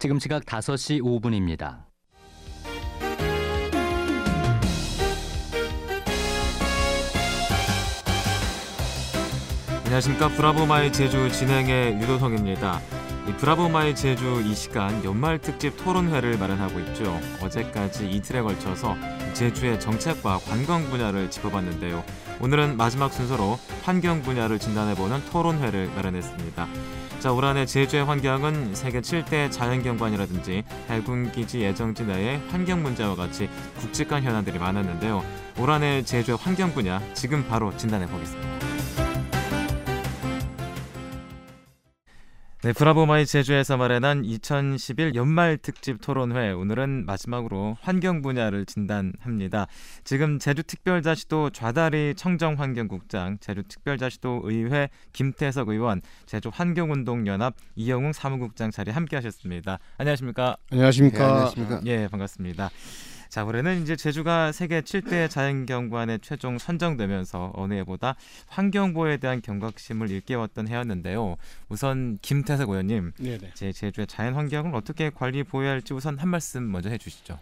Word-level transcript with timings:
지금 0.00 0.18
시각 0.18 0.46
5시 0.46 1.02
5분입니다. 1.02 1.84
안녕하십니까 9.84 10.28
브라보마이 10.30 10.90
제주 10.90 11.30
진행의 11.30 12.00
유도성입니다. 12.00 12.80
이 13.28 13.32
브라보마이 13.32 13.94
제주 13.94 14.42
이 14.42 14.54
시간 14.54 15.04
연말 15.04 15.38
특집 15.38 15.76
토론회를 15.76 16.38
마련하고 16.38 16.80
있죠. 16.80 17.20
어제까지 17.42 18.10
이틀에 18.10 18.40
걸쳐서 18.40 18.96
제주의 19.34 19.78
정책과 19.78 20.38
관광 20.38 20.88
분야를 20.88 21.30
짚어봤는데요. 21.30 22.02
오늘은 22.40 22.78
마지막 22.78 23.12
순서로 23.12 23.58
환경 23.82 24.22
분야를 24.22 24.60
진단해보는 24.60 25.26
토론회를 25.26 25.88
마련했습니다. 25.88 26.68
자, 27.20 27.30
올 27.34 27.44
한해 27.44 27.66
제주의 27.66 28.02
환경은 28.02 28.74
세계 28.74 29.02
7대 29.02 29.52
자연경관이라든지 29.52 30.64
해군기지 30.88 31.60
예정지 31.60 32.04
내의 32.04 32.40
환경 32.48 32.82
문제와 32.82 33.14
같이 33.14 33.50
굵직한 33.78 34.22
현안들이 34.22 34.58
많았는데요. 34.58 35.22
올 35.58 35.70
한해 35.70 36.02
제주의 36.02 36.38
환경 36.40 36.72
분야 36.72 36.98
지금 37.12 37.46
바로 37.46 37.76
진단해 37.76 38.06
보겠습니다. 38.06 38.69
네, 42.62 42.74
브라보마이 42.74 43.24
제주에서 43.24 43.78
마련한 43.78 44.26
2011 44.26 45.14
연말 45.14 45.56
특집 45.56 45.98
토론회 46.02 46.50
오늘은 46.50 47.06
마지막으로 47.06 47.78
환경 47.80 48.20
분야를 48.20 48.66
진단합니다. 48.66 49.66
지금 50.04 50.38
제주특별자치도 50.38 51.50
좌달희 51.50 52.12
청정환경국장, 52.16 53.38
제주특별자치도 53.40 54.42
의회 54.44 54.90
김태석 55.14 55.70
의원, 55.70 56.02
제주환경운동연합 56.26 57.54
이영웅 57.76 58.12
사무국장 58.12 58.70
자리 58.70 58.90
함께하셨습니다. 58.90 59.78
안녕하십니까? 59.96 60.58
안녕하십니까? 60.70 61.18
네, 61.18 61.24
안녕하십니까? 61.24 61.80
예, 61.86 62.08
반갑습니다. 62.08 62.68
자, 63.30 63.44
올해는 63.44 63.82
이제 63.82 63.94
제주가 63.94 64.50
세계 64.50 64.80
7대 64.80 65.30
자연경관에 65.30 66.18
최종 66.18 66.58
선정되면서 66.58 67.52
어느 67.54 67.74
해보다 67.74 68.16
환경보호에 68.48 69.18
대한 69.18 69.40
경각심을 69.40 70.10
일깨웠던 70.10 70.66
해였는데요. 70.66 71.36
우선 71.68 72.18
김태석 72.22 72.70
의원님, 72.70 73.12
네네. 73.18 73.52
제 73.54 73.70
제주의 73.70 74.08
자연 74.08 74.34
환경을 74.34 74.74
어떻게 74.74 75.10
관리 75.10 75.44
보호해야 75.44 75.70
할지 75.70 75.94
우선 75.94 76.18
한 76.18 76.28
말씀 76.28 76.72
먼저 76.72 76.90
해주시죠. 76.90 77.38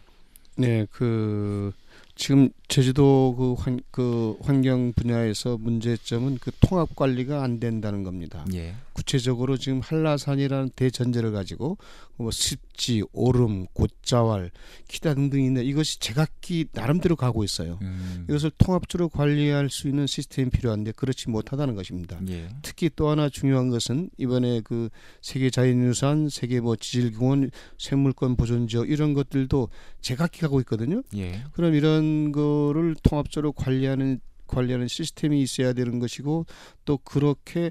네, 0.59 0.87
그 0.93 1.73
지금 2.19 2.51
제주도 2.67 3.35
그, 3.39 3.55
환, 3.55 3.81
그 3.93 4.37
환경 4.43 4.93
분야에서 4.93 5.57
문제점은 5.57 6.39
그 6.41 6.51
통합 6.61 6.95
관리가 6.95 7.43
안 7.43 7.61
된다는 7.61 8.03
겁니다. 8.03 8.45
예. 8.53 8.75
구체적으로 8.93 9.57
지금 9.57 9.81
한라산이라는 9.81 10.71
대전제를 10.75 11.31
가지고 11.31 11.79
뭐 12.17 12.33
습지, 12.33 13.05
오름, 13.13 13.67
곧자왈, 13.73 14.51
기타 14.89 15.15
등등 15.15 15.41
있는 15.41 15.65
이것이 15.65 16.01
제각기 16.01 16.67
나름대로 16.73 17.15
가고 17.15 17.45
있어요. 17.45 17.79
음. 17.81 18.27
이것을 18.29 18.51
통합적으로 18.59 19.09
관리할 19.09 19.71
수 19.71 19.87
있는 19.89 20.09
시스템이 20.09 20.51
필요한데 20.51 20.93
그렇지 20.93 21.31
못하다는 21.31 21.77
것입니다. 21.77 22.19
예. 22.29 22.49
특히 22.63 22.91
또 22.97 23.09
하나 23.09 23.29
중요한 23.29 23.71
것은 23.71 24.11
이번에 24.19 24.61
그 24.63 24.89
세계 25.23 25.49
자연유산, 25.51 26.29
세계 26.29 26.61
뭐 26.61 26.75
지질공원, 26.75 27.53
생물권 27.79 28.35
보존지역 28.35 28.91
이런 28.91 29.15
것들도 29.15 29.69
제각기 30.01 30.41
가고 30.41 30.59
있거든요. 30.61 31.03
예. 31.17 31.45
그럼 31.53 31.75
이런 31.75 32.08
거를 32.33 32.95
통합적으로 33.03 33.53
관리하는 33.53 34.21
관리하는 34.47 34.89
시스템이 34.89 35.43
있어야 35.43 35.75
되는 35.75 35.99
것이고 35.99 36.47
또 36.85 36.99
그렇게 36.99 37.71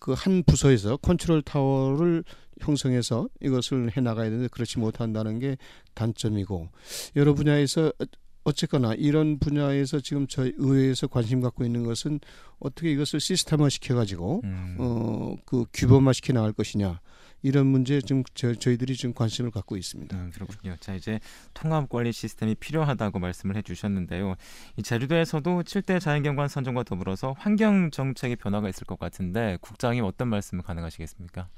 그 0.00 0.14
한 0.14 0.42
부서에서 0.42 0.96
컨트롤 0.96 1.42
타워를 1.42 2.24
형성해서 2.60 3.28
이것을 3.40 3.96
해 3.96 4.00
나가야 4.00 4.30
되는데 4.30 4.48
그렇지 4.48 4.78
못한다는 4.78 5.38
게 5.38 5.56
단점이고 5.94 6.68
여러 7.16 7.34
분야에서 7.34 7.92
어쨌거나 8.42 8.94
이런 8.94 9.38
분야에서 9.38 10.00
지금 10.00 10.26
저희 10.26 10.52
의회에서 10.56 11.06
관심 11.06 11.40
갖고 11.40 11.64
있는 11.64 11.84
것은 11.84 12.18
어떻게 12.58 12.90
이것을 12.92 13.20
시스템화 13.20 13.68
시켜 13.68 13.94
가지고 13.94 14.40
음. 14.44 14.76
어그 14.78 15.66
규범화 15.72 16.14
시켜 16.14 16.32
나갈 16.32 16.52
것이냐 16.52 17.00
이런 17.42 17.66
문제에 17.66 18.00
좀 18.00 18.22
저, 18.34 18.54
저희들이 18.54 18.94
좀 18.96 19.14
관심을 19.14 19.50
갖고 19.50 19.76
있습니다. 19.76 20.16
음, 20.16 20.30
그렇군요. 20.32 20.76
자 20.80 20.94
이제 20.94 21.20
통합 21.54 21.88
관리 21.88 22.12
시스템이 22.12 22.56
필요하다고 22.56 23.18
말씀을 23.18 23.56
해주셨는데요. 23.56 24.34
이 24.76 24.82
제주도에서도 24.82 25.62
7대 25.62 26.00
자연경관 26.00 26.48
선정과 26.48 26.84
더불어서 26.84 27.34
환경 27.38 27.90
정책의 27.90 28.36
변화가 28.36 28.68
있을 28.68 28.86
것 28.86 28.98
같은데 28.98 29.58
국장님 29.60 30.04
어떤 30.04 30.28
말씀을 30.28 30.62
가능하시겠습니까? 30.64 31.48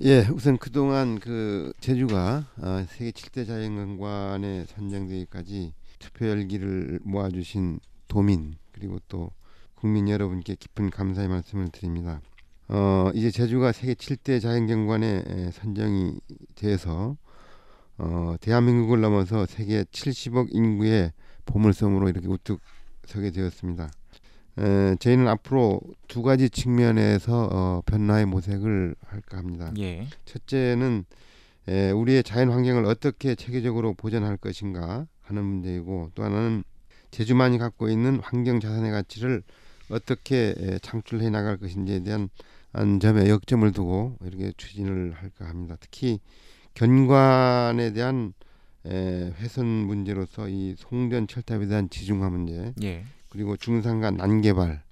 예, 0.00 0.26
우선 0.32 0.56
그동안 0.56 1.18
그 1.18 1.72
제주가 1.80 2.46
어, 2.58 2.84
세계 2.88 3.10
7대 3.10 3.46
자연경관에 3.46 4.66
선정되기까지 4.66 5.72
투표 5.98 6.28
열기를 6.28 7.00
모아주신 7.02 7.80
도민 8.06 8.56
그리고 8.72 8.98
또 9.08 9.30
국민 9.74 10.08
여러분께 10.08 10.54
깊은 10.54 10.90
감사의 10.90 11.28
말씀을 11.28 11.68
드립니다. 11.68 12.20
어, 12.68 13.10
이제 13.14 13.30
제주가 13.30 13.72
세계 13.72 13.94
7대 13.94 14.40
자연경관에 14.40 15.22
에, 15.26 15.50
선정이 15.50 16.14
돼서 16.54 17.16
어, 17.98 18.36
대한민국을 18.40 19.00
넘어서 19.00 19.46
세계 19.46 19.84
70억 19.84 20.48
인구의 20.50 21.12
보물섬으로 21.44 22.08
이렇게 22.08 22.26
우뚝 22.26 22.60
서게 23.06 23.30
되었습니다. 23.30 23.90
에, 24.58 24.96
저희는 24.98 25.28
앞으로 25.28 25.80
두 26.08 26.22
가지 26.22 26.48
측면에서 26.48 27.48
어, 27.52 27.82
변화의 27.84 28.26
모색을 28.26 28.94
할까 29.06 29.38
합니다. 29.38 29.72
예. 29.78 30.06
첫째는 30.24 31.04
에, 31.68 31.90
우리의 31.90 32.22
자연 32.22 32.50
환경을 32.50 32.86
어떻게 32.86 33.34
체계적으로 33.34 33.94
보존할 33.94 34.36
것인가 34.38 35.06
하는 35.20 35.44
문제이고 35.44 36.10
또 36.14 36.22
하나는 36.22 36.64
제주만이 37.10 37.58
갖고 37.58 37.88
있는 37.88 38.20
환경 38.20 38.58
자산의 38.58 38.90
가치를 38.90 39.42
어떻게 39.90 40.54
에, 40.56 40.78
창출해 40.80 41.30
나갈 41.30 41.58
것인지에 41.58 42.00
대한 42.00 42.28
한 42.74 42.98
점에 42.98 43.28
역점을 43.28 43.70
두고 43.72 44.18
이렇게 44.22 44.52
추진을 44.56 45.12
할까 45.12 45.48
합니다. 45.48 45.76
특히 45.78 46.18
견관에 46.74 47.92
대한 47.92 48.34
에, 48.84 49.32
훼손 49.38 49.64
문제로서 49.66 50.48
이 50.48 50.74
송전 50.76 51.28
철탑에 51.28 51.66
대한 51.66 51.88
지중화 51.88 52.28
문제 52.28 52.74
예. 52.82 53.04
그리고 53.28 53.56
중산간 53.56 54.16
난개발 54.16 54.82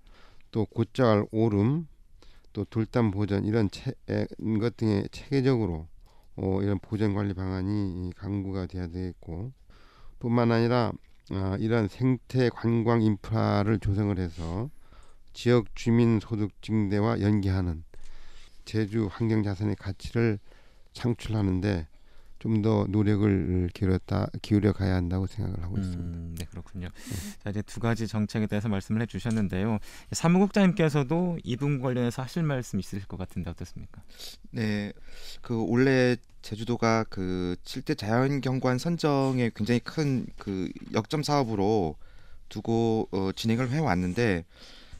또 0.52 0.64
곧자갈 0.66 1.26
오름 1.32 1.88
또 2.52 2.64
돌담 2.64 3.10
보전 3.10 3.44
이런 3.44 3.68
체, 3.70 3.92
에, 4.08 4.26
것 4.60 4.76
등의 4.76 5.08
체계적으로 5.10 5.88
어, 6.36 6.62
이런 6.62 6.78
보전 6.78 7.14
관리 7.14 7.34
방안이 7.34 8.06
이 8.06 8.12
강구가 8.14 8.66
돼야 8.66 8.86
되겠고 8.86 9.52
뿐만 10.20 10.52
아니라 10.52 10.92
아, 11.30 11.56
이런 11.58 11.88
생태 11.88 12.48
관광 12.48 13.02
인프라를 13.02 13.80
조성을 13.80 14.16
해서 14.18 14.70
지역 15.32 15.74
주민 15.74 16.20
소득 16.20 16.50
증대와 16.62 17.20
연계하는 17.20 17.84
제주 18.64 19.08
환경 19.10 19.42
자산의 19.42 19.76
가치를 19.76 20.38
창출하는데 20.92 21.88
좀더 22.42 22.86
노력을 22.88 23.70
기울였다 23.72 24.28
기울여 24.42 24.72
가야 24.72 24.96
한다고 24.96 25.28
생각을 25.28 25.62
하고 25.62 25.78
있습니다. 25.78 26.02
음, 26.02 26.34
네 26.36 26.44
그렇군요. 26.50 26.88
자 27.44 27.50
이제 27.50 27.62
두 27.62 27.78
가지 27.78 28.08
정책에 28.08 28.48
대해서 28.48 28.68
말씀을 28.68 29.00
해주셨는데요. 29.02 29.78
사무국장님께서도 30.10 31.38
이 31.44 31.56
부분 31.56 31.80
관련해서 31.80 32.22
하실 32.22 32.42
말씀 32.42 32.80
있으실 32.80 33.06
것 33.06 33.16
같은데 33.16 33.48
어떻습니까? 33.48 34.02
네, 34.50 34.92
그 35.40 35.64
원래 35.68 36.16
제주도가 36.42 37.04
그 37.04 37.54
7대 37.62 37.96
자연경관 37.96 38.78
선정에 38.78 39.52
굉장히 39.54 39.78
큰 39.78 40.26
그 40.36 40.68
역점 40.92 41.22
사업으로 41.22 41.94
두고 42.48 43.08
어, 43.12 43.30
진행을 43.34 43.70
해왔는데 43.70 44.44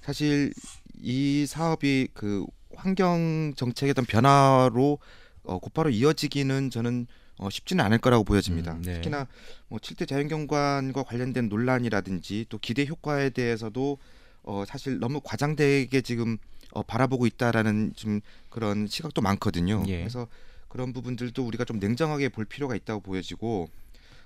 사실 0.03 0.53
이 1.01 1.47
사업이 1.47 2.09
그 2.13 2.45
환경 2.75 3.53
정책에 3.57 3.93
대한 3.93 4.07
변화로 4.07 4.99
어, 5.45 5.59
곧바로 5.59 5.91
이어지기는 5.91 6.71
저는 6.71 7.07
어, 7.39 7.51
쉽지는 7.51 7.85
않을 7.85 7.99
거라고 7.99 8.25
보여집니다. 8.25 8.75
음, 8.75 8.83
네. 8.83 8.95
특히나 8.95 9.27
뭐 9.69 9.79
7대 9.79 10.07
자연경관과 10.07 11.03
관련된 11.03 11.49
논란이라든지 11.49 12.47
또 12.49 12.59
기대 12.59 12.87
효과에 12.87 13.31
대해서도 13.31 13.99
어, 14.45 14.65
사실 14.67 14.99
너무 14.99 15.21
과장되게 15.23 16.01
지금 16.03 16.39
어, 16.73 16.83
바라보고 16.83 17.27
있다라는 17.27 17.93
좀 17.97 18.21
그런 18.49 18.87
시각도 18.87 19.23
많거든요. 19.23 19.83
예. 19.89 19.99
그래서 19.99 20.27
그런 20.69 20.93
부분들도 20.93 21.45
우리가 21.45 21.65
좀 21.65 21.79
냉정하게 21.79 22.29
볼 22.31 22.45
필요가 22.45 22.75
있다고 22.75 23.01
보여지고 23.01 23.69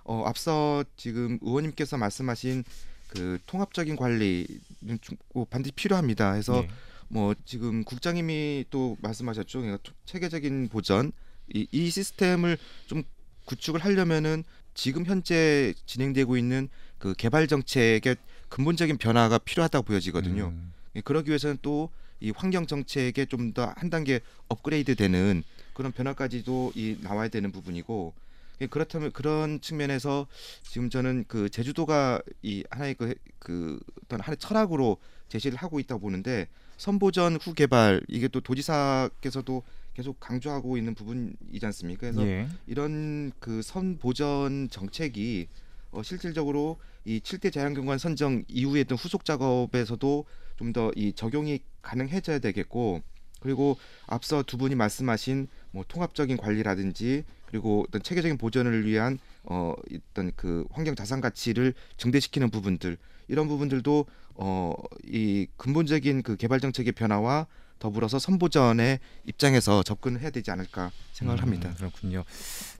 어, 0.04 0.22
앞서 0.26 0.84
지금 0.96 1.38
의원님께서 1.42 1.96
말씀하신 1.96 2.64
그 3.08 3.38
통합적인 3.46 3.96
관리는 3.96 4.98
좀꼭 5.00 5.50
반드시 5.50 5.72
필요합니다. 5.72 6.32
해서 6.32 6.62
예. 6.64 6.68
뭐 7.08 7.34
지금 7.44 7.84
국장님이 7.84 8.64
또 8.70 8.96
말씀하셨죠. 9.00 9.60
그러니까 9.60 9.82
토- 9.82 9.92
체계적인 10.06 10.68
보전 10.68 11.12
이, 11.54 11.66
이 11.70 11.90
시스템을 11.90 12.58
좀 12.86 13.02
구축을 13.44 13.84
하려면은 13.84 14.42
지금 14.74 15.06
현재 15.06 15.72
진행되고 15.86 16.36
있는 16.36 16.68
그 16.98 17.14
개발 17.14 17.46
정책의 17.46 18.16
근본적인 18.48 18.98
변화가 18.98 19.38
필요하다고 19.38 19.84
보여지거든요. 19.84 20.46
음, 20.48 20.72
예, 20.96 21.00
그러기 21.00 21.28
위해서는 21.30 21.58
또 21.62 21.90
이 22.18 22.30
환경 22.34 22.66
정책에 22.66 23.26
좀 23.26 23.52
더 23.52 23.74
한 23.76 23.90
단계 23.90 24.20
업그레이드되는 24.48 25.42
그런 25.74 25.92
변화까지도 25.92 26.72
이 26.74 26.96
나와야 27.02 27.28
되는 27.28 27.52
부분이고 27.52 28.14
예, 28.16 28.25
그렇다면 28.70 29.12
그런 29.12 29.60
측면에서 29.60 30.26
지금 30.62 30.88
저는 30.88 31.24
그 31.28 31.48
제주도가 31.50 32.22
이 32.42 32.64
하나의 32.70 32.94
그, 32.94 33.14
그 33.38 33.78
어떤 34.04 34.20
하나의 34.20 34.38
철학으로 34.38 34.96
제시를 35.28 35.58
하고 35.58 35.78
있다고 35.80 36.00
보는데 36.00 36.48
선보전 36.78 37.36
후 37.36 37.54
개발 37.54 38.02
이게 38.08 38.28
또 38.28 38.40
도지사께서도 38.40 39.62
계속 39.94 40.20
강조하고 40.20 40.76
있는 40.76 40.94
부분이지 40.94 41.64
않습니까? 41.66 42.00
그래서 42.12 42.26
예. 42.26 42.48
이런 42.66 43.32
그 43.40 43.62
선보전 43.62 44.68
정책이 44.70 45.48
어, 45.92 46.02
실질적으로 46.02 46.78
이 47.04 47.20
7대 47.20 47.52
자연경관 47.52 47.98
선정 47.98 48.44
이후에 48.48 48.80
했던 48.80 48.98
후속 48.98 49.24
작업에서도 49.24 50.24
좀 50.56 50.72
더 50.72 50.90
이 50.96 51.12
적용이 51.12 51.60
가능해져야 51.82 52.38
되겠고 52.38 53.02
그리고 53.40 53.78
앞서 54.06 54.42
두 54.42 54.56
분이 54.56 54.74
말씀하신 54.74 55.48
뭐 55.70 55.84
통합적인 55.86 56.36
관리라든지 56.38 57.24
그리고 57.46 57.84
어떤 57.88 58.02
체계적인 58.02 58.38
보전을 58.38 58.86
위한 58.86 59.18
어 59.44 59.74
어떤 60.10 60.32
그 60.36 60.66
환경 60.70 60.94
자산 60.94 61.20
가치를 61.20 61.74
증대시키는 61.96 62.50
부분들 62.50 62.96
이런 63.28 63.48
부분들도 63.48 64.06
어이 64.34 65.46
근본적인 65.56 66.22
그 66.22 66.36
개발 66.36 66.60
정책의 66.60 66.92
변화와 66.92 67.46
더불어서 67.78 68.18
선보전의 68.18 69.00
입장에서 69.26 69.82
접근을 69.82 70.20
해야 70.20 70.30
되지 70.30 70.50
않을까 70.50 70.90
생각을 71.12 71.42
합니다. 71.42 71.68
음, 71.68 71.74
그렇군요. 71.76 72.24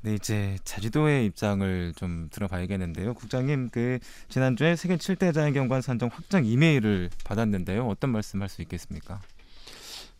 네, 0.02 0.14
이제 0.14 0.56
제주도의 0.64 1.26
입장을 1.26 1.92
좀 1.96 2.28
들어봐야겠는데요. 2.30 3.14
국장님, 3.14 3.68
그 3.70 3.98
지난주에 4.28 4.76
세계 4.76 4.96
7대 4.96 5.34
자연경관 5.34 5.82
선정 5.82 6.08
확정 6.12 6.44
이메일을 6.44 7.10
받았는데요. 7.24 7.86
어떤 7.86 8.10
말씀할 8.10 8.48
수 8.48 8.62
있겠습니까? 8.62 9.20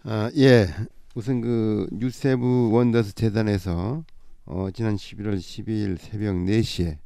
아, 0.05 0.31
예. 0.37 0.69
우선 1.15 1.41
그 1.41 1.89
뉴세브 1.93 2.71
원더스 2.73 3.15
재단에서 3.15 4.05
어, 4.49 4.71
지난 4.71 4.95
11월 4.95 5.39
12일 5.39 5.99
새벽 5.99 6.37
4시에 6.37 6.99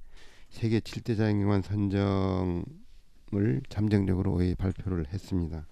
세계 0.51 0.79
7대 0.79 1.17
자연경관 1.17 1.63
선정을 1.63 3.63
잠정적으로 3.71 4.45
예, 4.45 4.55
발표를 4.55 5.07
했습니다. 5.11 5.67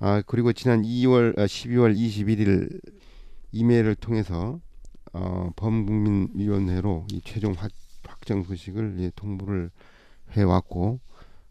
아, 0.00 0.22
그리고 0.26 0.52
지난 0.52 0.82
2월 0.82 1.38
아, 1.38 1.46
12월 1.46 1.96
21일 1.96 2.78
이메일을 3.52 3.94
통해서 3.94 4.60
어, 5.14 5.50
범국민위원회로 5.56 7.06
이 7.10 7.22
최종 7.24 7.52
확, 7.52 7.70
확정 8.06 8.42
소식을 8.42 8.96
예, 8.98 9.10
통보를 9.16 9.70
해왔고 10.32 11.00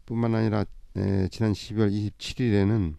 뿐만 0.06 0.36
아니라 0.36 0.64
에, 0.96 1.26
지난 1.32 1.52
12월 1.52 1.90
27일에는 1.90 2.94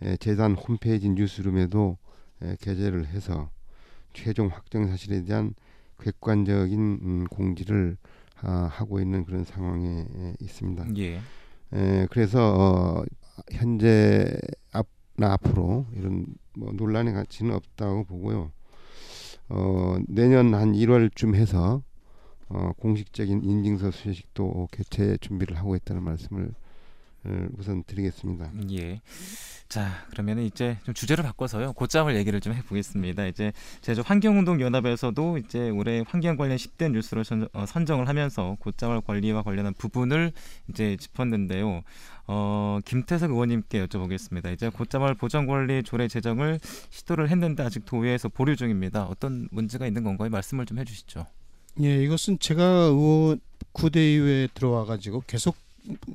에, 0.00 0.16
재단 0.16 0.54
홈페이지 0.54 1.10
뉴스룸에도 1.10 1.98
에, 2.40 2.56
게재를 2.62 3.08
해서 3.08 3.50
최종 4.14 4.46
확정 4.46 4.88
사실에 4.88 5.22
대한 5.24 5.54
객관적인 6.04 6.78
음, 7.02 7.24
공지를 7.30 7.96
아, 8.42 8.68
하고 8.70 9.00
있는 9.00 9.24
그런 9.24 9.44
상황에 9.44 10.00
에, 10.00 10.34
있습니다. 10.38 10.86
예. 10.98 11.20
에, 11.72 12.06
그래서 12.10 12.54
어, 12.54 13.04
현재 13.52 14.36
앞나 14.70 15.32
앞으로 15.32 15.86
이런 15.94 16.26
뭐 16.54 16.72
논란의 16.72 17.14
가치는 17.14 17.54
없다고 17.54 18.04
보고요. 18.04 18.52
어, 19.48 19.96
내년 20.08 20.54
한 20.54 20.72
1월쯤 20.72 21.34
해서 21.34 21.82
어, 22.48 22.72
공식적인 22.78 23.42
인증서 23.42 23.90
수여식도 23.90 24.68
개최 24.72 25.16
준비를 25.22 25.56
하고 25.56 25.74
있다는 25.74 26.02
말씀을 26.02 26.48
어, 26.48 26.63
우선 27.56 27.84
드리겠습니다. 27.84 28.52
예. 28.72 29.00
자, 29.68 30.06
그러면 30.10 30.40
이제 30.40 30.76
좀 30.84 30.94
주제를 30.94 31.24
바꿔서요. 31.24 31.72
곧장을 31.72 32.14
얘기를 32.14 32.40
좀 32.40 32.52
해보겠습니다. 32.52 33.26
이제 33.26 33.52
제주 33.80 34.02
환경운동연합에서도 34.04 35.38
이제 35.38 35.70
올해 35.70 36.04
환경 36.06 36.36
관련 36.36 36.56
10대 36.56 36.92
뉴스로 36.92 37.24
선, 37.24 37.48
어, 37.52 37.66
선정을 37.66 38.06
하면서 38.06 38.56
곧장을 38.60 39.00
관리와 39.00 39.42
관련한 39.42 39.74
부분을 39.74 40.32
이제 40.68 40.96
짚었는데요. 40.96 41.82
어, 42.26 42.78
김태석 42.84 43.30
의원님께 43.30 43.86
여쭤보겠습니다. 43.86 44.52
이제 44.52 44.68
곧장을 44.68 45.12
보전 45.14 45.46
관리 45.46 45.82
조례 45.82 46.08
제정을 46.08 46.60
시도를 46.90 47.30
했는데 47.30 47.62
아직 47.62 47.84
도의회에서 47.84 48.28
보류 48.28 48.56
중입니다. 48.56 49.04
어떤 49.04 49.48
문제가 49.50 49.86
있는 49.86 50.04
건가요? 50.04 50.30
말씀을 50.30 50.66
좀 50.66 50.78
해주시죠. 50.78 51.26
예, 51.82 52.04
이것은 52.04 52.38
제가 52.38 52.62
의원 52.62 53.40
구대의회에 53.72 54.48
들어와 54.54 54.84
가지고 54.84 55.24
계속 55.26 55.56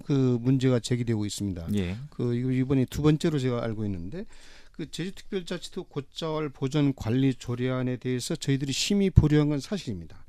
그 0.06 0.38
문제가 0.42 0.80
제기되고 0.80 1.26
있습니다. 1.26 1.68
예. 1.76 1.98
그 2.10 2.36
이거 2.36 2.52
이번에 2.52 2.86
두 2.86 3.02
번째로 3.02 3.38
제가 3.40 3.64
알고 3.64 3.86
있는데 3.86 4.26
그 4.72 4.90
제주특별자치도 4.90 5.84
곧자월 5.86 6.50
보전 6.50 6.94
관리 6.96 7.34
조례안에 7.34 7.98
대해서 7.98 8.36
저희들이 8.36 8.72
심의 8.72 9.10
보류한 9.10 9.50
건 9.50 9.60
사실입니다. 9.60 10.26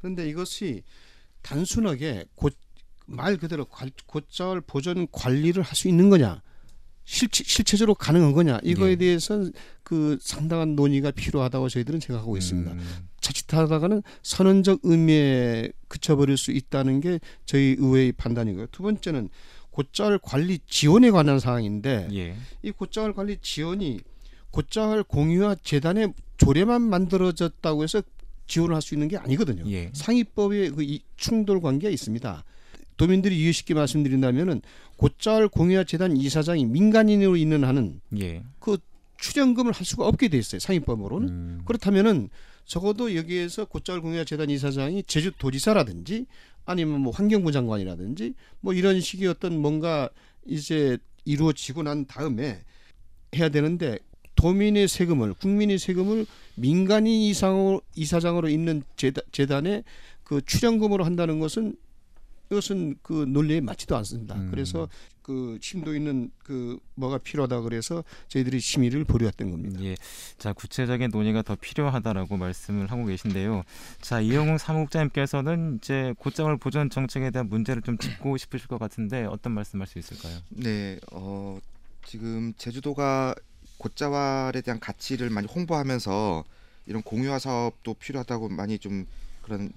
그런데 0.00 0.28
이것이 0.28 0.82
단순하게 1.42 2.26
곧말 2.34 3.36
그대로 3.38 3.64
관- 3.64 3.90
곧자월 4.06 4.60
보전 4.60 5.06
관리를 5.10 5.62
할 5.62 5.74
수 5.74 5.88
있는 5.88 6.10
거냐 6.10 6.42
실체, 7.04 7.44
실체적으로 7.44 7.94
가능한 7.94 8.32
거냐 8.32 8.60
이거에 8.62 8.90
네. 8.90 8.96
대해서 8.96 9.44
그 9.82 10.16
상당한 10.20 10.74
논의가 10.74 11.10
필요하다고 11.10 11.68
저희들은 11.68 12.00
생각하고 12.00 12.36
있습니다. 12.36 12.72
음, 12.72 13.08
자칫하다가는 13.20 14.02
선언적 14.22 14.80
의미에 14.82 15.70
그쳐버릴 15.88 16.36
수 16.38 16.50
있다는 16.50 17.00
게 17.00 17.20
저희 17.44 17.76
의회의 17.78 18.12
판단이고요. 18.12 18.68
두 18.72 18.82
번째는 18.82 19.28
곧자월 19.70 20.18
관리 20.22 20.60
지원에 20.66 21.10
관한 21.10 21.38
사항인데 21.38 22.08
예. 22.12 22.36
이 22.62 22.70
곧자월 22.70 23.12
관리 23.12 23.36
지원이 23.42 24.00
곧자월 24.50 25.02
공유와 25.02 25.56
재단의 25.62 26.14
조례만 26.38 26.80
만들어졌다고 26.82 27.82
해서 27.82 28.02
지원을 28.46 28.74
할 28.76 28.82
수 28.82 28.94
있는 28.94 29.08
게 29.08 29.16
아니거든요. 29.16 29.68
예. 29.70 29.90
상위법에 29.94 30.70
그 30.70 30.82
이- 30.82 31.00
충돌 31.16 31.60
관계가 31.60 31.90
있습니다. 31.90 32.44
도민들이 32.96 33.38
이해쉽게 33.40 33.74
말씀드린다면은 33.74 34.62
곧자월 34.96 35.48
공유와 35.48 35.84
재단 35.84 36.16
이사장이 36.16 36.66
민간인으로 36.66 37.36
있는 37.36 37.64
한은 37.64 38.00
예. 38.18 38.42
출연금을 39.24 39.72
할 39.72 39.86
수가 39.86 40.06
없게 40.06 40.28
돼 40.28 40.38
있어요. 40.38 40.58
상위법으로는. 40.58 41.28
음, 41.28 41.62
그렇다면은 41.64 42.28
적어도 42.66 43.14
여기에서 43.16 43.64
곧자월 43.64 44.02
공유와 44.02 44.24
재단 44.24 44.50
이사장이 44.50 45.04
제주도지사라든지 45.04 46.26
아니면 46.66 47.00
뭐 47.00 47.12
환경부 47.12 47.52
장관이라든지 47.52 48.34
뭐 48.60 48.74
이런 48.74 49.00
식의 49.00 49.28
어떤 49.28 49.60
뭔가 49.60 50.08
이제 50.46 50.98
이루어지고 51.24 51.82
난 51.82 52.06
다음에 52.06 52.60
해야 53.34 53.48
되는데 53.48 53.98
도민의 54.34 54.88
세금을 54.88 55.34
국민의 55.34 55.78
세금을 55.78 56.26
민간인 56.56 57.12
이상으로 57.22 57.80
이사장으로 57.94 58.48
있는 58.48 58.82
재단, 58.96 59.24
재단에 59.32 59.84
그 60.22 60.40
출연금으로 60.44 61.04
한다는 61.04 61.38
것은 61.38 61.76
이것은 62.50 62.96
그 63.02 63.24
논리에 63.28 63.60
맞지도 63.60 63.96
않습니다. 63.96 64.34
음. 64.34 64.50
그래서 64.50 64.88
그 65.22 65.58
심도 65.62 65.96
있는 65.96 66.30
그 66.38 66.78
뭐가 66.96 67.16
필요하다 67.16 67.62
그래서 67.62 68.04
저희들이 68.28 68.60
심의를 68.60 69.04
벌였던 69.04 69.50
겁니다. 69.50 69.82
예. 69.82 69.96
자, 70.36 70.52
구체적인 70.52 71.10
논의가 71.10 71.40
더 71.40 71.54
필요하다라고 71.54 72.36
말씀을 72.36 72.90
하고 72.90 73.06
계신데요. 73.06 73.62
자, 74.02 74.20
이영웅 74.20 74.58
사무국장님께서는 74.58 75.78
이제 75.80 76.12
곧장을 76.18 76.54
보전 76.58 76.90
정책에 76.90 77.30
대한 77.30 77.48
문제를 77.48 77.80
좀 77.80 77.96
짚고 77.96 78.36
싶으실 78.38 78.68
것 78.68 78.78
같은데 78.78 79.24
어떤 79.24 79.54
말씀할 79.54 79.86
수 79.86 79.98
있을까요? 79.98 80.38
네, 80.50 81.00
어, 81.12 81.58
지금 82.04 82.52
제주도가 82.58 83.34
곧자왈에 83.78 84.60
대한 84.62 84.78
가치를 84.78 85.30
많이 85.30 85.46
홍보하면서 85.46 86.44
이런 86.86 87.02
공유화 87.02 87.38
사업도 87.38 87.94
필요하다고 87.94 88.50
많이 88.50 88.78
좀 88.78 89.06
그런 89.42 89.72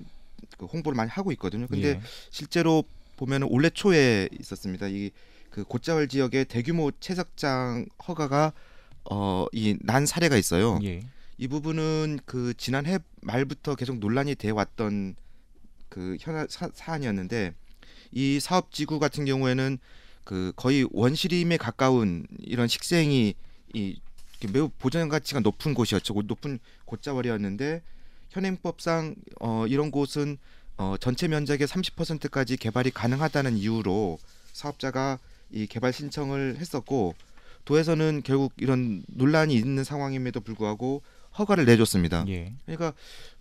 그 0.58 0.66
홍보를 0.66 0.96
많이 0.96 1.10
하고 1.10 1.32
있거든요. 1.34 1.68
근데 1.68 1.90
예. 1.90 2.02
실제로 2.32 2.84
보면은 3.16 3.48
올해 3.50 3.70
초에 3.70 4.30
있었습니다. 4.40 4.88
이그 4.88 5.64
곧자월 5.68 6.08
지역의 6.08 6.46
대규모 6.46 6.92
채석장 7.00 7.86
허가가 8.08 8.54
어 9.10 9.48
이 9.54 9.78
난 9.82 10.06
사례가 10.06 10.36
있어요. 10.38 10.80
예. 10.84 11.02
이 11.38 11.48
부분은 11.48 12.20
그 12.26 12.54
지난해 12.58 13.00
말부터 13.22 13.76
계속 13.76 14.00
논란이 14.00 14.36
돼 14.36 14.50
왔던 14.50 15.16
그 15.90 16.18
현안 16.20 16.48
사, 16.50 16.70
사안이었는데 16.74 17.54
이 18.12 18.40
사업 18.40 18.72
지구 18.72 19.00
같은 19.00 19.26
경우에는 19.26 19.78
그 20.24 20.52
거의 20.56 20.88
원시림에 20.92 21.58
가까운 21.58 22.26
이런 22.40 22.68
식생이 22.68 23.34
이 23.74 24.00
매우 24.52 24.70
보전 24.78 25.10
가치가 25.10 25.40
높은 25.40 25.74
곳이었죠. 25.74 26.14
고- 26.14 26.22
높은 26.24 26.60
곧자월이었는데 26.86 27.82
현행법상 28.38 29.16
어 29.40 29.66
이런 29.68 29.90
곳은 29.90 30.38
어 30.78 30.96
전체 31.00 31.28
면적의 31.28 31.68
30%까지 31.68 32.56
개발이 32.58 32.92
가능하다는 32.92 33.58
이유로 33.58 34.20
사업자가 34.54 35.18
이 35.52 35.66
개발 35.66 35.92
신청을 35.92 36.58
했었고 36.58 37.16
도에서는 37.66 38.22
결국 38.24 38.54
이런 38.58 39.04
논란이 39.08 39.56
있는 39.56 39.84
상황임에도 39.84 40.40
불구하고 40.40 41.02
허가를 41.38 41.66
내줬습니다. 41.66 42.26
예. 42.28 42.54
그러니까 42.66 42.94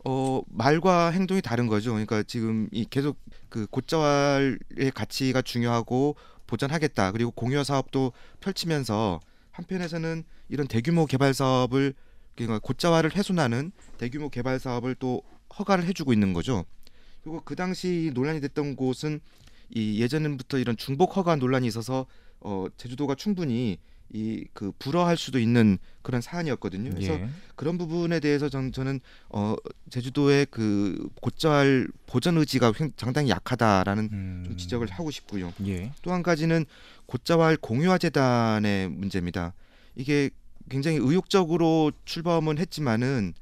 어 0.04 0.40
말과 0.48 1.10
행동이 1.10 1.42
다른 1.42 1.66
거죠. 1.66 1.90
그러니까 1.90 2.22
지금 2.22 2.68
이 2.72 2.86
계속 2.88 3.18
그 3.50 3.66
곧자왈의 3.66 4.58
가치가 4.94 5.42
중요하고 5.42 6.16
보전하겠다. 6.46 7.12
그리고 7.12 7.30
공유화 7.32 7.64
사업도 7.64 8.12
펼치면서 8.40 9.20
한편에서는 9.50 10.24
이런 10.48 10.66
대규모 10.66 11.06
개발 11.06 11.34
사업을 11.34 11.94
그러니까 12.36 12.58
고자화를 12.60 13.14
훼손하는 13.16 13.72
대규모 13.98 14.28
개발 14.28 14.58
사업을 14.58 14.94
또 14.96 15.22
허가를 15.58 15.84
해주고 15.86 16.12
있는 16.12 16.32
거죠. 16.32 16.64
그리고 17.22 17.40
그 17.44 17.56
당시 17.56 18.10
논란이 18.14 18.40
됐던 18.40 18.76
곳은 18.76 19.20
이 19.70 20.00
예전부터 20.00 20.58
이런 20.58 20.76
중복 20.76 21.16
허가 21.16 21.34
논란이 21.36 21.66
있어서 21.66 22.06
어, 22.40 22.66
제주도가 22.76 23.14
충분히 23.14 23.78
이 24.14 24.44
그 24.54 24.70
불허할 24.78 25.16
수도 25.16 25.40
있는 25.40 25.78
그런 26.02 26.20
사안이었거든요. 26.20 26.90
그래서 26.90 27.14
예. 27.14 27.28
그런 27.56 27.76
부분에 27.76 28.20
대해서 28.20 28.48
전, 28.48 28.70
저는 28.70 29.00
어, 29.30 29.56
제주도의 29.90 30.46
그 30.48 31.08
고자활 31.20 31.88
보전 32.06 32.38
의지가 32.38 32.72
횡- 32.80 32.92
상당히 32.96 33.30
약하다라는 33.30 34.08
음. 34.12 34.42
좀 34.46 34.56
지적을 34.56 34.86
하고 34.92 35.10
싶고요. 35.10 35.52
예. 35.66 35.90
또한 36.02 36.22
가지는 36.22 36.64
고자활 37.06 37.56
공유화 37.56 37.98
재단의 37.98 38.88
문제입니다. 38.90 39.54
이게 39.96 40.30
굉장히 40.68 40.98
의욕적으로 40.98 41.92
출범은 42.04 42.58
했지만은 42.58 43.34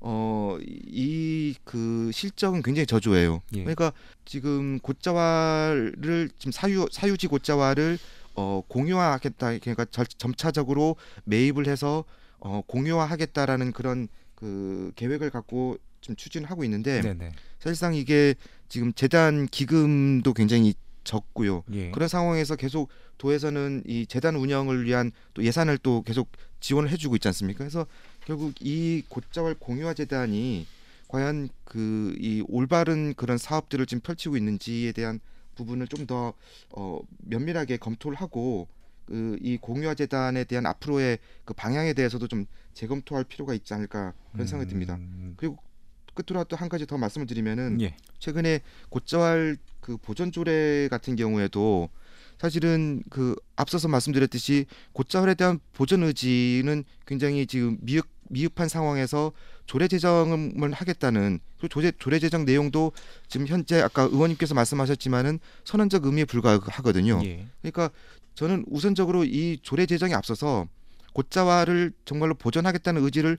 어 0.00 0.58
이 0.60 1.54
그 1.64 2.10
실적은 2.12 2.62
굉장히 2.62 2.86
저조해요. 2.86 3.42
예. 3.54 3.60
그러니까 3.60 3.92
지금 4.24 4.78
고자활을 4.80 6.30
지금 6.38 6.52
사유 6.52 6.86
사유지 6.90 7.26
고자활을 7.26 7.98
어 8.34 8.62
공유화하겠다 8.68 9.58
그러니까 9.58 9.84
절, 9.86 10.06
점차적으로 10.06 10.96
매입을 11.24 11.66
해서 11.66 12.04
어 12.38 12.62
공유화하겠다라는 12.66 13.72
그런 13.72 14.08
그 14.34 14.92
계획을 14.96 15.30
갖고 15.30 15.76
좀 16.00 16.14
추진하고 16.16 16.64
있는데 16.64 17.00
네네. 17.00 17.32
사실상 17.58 17.94
이게 17.94 18.34
지금 18.68 18.92
재단 18.92 19.46
기금도 19.46 20.32
굉장히 20.34 20.74
적고요. 21.04 21.64
예. 21.72 21.90
그런 21.90 22.08
상황에서 22.08 22.54
계속 22.54 22.90
도에서는 23.16 23.82
이 23.86 24.06
재단 24.06 24.36
운영을 24.36 24.84
위한 24.84 25.10
또 25.34 25.42
예산을 25.42 25.78
또 25.78 26.02
계속 26.02 26.28
지원을 26.60 26.90
해주고 26.90 27.16
있지 27.16 27.28
않습니까? 27.28 27.58
그래서 27.58 27.86
결국 28.26 28.54
이 28.60 29.02
고자월 29.08 29.54
공유화 29.58 29.94
재단이 29.94 30.66
과연 31.08 31.48
그 31.64 32.14
이 32.20 32.42
올바른 32.48 33.14
그런 33.14 33.38
사업들을 33.38 33.86
지금 33.86 34.00
펼치고 34.02 34.36
있는지에 34.36 34.92
대한 34.92 35.20
부분을 35.54 35.86
좀 35.88 36.06
더 36.06 36.34
어, 36.70 37.00
면밀하게 37.24 37.76
검토를 37.78 38.16
하고 38.18 38.68
그 39.06 39.38
이 39.40 39.56
공유화 39.56 39.94
재단에 39.94 40.44
대한 40.44 40.66
앞으로의 40.66 41.18
그 41.44 41.54
방향에 41.54 41.92
대해서도 41.94 42.28
좀 42.28 42.46
재검토할 42.74 43.24
필요가 43.24 43.54
있지 43.54 43.72
않을까 43.74 44.12
그런 44.32 44.46
생각이 44.46 44.68
듭니다. 44.70 44.96
음. 44.96 45.34
그리고 45.36 45.56
끝으로 46.14 46.44
또 46.44 46.56
한 46.56 46.68
가지 46.68 46.86
더 46.86 46.98
말씀을 46.98 47.26
드리면은 47.26 47.80
예. 47.80 47.94
최근에 48.18 48.60
고자활 48.90 49.56
그 49.80 49.96
보전 49.96 50.30
조례 50.32 50.88
같은 50.88 51.14
경우에도 51.16 51.88
사실은 52.40 53.02
그 53.10 53.34
앞서서 53.56 53.88
말씀드렸듯이 53.88 54.66
고자활에 54.92 55.34
대한 55.34 55.58
보전 55.72 56.02
의지는 56.02 56.84
굉장히 57.06 57.46
지금 57.46 57.78
미흡 57.80 58.06
미흡한 58.30 58.68
상황에서 58.68 59.32
조례 59.66 59.88
제정을 59.88 60.72
하겠다는 60.72 61.40
그 61.60 61.68
조례 61.68 61.92
조례 61.92 62.18
제정 62.18 62.44
내용도 62.44 62.92
지금 63.26 63.46
현재 63.46 63.80
아까 63.80 64.02
의원님께서 64.02 64.54
말씀하셨지만은 64.54 65.40
선언적 65.64 66.04
의미에 66.04 66.24
불과하거든요. 66.24 67.20
예. 67.24 67.46
그러니까 67.62 67.90
저는 68.34 68.64
우선적으로 68.68 69.24
이 69.24 69.58
조례 69.62 69.86
제정에 69.86 70.14
앞서서 70.14 70.66
고자화를 71.14 71.92
정말로 72.04 72.34
보존하겠다는 72.34 73.02
의지를 73.02 73.38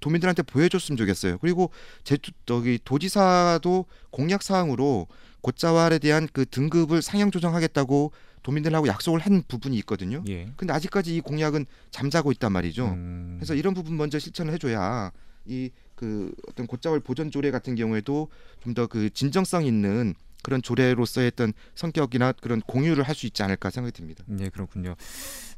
도민들한테 0.00 0.42
보여줬으면 0.42 0.96
좋겠어요. 0.96 1.38
그리고 1.38 1.70
제주 2.04 2.32
저기 2.46 2.78
도지사도 2.84 3.86
공약 4.10 4.42
사항으로 4.42 5.06
고자활에 5.42 5.98
대한 5.98 6.28
그 6.32 6.44
등급을 6.46 7.02
상향 7.02 7.30
조정하겠다고 7.30 8.12
도민들하고 8.42 8.86
약속을 8.86 9.20
한 9.20 9.42
부분이 9.46 9.76
있거든요. 9.78 10.22
예. 10.28 10.48
근데 10.56 10.72
아직까지 10.72 11.16
이 11.16 11.20
공약은 11.20 11.66
잠자고 11.90 12.32
있단 12.32 12.52
말이죠. 12.52 12.86
음. 12.86 13.36
그래서 13.38 13.54
이런 13.54 13.74
부분 13.74 13.96
먼저 13.96 14.18
실천을 14.18 14.52
해줘야 14.52 15.12
이 15.46 15.70
그 15.96 16.30
어떤 16.48 16.66
고자월 16.66 17.00
보전 17.00 17.30
조례 17.30 17.50
같은 17.50 17.74
경우에도 17.74 18.28
좀 18.62 18.74
더 18.74 18.86
그 18.86 19.08
진정성 19.10 19.64
있는 19.64 20.14
그런 20.42 20.60
조례로서의 20.62 21.28
어떤 21.28 21.54
성격이나 21.74 22.32
그런 22.32 22.60
공유를 22.60 23.02
할 23.02 23.14
수 23.14 23.24
있지 23.26 23.42
않을까 23.42 23.70
생각이 23.70 23.96
듭니다. 23.96 24.22
예, 24.38 24.50
그렇군요. 24.50 24.94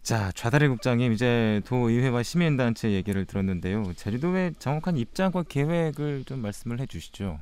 자, 0.02 0.32
좌다리 0.34 0.68
국장님 0.68 1.12
이제 1.12 1.60
도의회와 1.66 2.22
시민단체 2.22 2.92
얘기를 2.92 3.26
들었는데요. 3.26 3.92
제주도의 3.94 4.54
정확한 4.58 4.96
입장과 4.96 5.42
계획을 5.44 6.24
좀 6.24 6.40
말씀을 6.40 6.80
해주시죠. 6.80 7.38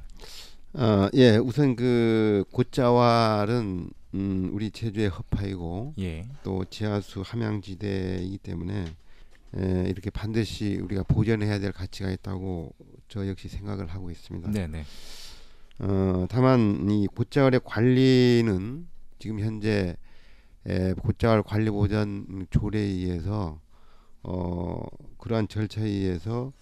어, 0.75 1.09
예, 1.15 1.37
우선 1.37 1.77
그 1.77 2.45
고자왈은 2.51 3.91
음, 4.15 4.51
우리 4.53 4.71
제주의 4.71 5.09
허파이고 5.09 5.95
예, 5.99 6.27
또 6.43 6.65
지하수 6.65 7.23
함양지대이기 7.25 8.39
때문에 8.39 8.85
에, 9.57 9.85
이렇게 9.89 10.11
반드시 10.11 10.79
우리가 10.83 11.05
보존해야 11.05 11.61
될 11.61 11.73
가치가 11.73 12.11
있다고 12.11 12.75
저 13.09 13.27
역시 13.29 13.49
생각을 13.49 13.87
하고 13.87 14.11
있습니다. 14.11 14.51
네, 14.51 14.67
네, 14.67 14.85
어, 15.79 16.27
다만 16.29 16.91
이 16.91 17.07
고자왈의 17.07 17.61
관리는 17.65 18.87
지금 19.19 19.41
현재 19.41 19.97
에, 20.69 20.95
고자왈 20.95 21.43
관리 21.43 21.71
보전 21.71 22.47
조례에 22.51 22.83
의해서 22.83 23.61
어, 24.23 24.83
그러한 25.19 25.49
절차에 25.49 25.87
의해서 25.87 26.53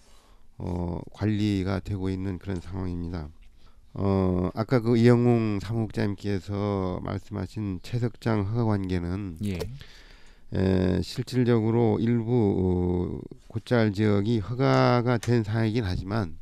어, 0.57 0.99
관리가 1.11 1.79
되고 1.79 2.09
있는 2.09 2.37
그런 2.37 2.61
상황입니다. 2.61 3.29
어, 3.93 4.49
아까 4.53 4.79
그 4.81 4.97
이영웅 4.97 5.59
사무국장님께서 5.61 6.99
말씀하신 7.03 7.79
채석장 7.81 8.45
허가 8.45 8.65
관계는 8.65 9.37
예, 9.45 9.59
에, 10.53 11.01
실질적으로 11.01 11.97
일부 11.99 13.21
어, 13.23 13.35
고자알 13.47 13.93
지역이 13.93 14.39
허가가 14.39 15.17
된 15.17 15.43
사항이긴 15.43 15.83
하지만 15.83 16.37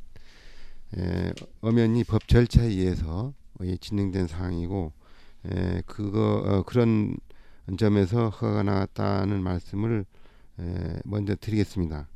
에, 0.98 1.32
엄연히 1.60 2.04
법 2.04 2.28
절차에 2.28 2.66
의해서 2.66 3.32
예, 3.62 3.76
진행된 3.76 4.26
사항이고 4.26 4.92
에, 5.46 5.82
그거 5.86 6.42
어, 6.44 6.62
그런 6.64 7.16
점에서 7.78 8.28
허가가 8.28 8.62
나왔다는 8.62 9.42
말씀을 9.42 10.04
에, 10.60 10.64
먼저 11.04 11.34
드리겠습니다. 11.34 12.08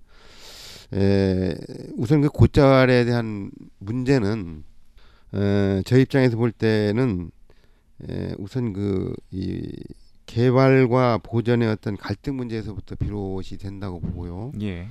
에, 0.95 1.55
우선 1.97 2.21
그 2.21 2.28
고자알에 2.28 3.05
대한 3.05 3.50
문제는 3.78 4.64
에, 5.35 5.83
저 5.85 5.99
입장에서 5.99 6.37
볼 6.37 6.52
때는 6.52 7.31
에, 8.09 8.35
우선 8.38 8.73
그 8.73 9.14
이 9.31 9.71
개발과 10.28 11.19
보전의 11.23 11.69
어떤 11.69 11.97
갈등 11.97 12.37
문제에서부터 12.37 12.95
비롯이 12.97 13.57
된다고 13.59 13.99
보고요. 13.99 14.52
예, 14.61 14.87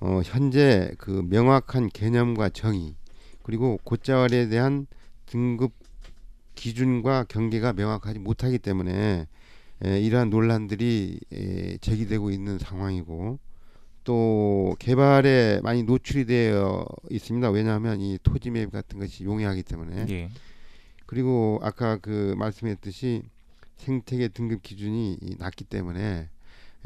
어, 0.00 0.20
현재 0.24 0.92
그 0.98 1.24
명확한 1.30 1.88
개념과 1.90 2.48
정의 2.50 2.96
그리고 3.42 3.78
고자왈에 3.84 4.48
대한 4.48 4.86
등급 5.26 5.72
기준과 6.56 7.24
경계가 7.28 7.72
명확하지 7.72 8.18
못하기 8.18 8.58
때문에 8.58 8.92
에, 8.92 9.26
이러한 9.82 10.30
논란들이 10.30 11.20
에, 11.32 11.76
제기되고 11.78 12.30
있는 12.30 12.58
상황이고 12.58 13.38
또 14.04 14.76
개발에 14.78 15.60
많이 15.62 15.82
노출이 15.82 16.26
되어 16.26 16.86
있습니다. 17.10 17.50
왜냐하면 17.50 18.00
이 18.00 18.18
토지 18.22 18.50
매입 18.50 18.70
같은 18.70 18.98
것이 18.98 19.24
용이하기 19.24 19.62
때문에 19.62 20.06
예, 20.10 20.28
그리고 21.06 21.58
아까 21.62 21.96
그 21.98 22.34
말씀했듯이 22.38 23.22
생태계 23.78 24.28
등급 24.28 24.62
기준이 24.62 25.18
이 25.20 25.36
낮기 25.38 25.64
때문에 25.64 26.28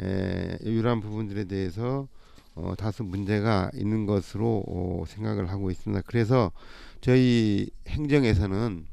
에, 0.01 0.59
이러한 0.63 1.01
부분들에 1.01 1.45
대해서 1.45 2.09
어, 2.55 2.75
다소 2.77 3.05
문제가 3.05 3.71
있는 3.75 4.07
것으로 4.07 4.65
어, 4.67 5.05
생각을 5.07 5.49
하고 5.51 5.71
있습니다. 5.71 6.03
그래서 6.07 6.51
저희 7.01 7.71
행정에서는 7.87 8.87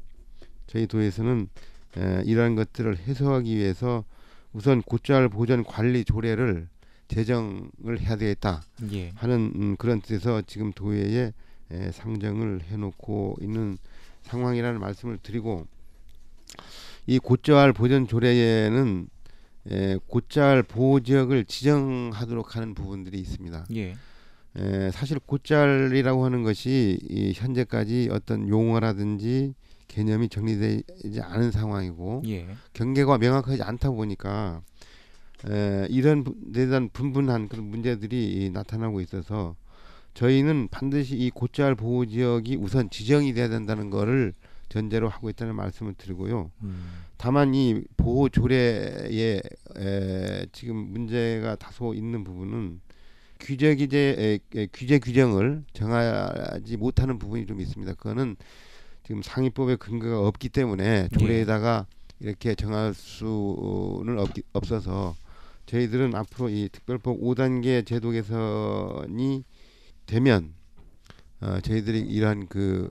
저희 0.66 0.86
도에서는 0.86 1.48
에, 1.96 2.22
이러한 2.24 2.54
것들을 2.54 2.98
해소하기 2.98 3.56
위해서 3.56 4.04
우선 4.52 4.82
고자알 4.82 5.28
보전 5.28 5.64
관리 5.64 6.04
조례를 6.04 6.68
제정을 7.08 8.00
해야 8.00 8.16
되겠다 8.16 8.62
예, 8.92 9.10
하는 9.14 9.52
음, 9.54 9.76
그런 9.76 10.00
뜻에서 10.00 10.42
지금 10.46 10.72
도의회에 10.72 11.32
에, 11.70 11.90
상정을 11.92 12.62
해놓고 12.62 13.36
있는 13.40 13.78
상황이라는 14.22 14.80
말씀을 14.80 15.18
드리고 15.22 15.66
이 17.06 17.18
고자알 17.18 17.72
보전 17.72 18.08
조례에는 18.08 19.08
에, 19.70 19.98
고자알 20.06 20.62
보호 20.64 21.00
지역을 21.00 21.44
지정하도록 21.44 22.56
하는 22.56 22.74
부분들이 22.74 23.18
있습니다. 23.18 23.66
예, 23.74 23.94
에, 24.56 24.90
사실 24.90 25.18
고자알이라고 25.18 26.24
하는 26.24 26.42
것이 26.42 26.98
이 27.08 27.32
현재까지 27.34 28.08
어떤 28.10 28.48
용어라든지 28.48 29.54
개념이 29.88 30.28
정리되지 30.28 31.20
않은 31.22 31.50
상황이고 31.50 32.22
예, 32.26 32.46
경계가 32.72 33.18
명확하지 33.18 33.62
않다 33.62 33.90
보니까 33.90 34.62
에, 35.48 35.86
이런 35.90 36.24
대한 36.52 36.88
분분한 36.92 37.48
그런 37.48 37.66
문제들이 37.66 38.32
이 38.46 38.50
나타나고 38.50 39.00
있어서 39.00 39.54
저희는 40.14 40.68
반드시 40.70 41.16
이 41.16 41.30
고자알 41.30 41.74
보호 41.74 42.06
지역이 42.06 42.56
우선 42.56 42.88
지정이 42.88 43.34
돼야 43.34 43.48
된다는 43.48 43.90
거를 43.90 44.32
전제로 44.68 45.08
하고 45.08 45.30
있다는 45.30 45.54
말씀을 45.54 45.94
드리고요. 45.94 46.50
음, 46.62 47.04
다만 47.16 47.54
이 47.54 47.82
보호 47.96 48.28
조례에 48.28 49.40
에, 49.76 50.46
지금 50.52 50.76
문제가 50.76 51.54
다소 51.56 51.94
있는 51.94 52.24
부분은 52.24 52.80
규제 53.38 53.76
규제 53.76 54.40
에, 54.54 54.58
에, 54.58 54.66
규제 54.72 54.98
규정을 54.98 55.64
정하지 55.74 56.76
못하는 56.78 57.18
부분이 57.18 57.46
좀 57.46 57.60
있습니다. 57.60 57.94
그거는 57.94 58.36
지금 59.06 59.22
상위법의 59.22 59.76
근거가 59.76 60.26
없기 60.26 60.48
때문에 60.48 61.08
조례에다가 61.18 61.86
이렇게 62.20 62.54
정할 62.54 62.92
수는 62.94 64.18
없, 64.18 64.30
없어서 64.52 65.14
저희들은 65.66 66.14
앞으로 66.14 66.48
이 66.48 66.68
특별법 66.70 67.20
5단계 67.20 67.86
제도 67.86 68.10
개선이 68.10 69.44
되면 70.06 70.54
어, 71.40 71.60
저희들이 71.60 72.00
이러한 72.00 72.48
그 72.48 72.90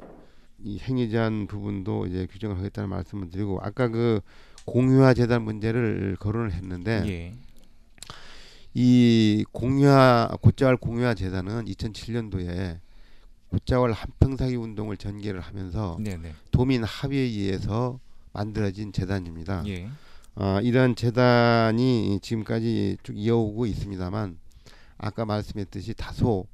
이 0.65 0.79
행위 0.79 1.09
제한 1.11 1.45
부분도 1.45 2.07
이제 2.07 2.25
규정을 2.25 2.57
하겠다는 2.57 2.89
말씀을 2.89 3.29
드리고 3.29 3.59
아까 3.61 3.87
그 3.87 4.19
공유화 4.65 5.13
재단 5.13 5.43
문제를 5.43 6.17
거론을 6.19 6.53
했는데 6.53 7.03
예. 7.05 7.33
이 8.73 9.45
공유화 9.51 10.37
곧자월 10.41 10.77
공유화 10.77 11.13
재단은 11.13 11.65
2007년도에 11.65 12.79
곧자월 13.55 13.93
한평사기 13.93 14.55
운동을 14.57 14.97
전개를 14.97 15.39
하면서 15.39 15.97
네네. 16.01 16.33
도민 16.51 16.83
합의에 16.83 17.21
의해서 17.21 17.99
만들어진 18.33 18.91
재단입니다. 18.91 19.63
예. 19.67 19.87
아, 20.35 20.59
이러한 20.61 20.95
재단이 20.95 22.19
지금까지 22.21 22.97
쭉 23.03 23.17
이어오고 23.17 23.65
있습니다만 23.67 24.37
아까 24.97 25.23
말씀했듯이 25.23 25.93
다소 25.93 26.47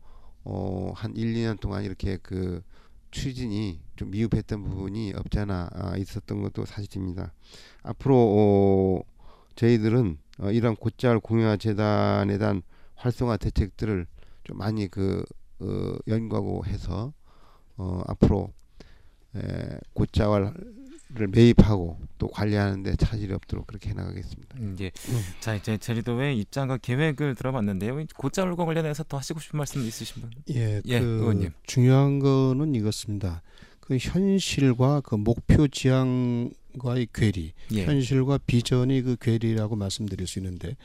어, 0.44 0.94
한 0.96 1.16
1, 1.16 1.34
2년 1.34 1.60
동안 1.60 1.84
이렇게 1.84 2.18
그 2.22 2.62
추진이 3.10 3.80
좀 3.96 4.12
미흡했던 4.12 4.64
부분이 4.64 5.14
없잖아 5.16 5.70
아, 5.74 5.98
있었던 5.98 6.44
것도 6.44 6.66
사실입니다. 6.66 7.34
앞으로 7.82 8.16
어, 8.16 9.02
저희들은 9.56 10.20
어, 10.40 10.52
이런 10.52 10.76
곧잘 10.76 11.20
공유화 11.20 11.58
재단에 11.58 12.38
대한 12.38 12.62
활성화 12.94 13.38
대책들을 13.38 14.06
좀 14.44 14.58
많이 14.60 14.88
그 14.88 15.26
어, 15.62 15.98
연구하고 16.08 16.66
해서 16.66 17.14
어, 17.78 18.02
앞으로 18.08 18.52
에, 19.36 19.78
곧자활을 19.94 20.54
매입하고 21.30 21.98
또 22.18 22.28
관리하는데 22.28 22.96
차질이 22.98 23.34
없도록 23.34 23.68
그렇게 23.68 23.90
해나가겠습니다. 23.92 24.58
음, 24.60 24.76
예. 24.82 24.92
자 25.40 25.56
이제 25.56 25.78
제주도의 25.78 26.38
입장과 26.40 26.78
계획을 26.78 27.36
들어봤는데요. 27.36 28.06
곧자울과 28.16 28.66
관련해서 28.66 29.04
더 29.04 29.18
하시고 29.18 29.40
싶은 29.40 29.58
말씀 29.58 29.82
있으신 29.82 30.22
분? 30.22 30.32
예, 30.50 30.82
예, 30.86 31.00
그 31.00 31.06
의원님. 31.06 31.52
중요한 31.64 32.20
거는 32.20 32.76
이것입니다. 32.76 33.42
그 33.80 33.98
현실과 33.98 35.02
그 35.02 35.16
목표 35.16 35.68
지향과의 35.68 37.08
괴리, 37.14 37.54
예. 37.74 37.86
현실과 37.86 38.38
비전의 38.46 39.02
그 39.02 39.16
괴리라고 39.20 39.76
말씀드릴 39.76 40.28
수 40.28 40.40
있는데 40.40 40.76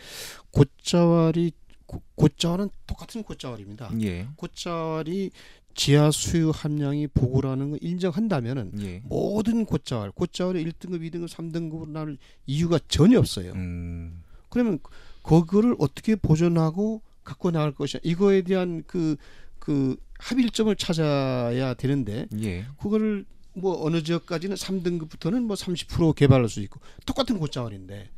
곧자왈이 0.50 1.52
고- 1.86 2.02
곧자왈은 2.16 2.70
똑같은 2.86 3.22
곧자왈입니다. 3.22 3.90
예. 4.02 4.28
곧자왈이 4.36 5.30
지하 5.74 6.10
수유 6.10 6.50
함량이 6.54 7.08
보고라는 7.08 7.70
걸 7.70 7.78
인정한다면은 7.82 8.72
예. 8.80 9.02
모든 9.04 9.64
곧자왈, 9.66 10.10
곧자왈이 10.12 10.64
1등급, 10.64 11.00
2등급, 11.02 11.28
3등급으로 11.28 11.88
나눌 11.88 12.16
이유가 12.46 12.78
전혀 12.88 13.18
없어요. 13.18 13.52
음. 13.52 14.22
그러면 14.48 14.78
그거를 15.22 15.74
어떻게 15.78 16.16
보존하고 16.16 17.02
갖고 17.24 17.50
나갈 17.50 17.72
것이냐 17.72 18.00
이거에 18.04 18.42
대한 18.42 18.84
그그 18.86 19.96
합일점을 20.18 20.74
찾아야 20.76 21.74
되는데 21.74 22.26
예. 22.40 22.64
그거를 22.80 23.26
뭐 23.52 23.84
어느 23.84 24.02
지역까지는 24.02 24.56
3등급부터는 24.56 25.42
뭐 25.42 25.56
30% 25.56 26.14
개발할 26.14 26.48
수 26.48 26.60
있고 26.60 26.80
똑같은 27.04 27.38
곧자월인데 27.38 28.08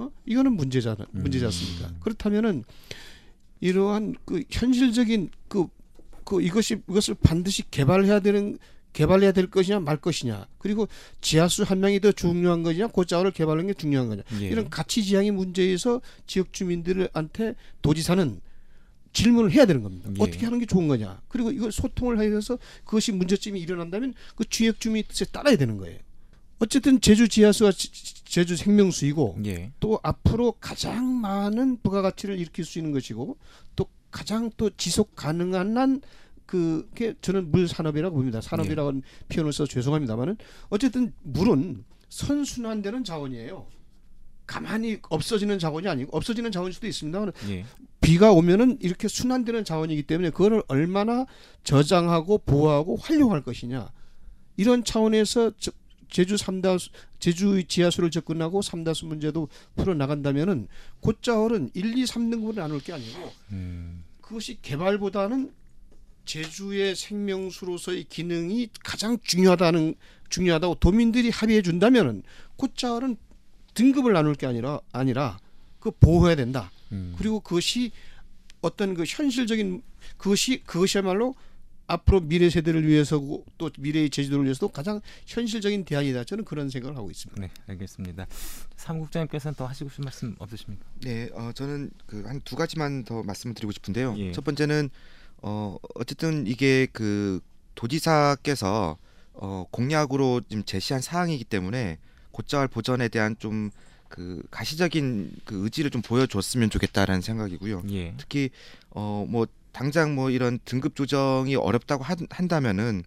어 0.00 0.10
이거는 0.24 0.52
문제잖아 0.52 1.06
문제지 1.10 1.44
않습니까? 1.44 1.88
음. 1.88 1.96
그렇다면은 2.00 2.64
이러한 3.60 4.16
그 4.24 4.42
현실적인 4.50 5.30
그, 5.46 5.66
그 6.24 6.40
이것이 6.40 6.80
이것을 6.88 7.16
반드시 7.22 7.70
개발해야 7.70 8.20
되는 8.20 8.58
개발해야 8.94 9.32
될 9.32 9.48
것이냐 9.48 9.80
말 9.80 9.98
것이냐 9.98 10.46
그리고 10.58 10.88
지하수 11.20 11.64
함량이 11.64 12.00
더 12.00 12.12
중요한 12.12 12.62
거냐 12.62 12.86
곧자월을 12.88 13.32
개발하는 13.32 13.66
게 13.66 13.74
중요한 13.74 14.08
거냐 14.08 14.22
예. 14.40 14.48
이런 14.48 14.70
가치 14.70 15.04
지향의 15.04 15.32
문제에서 15.32 16.00
지역 16.26 16.52
주민들한테 16.54 17.54
도지사는 17.82 18.40
질문을 19.12 19.50
해야 19.52 19.66
되는 19.66 19.82
겁니다. 19.82 20.08
예. 20.16 20.22
어떻게 20.22 20.44
하는 20.44 20.60
게 20.60 20.66
좋은 20.66 20.86
거냐. 20.86 21.20
그리고 21.28 21.50
이걸 21.50 21.72
소통을 21.72 22.20
해서 22.20 22.58
그것이 22.84 23.10
문제점이 23.10 23.60
일어난다면 23.60 24.14
그 24.36 24.48
지역 24.48 24.80
주민 24.80 25.02
뜻에 25.06 25.24
따라야 25.26 25.56
되는 25.56 25.76
거예요. 25.78 25.98
어쨌든 26.60 27.00
제주 27.00 27.26
지하수가 27.28 27.72
제주 28.24 28.56
생명수이고 28.56 29.38
예. 29.46 29.72
또 29.80 29.98
앞으로 30.02 30.52
가장 30.60 31.20
많은 31.20 31.78
부가가치를 31.82 32.38
일으킬 32.38 32.64
수 32.64 32.78
있는 32.78 32.92
것이고 32.92 33.36
또 33.76 33.86
가장 34.10 34.50
또 34.56 34.70
지속 34.76 35.16
가능한 35.16 35.76
한 35.76 36.00
그게 36.46 37.14
저는 37.22 37.50
물 37.50 37.66
산업이라고 37.66 38.14
봅니다. 38.16 38.40
산업이라고 38.40 38.92
는 38.92 39.02
표현을 39.28 39.52
써서 39.52 39.70
죄송합니다만은 39.70 40.36
어쨌든 40.68 41.12
물은 41.22 41.84
선순환되는 42.08 43.04
자원이에요. 43.04 43.66
가만히 44.46 44.98
없어지는 45.08 45.60
자원이 45.60 45.86
아니고 45.88 46.16
없어지는 46.16 46.50
자원일 46.50 46.72
수도 46.74 46.86
있습니다만 46.88 47.32
예. 47.50 47.64
비가 48.00 48.32
오면은 48.32 48.78
이렇게 48.80 49.06
순환되는 49.08 49.64
자원이기 49.64 50.02
때문에 50.02 50.30
그거를 50.30 50.62
얼마나 50.68 51.24
저장하고 51.64 52.38
보호하고 52.38 52.96
활용할 52.96 53.42
것이냐 53.42 53.90
이런 54.56 54.84
차원에서 54.84 55.52
저- 55.58 55.70
제주 56.10 56.36
삼다 56.36 56.76
제주 57.18 57.62
지하수를 57.64 58.10
접근하고 58.10 58.62
삼다수 58.62 59.06
문제도 59.06 59.48
풀어 59.76 59.94
나간다면은 59.94 60.68
곧자월은 61.00 61.70
1, 61.74 61.98
2, 61.98 62.04
3등급으로 62.04 62.56
나눌 62.56 62.80
게 62.80 62.92
아니고 62.92 63.32
음. 63.52 64.04
그것이 64.20 64.58
개발보다는 64.62 65.52
제주의 66.24 66.94
생명수로서의 66.94 68.04
기능이 68.04 68.68
가장 68.84 69.18
중요하다는 69.22 69.94
중요하다고 70.28 70.76
도민들이 70.76 71.30
합의해 71.30 71.62
준다면은 71.62 72.22
곧자월은 72.56 73.16
등급을 73.74 74.12
나눌 74.12 74.34
게 74.34 74.46
아니라 74.46 74.80
아니라 74.92 75.38
그 75.80 75.90
보호해야 75.90 76.36
된다. 76.36 76.70
음. 76.92 77.14
그리고 77.18 77.40
그것이 77.40 77.90
어떤 78.60 78.94
그 78.94 79.04
현실적인 79.06 79.82
그것이 80.16 80.62
그것이야말로 80.64 81.34
앞으로 81.90 82.20
미래 82.20 82.48
세대를 82.50 82.86
위해서고 82.86 83.44
또 83.58 83.70
미래의 83.78 84.10
제주도를 84.10 84.44
위해서도 84.44 84.68
가장 84.68 85.00
현실적인 85.26 85.84
대안이다. 85.84 86.24
저는 86.24 86.44
그런 86.44 86.70
생각을 86.70 86.96
하고 86.96 87.10
있습니다. 87.10 87.40
네, 87.40 87.50
알겠습니다. 87.66 88.26
삼국장님께서는 88.76 89.54
더 89.56 89.66
하시고 89.66 89.90
싶은 89.90 90.04
말씀 90.04 90.36
없으십니까? 90.38 90.84
네, 91.02 91.28
어, 91.32 91.50
저는 91.54 91.90
그 92.06 92.22
한 92.26 92.40
두 92.44 92.56
가지만 92.56 93.04
더 93.04 93.22
말씀을 93.22 93.54
드리고 93.54 93.72
싶은데요. 93.72 94.14
예. 94.18 94.32
첫 94.32 94.44
번째는 94.44 94.88
어, 95.42 95.76
어쨌든 95.94 96.46
이게 96.46 96.86
그 96.92 97.40
도지사께서 97.74 98.96
어, 99.34 99.64
공약으로 99.70 100.42
지금 100.48 100.64
제시한 100.64 101.00
사항이기 101.02 101.44
때문에 101.44 101.98
곧자월 102.32 102.68
보전에 102.68 103.08
대한 103.08 103.36
좀 103.38 103.70
그 104.10 104.42
가시적인 104.50 105.30
그 105.44 105.62
의지를 105.64 105.88
좀 105.92 106.02
보여줬으면 106.02 106.68
좋겠다라는 106.68 107.20
생각이고요. 107.20 107.84
예. 107.92 108.12
특히 108.18 108.50
어뭐 108.90 109.46
당장 109.72 110.14
뭐 110.14 110.30
이런 110.30 110.58
등급 110.64 110.96
조정이 110.96 111.54
어렵다고 111.56 112.02
한, 112.04 112.18
한다면은 112.30 113.02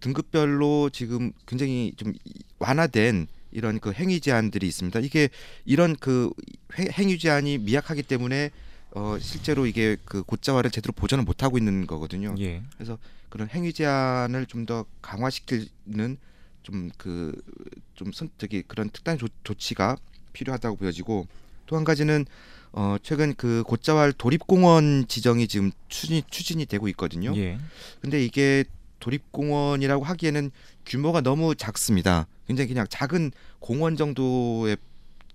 등급별로 0.00 0.90
지금 0.90 1.32
굉장히 1.46 1.92
좀 1.96 2.12
이- 2.24 2.32
완화된 2.58 3.26
이런 3.52 3.78
그 3.80 3.92
행위 3.92 4.20
제한들이 4.20 4.66
있습니다. 4.66 5.00
이게 5.00 5.28
이런 5.64 5.96
그 5.96 6.30
행- 6.76 6.88
행위 6.92 7.18
제한이 7.18 7.58
미약하기 7.58 8.02
때문에 8.02 8.50
어 8.96 9.16
실제로 9.18 9.66
이게 9.66 9.96
그 10.04 10.22
곧자화를 10.22 10.70
제대로 10.70 10.92
보전을 10.92 11.24
못 11.24 11.42
하고 11.42 11.58
있는 11.58 11.86
거거든요. 11.86 12.34
예. 12.38 12.62
그런 13.28 13.48
행위 13.48 13.72
제한을 13.72 14.46
좀 14.46 14.66
더 14.66 14.84
강화시키는 15.02 16.16
좀그 16.62 17.40
좀 17.94 18.12
선택이 18.12 18.62
그런 18.66 18.90
특단 18.90 19.18
조, 19.18 19.26
조치가 19.44 19.96
필요하다고 20.32 20.76
보여지고 20.76 21.26
또 21.66 21.76
한 21.76 21.84
가지는 21.84 22.24
어 22.76 22.96
최근 23.02 23.34
그 23.34 23.62
곧자왈 23.66 24.12
도립공원 24.12 25.06
지정이 25.06 25.46
지금 25.46 25.70
추진 25.88 26.22
추진이 26.28 26.66
되고 26.66 26.88
있거든요. 26.88 27.32
예. 27.36 27.56
근데 28.00 28.24
이게 28.24 28.64
도립공원이라고 28.98 30.04
하기에는 30.04 30.50
규모가 30.84 31.20
너무 31.20 31.54
작습니다. 31.54 32.26
굉장히 32.48 32.68
그냥 32.68 32.86
작은 32.90 33.30
공원 33.60 33.96
정도의 33.96 34.76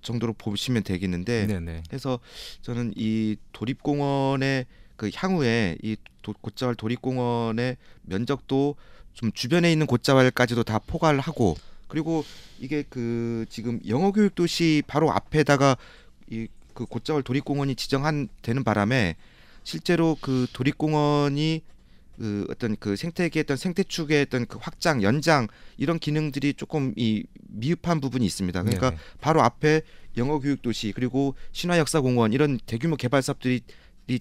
정도로 0.02 0.34
보시면 0.34 0.84
되겠는데 0.84 1.48
네, 1.48 1.60
네. 1.60 1.84
그래서 1.88 2.20
저는 2.62 2.94
이 2.98 3.38
도립공원의 3.54 4.66
그 4.98 5.10
향후에 5.14 5.78
이 5.82 5.96
도, 6.22 6.34
곧자왈 6.42 6.76
도립공원의 6.76 7.78
면적도 8.02 8.76
좀 9.14 9.32
주변에 9.32 9.72
있는 9.72 9.88
곧자왈까지도 9.88 10.64
다 10.64 10.80
포괄을 10.80 11.22
하고 11.22 11.56
그리고 11.88 12.26
이게 12.60 12.84
그 12.90 13.46
지금 13.50 13.80
영어교육 13.88 14.36
도시 14.36 14.84
바로 14.88 15.12
앞에다가 15.12 15.78
이 16.30 16.48
그 16.80 16.86
곧자왈 16.86 17.24
도립공원이 17.24 17.76
지정한 17.76 18.30
되는 18.42 18.64
바람에 18.64 19.18
실제로 19.66 20.16
그 20.22 20.48
도립공원이 20.54 21.62
그 22.18 22.48
어떤 22.50 22.78
그 22.78 22.96
생태계 22.96 23.42
어떤 23.42 23.58
생태축의 23.58 24.22
어떤 24.22 24.46
그 24.46 24.58
확장 24.62 25.04
연장 25.04 25.50
이런 25.78 26.00
기능들이 26.00 26.54
조금 26.54 26.94
이 26.96 27.26
미흡한 27.50 28.00
부분이 28.00 28.26
있습니다. 28.26 28.64
그러니까 28.64 28.92
네, 28.92 28.96
네. 28.96 29.02
바로 29.20 29.42
앞에 29.42 29.82
영어 30.16 30.40
교육 30.40 30.62
도시 30.62 30.94
그리고 30.96 31.36
신화 31.52 31.78
역사 31.78 32.00
공원 32.00 32.32
이런 32.32 32.58
대규모 32.66 32.96
개발 32.96 33.22
사업들이 33.22 33.60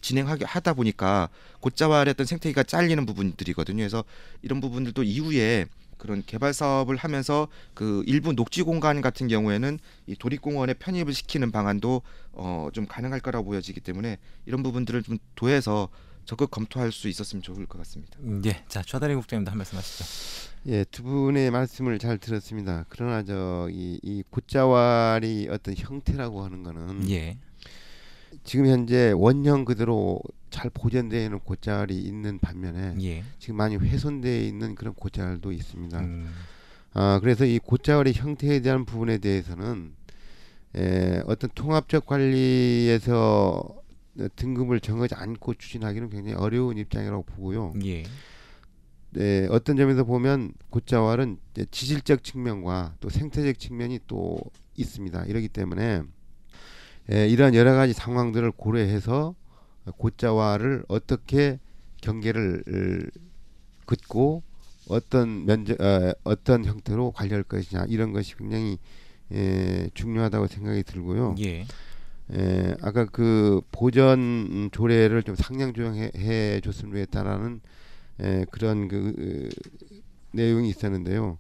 진행하게 0.00 0.44
하다 0.44 0.74
보니까 0.74 1.28
곧자왈의 1.60 2.10
어떤 2.10 2.26
생태계가 2.26 2.64
잘리는 2.64 3.06
부분들이거든요. 3.06 3.78
그래서 3.78 4.02
이런 4.42 4.60
부분들도 4.60 5.04
이후에 5.04 5.66
그런 5.98 6.22
개발 6.24 6.54
사업을 6.54 6.96
하면서 6.96 7.48
그 7.74 8.02
일부 8.06 8.32
녹지 8.32 8.62
공간 8.62 9.00
같은 9.00 9.28
경우에는 9.28 9.78
이 10.06 10.14
도립공원에 10.16 10.74
편입을 10.74 11.12
시키는 11.12 11.50
방안도 11.52 12.02
어 12.32 12.68
좀 12.72 12.86
가능할 12.86 13.20
거라고 13.20 13.46
보여지기 13.46 13.80
때문에 13.80 14.18
이런 14.46 14.62
부분들을 14.62 15.02
좀 15.02 15.18
도해서 15.34 15.88
적극 16.24 16.50
검토할 16.50 16.92
수 16.92 17.08
있었으면 17.08 17.42
좋을 17.42 17.64
것 17.66 17.78
같습니다. 17.78 18.18
음, 18.20 18.42
예, 18.44 18.62
자 18.68 18.82
최다리 18.82 19.14
국장님도 19.14 19.50
한 19.50 19.56
말씀 19.58 19.78
하시죠. 19.78 20.04
예, 20.66 20.84
두 20.84 21.02
분의 21.02 21.50
말씀을 21.50 21.98
잘 21.98 22.18
들었습니다. 22.18 22.84
그러나 22.90 23.22
저이 23.24 23.98
이 24.02 24.22
곶자왈이 24.30 25.48
어떤 25.50 25.74
형태라고 25.76 26.44
하는 26.44 26.62
거는 26.62 27.08
예, 27.10 27.38
지금 28.48 28.66
현재 28.66 29.12
원형 29.14 29.66
그대로 29.66 30.20
잘 30.48 30.70
보존되어 30.70 31.22
있는 31.22 31.38
곶자왈이 31.40 31.98
있는 31.98 32.38
반면에 32.38 32.94
예, 33.02 33.22
지금 33.38 33.56
많이 33.56 33.76
훼손되어 33.76 34.40
있는 34.40 34.74
그런 34.74 34.94
곶자왈도 34.94 35.52
있습니다. 35.52 36.00
음, 36.00 36.30
아 36.94 37.20
그래서 37.20 37.44
이 37.44 37.58
곶자왈의 37.58 38.14
형태에 38.14 38.60
대한 38.60 38.86
부분에 38.86 39.18
대해서는 39.18 39.92
에, 40.76 41.20
어떤 41.26 41.50
통합적 41.54 42.06
관리에서 42.06 43.82
등급을 44.36 44.80
정하지 44.80 45.14
않고 45.14 45.52
추진하기는 45.52 46.08
굉장히 46.08 46.34
어려운 46.34 46.78
입장이라고 46.78 47.24
보고요. 47.24 47.74
예, 47.84 48.04
네, 49.10 49.46
어떤 49.50 49.76
점에서 49.76 50.04
보면 50.04 50.54
곶자왈은 50.70 51.36
지질적 51.70 52.24
측면과 52.24 52.94
또 53.00 53.10
생태적 53.10 53.58
측면이 53.58 54.00
또 54.06 54.40
있습니다. 54.74 55.26
이러기 55.26 55.48
때문에 55.48 56.02
에, 57.10 57.28
이러한 57.28 57.54
여러 57.54 57.74
가지 57.74 57.92
상황들을 57.92 58.52
고려해서 58.52 59.34
곶자왈을 59.96 60.84
어떻게 60.88 61.58
경계를 62.00 62.62
을, 62.68 63.10
긋고 63.86 64.42
어떤 64.88 65.46
면적 65.46 65.80
어, 65.80 66.12
어떤 66.24 66.64
형태로 66.64 67.12
관리할 67.12 67.42
것이냐 67.42 67.86
이런 67.88 68.12
것이 68.12 68.36
굉장히 68.36 68.78
에, 69.32 69.88
중요하다고 69.94 70.46
생각이 70.46 70.82
들고요. 70.82 71.34
예, 71.40 71.66
에, 72.32 72.74
아까 72.82 73.04
그 73.06 73.60
보전 73.72 74.18
음, 74.18 74.68
조례를 74.72 75.22
좀 75.22 75.34
상향 75.34 75.72
조정해 75.72 76.10
해 76.16 76.60
줬으면 76.60 76.92
좋겠다라는 76.92 77.60
에, 78.20 78.44
그런 78.50 78.88
그 78.88 79.14
으, 79.18 79.48
내용이 80.32 80.68
있었는데요. 80.68 81.38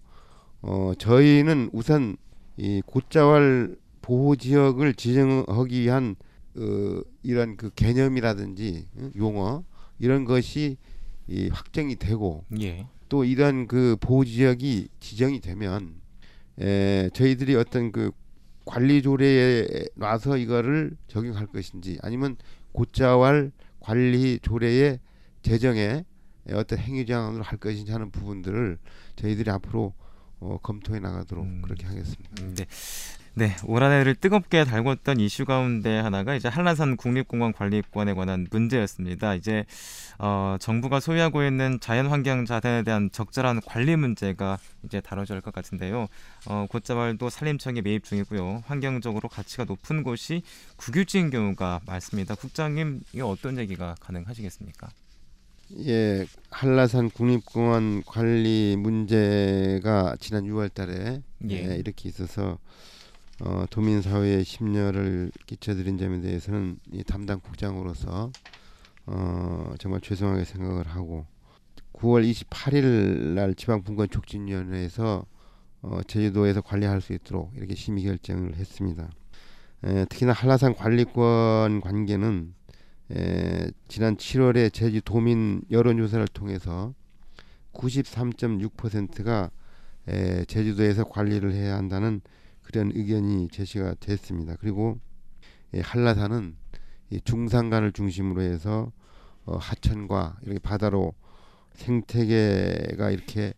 어, 0.62 0.92
저희는 0.98 1.70
우선 1.72 2.16
이 2.56 2.82
곶자왈 2.86 3.76
보호 4.08 4.36
지역을 4.36 4.94
지정하기 4.94 5.82
위한 5.82 6.16
어, 6.56 7.02
이런 7.22 7.58
그 7.58 7.68
개념이라든지 7.74 8.88
응? 8.96 9.12
용어 9.16 9.64
이런 9.98 10.24
것이 10.24 10.78
이 11.26 11.50
확정이 11.50 11.94
되고 11.96 12.42
예, 12.58 12.86
또 13.10 13.24
이런 13.24 13.66
그 13.66 13.98
보호 14.00 14.24
지역이 14.24 14.88
지정이 14.98 15.40
되면 15.40 16.00
에, 16.58 17.10
저희들이 17.12 17.54
어떤 17.56 17.92
그 17.92 18.10
관리 18.64 19.02
조례에 19.02 19.66
놔서 19.96 20.38
이거를 20.38 20.96
적용할 21.06 21.46
것인지 21.46 21.98
아니면 22.00 22.38
곶자왈 22.72 23.52
관리 23.78 24.38
조례의 24.40 25.00
제정에 25.42 26.06
어떤 26.52 26.78
행위 26.78 27.04
제한으로 27.04 27.42
할 27.42 27.58
것인지 27.58 27.92
하는 27.92 28.10
부분들을 28.10 28.78
저희들이 29.16 29.50
앞으로 29.50 29.92
어, 30.40 30.58
검토해 30.62 30.98
나가도록 31.00 31.44
음. 31.44 31.60
그렇게 31.62 31.84
하겠습니다. 31.84 32.42
음, 32.42 32.54
네. 32.54 32.64
네, 33.38 33.54
올 33.66 33.84
한해를 33.84 34.16
뜨겁게 34.16 34.64
달궜던 34.64 35.20
이슈 35.20 35.44
가운데 35.44 36.00
하나가 36.00 36.34
이제 36.34 36.48
한라산 36.48 36.96
국립공원 36.96 37.52
관리권에 37.52 38.14
관한 38.14 38.48
문제였습니다. 38.50 39.36
이제 39.36 39.64
어, 40.18 40.56
정부가 40.58 40.98
소유하고 40.98 41.44
있는 41.44 41.78
자연환경 41.78 42.46
자산에 42.46 42.82
대한 42.82 43.10
적절한 43.12 43.60
관리 43.64 43.94
문제가 43.94 44.58
이제 44.84 45.00
다뤄져야 45.00 45.36
할 45.36 45.42
것 45.42 45.54
같은데요. 45.54 46.08
어, 46.48 46.66
곶자왈도 46.68 47.30
산림청에 47.30 47.80
매입 47.82 48.02
중이고요. 48.02 48.64
환경적으로 48.66 49.28
가치가 49.28 49.62
높은 49.62 50.02
곳이 50.02 50.42
국유지인 50.76 51.30
경우가 51.30 51.82
많습니다. 51.86 52.34
국장님, 52.34 53.02
이 53.14 53.20
어떤 53.20 53.56
얘기가 53.58 53.94
가능하시겠습니까? 54.00 54.88
예, 55.86 56.26
한라산 56.50 57.10
국립공원 57.10 58.02
관리 58.04 58.74
문제가 58.76 60.16
지난 60.18 60.42
6월달에 60.42 61.22
예. 61.50 61.70
예, 61.70 61.76
이렇게 61.76 62.08
있어서 62.08 62.58
어, 63.40 63.64
도민 63.70 64.02
사회에 64.02 64.42
심려를 64.42 65.30
끼쳐드린 65.46 65.96
점에 65.96 66.20
대해서는 66.20 66.78
이 66.92 67.04
담당 67.04 67.40
국장으로서 67.40 68.32
어, 69.06 69.74
정말 69.78 70.00
죄송하게 70.00 70.44
생각을 70.44 70.88
하고 70.88 71.24
9월 71.92 72.28
28일 72.28 73.34
날 73.34 73.54
지방분권 73.54 74.10
촉진위원회에서 74.10 75.24
어, 75.82 76.00
제주도에서 76.06 76.60
관리할 76.60 77.00
수 77.00 77.12
있도록 77.12 77.52
이렇게 77.56 77.74
심의 77.74 78.04
결정을 78.04 78.56
했습니다. 78.56 79.08
에, 79.84 80.04
특히나 80.06 80.32
한라산 80.32 80.74
관리권 80.74 81.80
관계는 81.80 82.54
에, 83.12 83.70
지난 83.86 84.16
7월에 84.16 84.72
제주 84.72 85.00
도민 85.00 85.62
여론조사를 85.70 86.26
통해서 86.28 86.92
93.6%가 87.72 89.50
에, 90.08 90.44
제주도에서 90.46 91.04
관리를 91.04 91.52
해야 91.52 91.76
한다는 91.76 92.20
그런 92.68 92.92
의견이 92.94 93.48
제시가 93.48 93.94
됐습니다. 93.94 94.54
그리고 94.60 94.98
이 95.74 95.78
한라산은 95.78 96.54
이 97.08 97.20
중산간을 97.22 97.92
중심으로 97.92 98.42
해서 98.42 98.92
어, 99.46 99.56
하천과 99.56 100.36
이렇게 100.42 100.58
바다로 100.58 101.14
생태계가 101.72 103.10
이렇게 103.10 103.54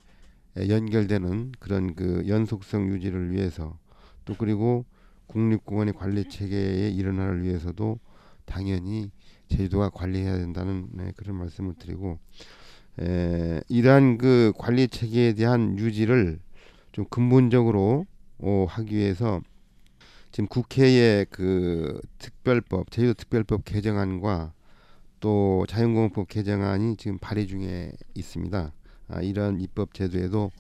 에, 0.57 0.69
연결되는 0.69 1.55
그런 1.59 1.97
그 1.97 2.23
연속성 2.29 2.89
유지를 2.89 3.33
위해서 3.33 3.77
또 4.25 4.37
그리고 4.37 4.85
국립공원의 5.27 5.95
관리 5.95 6.29
체계의 6.29 6.95
일원화를 6.95 7.43
위해서도 7.43 7.99
당연히 8.45 9.11
제주도가 9.49 9.91
관리해야 9.91 10.39
된다는 10.39 10.89
네, 10.93 11.11
그런 11.17 11.35
말씀을 11.37 11.75
드리고 11.75 12.21
에, 13.01 13.61
이러한 13.69 14.19
그 14.19 14.53
관리 14.57 14.87
체계에 14.87 15.33
대한 15.33 15.77
유지를 15.81 16.39
좀 16.93 17.05
근본적으로 17.07 18.07
어, 18.43 18.67
하기 18.69 18.97
위해서 18.97 19.41
지금 20.33 20.47
국회의 20.47 21.27
그 21.31 22.01
특별법 22.19 22.91
제주도 22.91 23.15
특별법 23.15 23.65
개정안과 23.65 24.53
또 25.21 25.67
자연공원법 25.69 26.29
개정안이 26.29 26.97
지금 26.97 27.19
발의 27.19 27.47
중에 27.47 27.93
있습니다. 28.15 28.73
아, 29.09 29.21
이런 29.23 29.61
입법 29.61 29.93
제도에도 29.93 30.51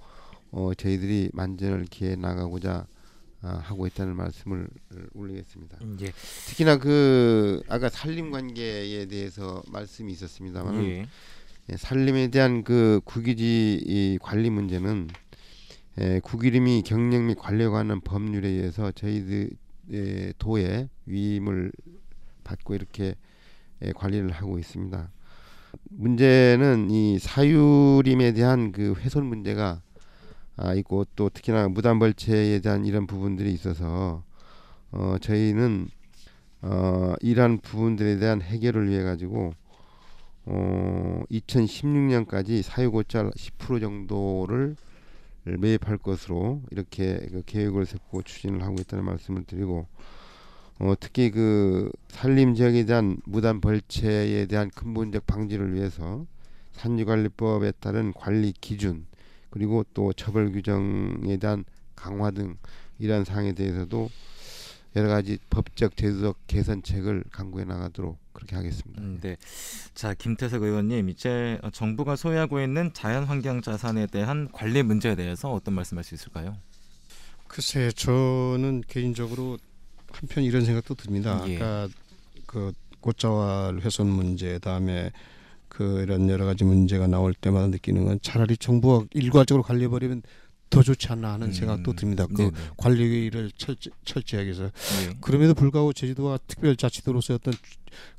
어, 0.50 0.74
저희들이 0.74 1.30
만전을 1.32 1.86
기해 1.86 2.16
나가고자 2.16 2.86
아, 3.42 3.48
하고 3.62 3.86
있다는 3.86 4.16
말씀을 4.16 4.68
올리겠습니다. 5.14 5.78
예, 6.02 6.12
특히나 6.46 6.76
그 6.76 7.62
아까 7.68 7.88
산림 7.88 8.30
관계에 8.30 9.06
대해서 9.06 9.62
말씀이 9.68 10.12
있었습니다만 10.12 10.84
예, 10.84 11.06
예, 11.70 11.76
산림에 11.76 12.28
대한 12.28 12.64
그 12.64 13.00
국유지 13.04 13.80
이 13.82 14.18
관리 14.20 14.50
문제는 14.50 15.08
에, 15.98 16.20
국유림이 16.20 16.82
경영 16.82 17.26
및 17.26 17.36
관리에 17.38 17.68
관한 17.68 18.00
법률에 18.00 18.48
의해서 18.48 18.90
저희들 18.92 19.50
의 19.92 20.32
도에 20.38 20.88
위임을 21.06 21.72
받고 22.44 22.74
이렇게 22.74 23.16
에, 23.82 23.92
관리를 23.92 24.30
하고 24.30 24.58
있습니다. 24.58 25.10
문제는 25.90 26.90
이 26.90 27.18
사유림에 27.18 28.32
대한 28.32 28.72
그 28.72 28.94
훼손 28.94 29.26
문제가 29.26 29.82
아, 30.56 30.74
있고 30.74 31.06
또 31.16 31.30
특히나 31.30 31.68
무단벌채에 31.68 32.60
대한 32.60 32.84
이런 32.84 33.06
부분들이 33.06 33.52
있어서 33.52 34.22
어, 34.92 35.16
저희는 35.20 35.88
어, 36.62 37.14
이러한 37.20 37.58
부분들에 37.58 38.18
대한 38.18 38.42
해결을 38.42 38.90
위해 38.90 39.02
가지고 39.02 39.54
어, 40.44 41.22
2016년까지 41.30 42.62
사유고찰 42.62 43.30
10% 43.30 43.80
정도를 43.80 44.76
매입할 45.44 45.98
것으로 45.98 46.62
이렇게 46.70 47.26
그 47.30 47.42
계획을 47.44 47.86
세우고 47.86 48.22
추진을 48.22 48.62
하고 48.62 48.76
있다는 48.80 49.04
말씀을 49.04 49.44
드리고 49.44 49.86
어, 50.80 50.94
특히 50.98 51.30
그 51.30 51.90
산림 52.08 52.54
지역에 52.54 52.84
대한 52.84 53.18
무단 53.24 53.60
벌채에 53.60 54.46
대한 54.46 54.70
근본적 54.70 55.26
방지를 55.26 55.74
위해서 55.74 56.24
산지관리법에 56.72 57.72
따른 57.80 58.12
관리 58.12 58.52
기준 58.60 59.06
그리고 59.50 59.84
또 59.92 60.12
처벌 60.12 60.52
규정에 60.52 61.36
대한 61.36 61.64
강화 61.96 62.30
등 62.30 62.56
이러한 62.98 63.24
사항에 63.24 63.52
대해서도 63.52 64.08
여러 64.96 65.08
가지 65.08 65.38
법적 65.50 65.96
제도적 65.96 66.36
개선책을 66.46 67.24
강구해 67.30 67.64
나가도록 67.64 68.18
그렇게 68.32 68.56
하겠습니다. 68.56 69.00
음, 69.00 69.18
네. 69.20 69.36
자, 69.94 70.14
김태석 70.14 70.62
의원님, 70.62 71.08
이제 71.08 71.58
어, 71.62 71.70
정부가 71.70 72.16
소유하고 72.16 72.60
있는 72.60 72.92
자연 72.92 73.24
환경 73.24 73.62
자산에 73.62 74.06
대한 74.06 74.48
관리 74.52 74.82
문제에 74.82 75.14
대해서 75.14 75.52
어떤 75.52 75.74
말씀할 75.74 76.02
수 76.02 76.14
있을까요? 76.14 76.56
글쎄 77.46 77.90
저는 77.92 78.82
개인적으로 78.86 79.58
한편 80.12 80.44
이런 80.44 80.64
생각도 80.64 80.94
듭니다. 80.94 81.44
예. 81.48 81.56
아까 81.56 81.88
그 82.46 82.72
꽃자왈 83.00 83.80
훼손 83.80 84.08
문제 84.08 84.58
다음에 84.58 85.10
그 85.68 86.02
이런 86.02 86.28
여러 86.28 86.44
가지 86.44 86.64
문제가 86.64 87.06
나올 87.06 87.32
때마다 87.32 87.68
느끼는 87.68 88.04
건 88.04 88.18
차라리 88.22 88.56
정부가 88.56 89.06
일괄적으로 89.12 89.62
관리해 89.62 89.88
버리면 89.88 90.22
더 90.70 90.82
좋지 90.82 91.08
않나 91.08 91.32
하는 91.32 91.48
음. 91.48 91.52
생각도 91.52 91.92
듭니다. 91.94 92.26
그 92.26 92.34
네네. 92.36 92.50
관리를 92.76 93.50
철저, 93.56 93.90
철저하게 94.04 94.50
해서 94.50 94.64
예. 94.64 95.16
그럼에도 95.20 95.52
불구하고 95.54 95.92
제주도가 95.92 96.38
특별자치도로서 96.46 97.34
어떤 97.34 97.52
주- 97.54 97.60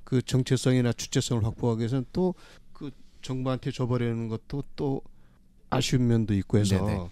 그 0.04 0.22
정체성이나 0.22 0.92
주체성을 0.94 1.44
확보하기 1.46 1.80
위해서는 1.80 2.06
또 2.14 2.34
그 2.74 2.92
정부한테 3.22 3.72
줘버리는 3.72 4.28
것도 4.28 4.64
또 4.76 5.02
아쉬운 5.70 6.08
면도 6.08 6.34
있고 6.34 6.58
해서 6.58 6.84
네네. 6.84 7.08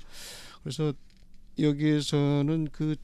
그래서 0.64 0.92
여기에서는 1.58 2.70
그 2.72 2.96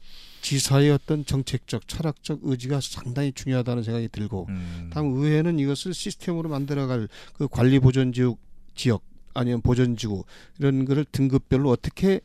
지사의 0.42 0.90
어떤 0.90 1.24
정책적 1.24 1.86
철학적 1.88 2.40
의지가 2.42 2.80
상당히 2.82 3.32
중요하다는 3.32 3.82
생각이 3.82 4.08
들고 4.08 4.46
음. 4.48 4.90
다음 4.92 5.14
의회는 5.14 5.58
이것을 5.58 5.94
시스템으로 5.94 6.48
만들어갈 6.48 7.08
그 7.34 7.48
관리 7.48 7.78
보전 7.78 8.12
지역 8.12 8.38
지역 8.74 9.02
아니면 9.36 9.60
보전 9.60 9.96
지구 9.96 10.24
이런 10.58 10.84
거를 10.84 11.04
등급별로 11.10 11.70
어떻게 11.70 12.20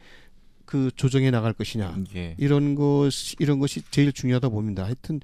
그 0.65 0.89
조정해 0.95 1.31
나갈 1.31 1.53
것이냐 1.53 1.97
예. 2.15 2.35
이런 2.37 2.75
것 2.75 3.09
이런 3.39 3.59
것이 3.59 3.81
제일 3.91 4.13
중요하다 4.13 4.49
봅니다. 4.49 4.85
하여튼 4.85 5.19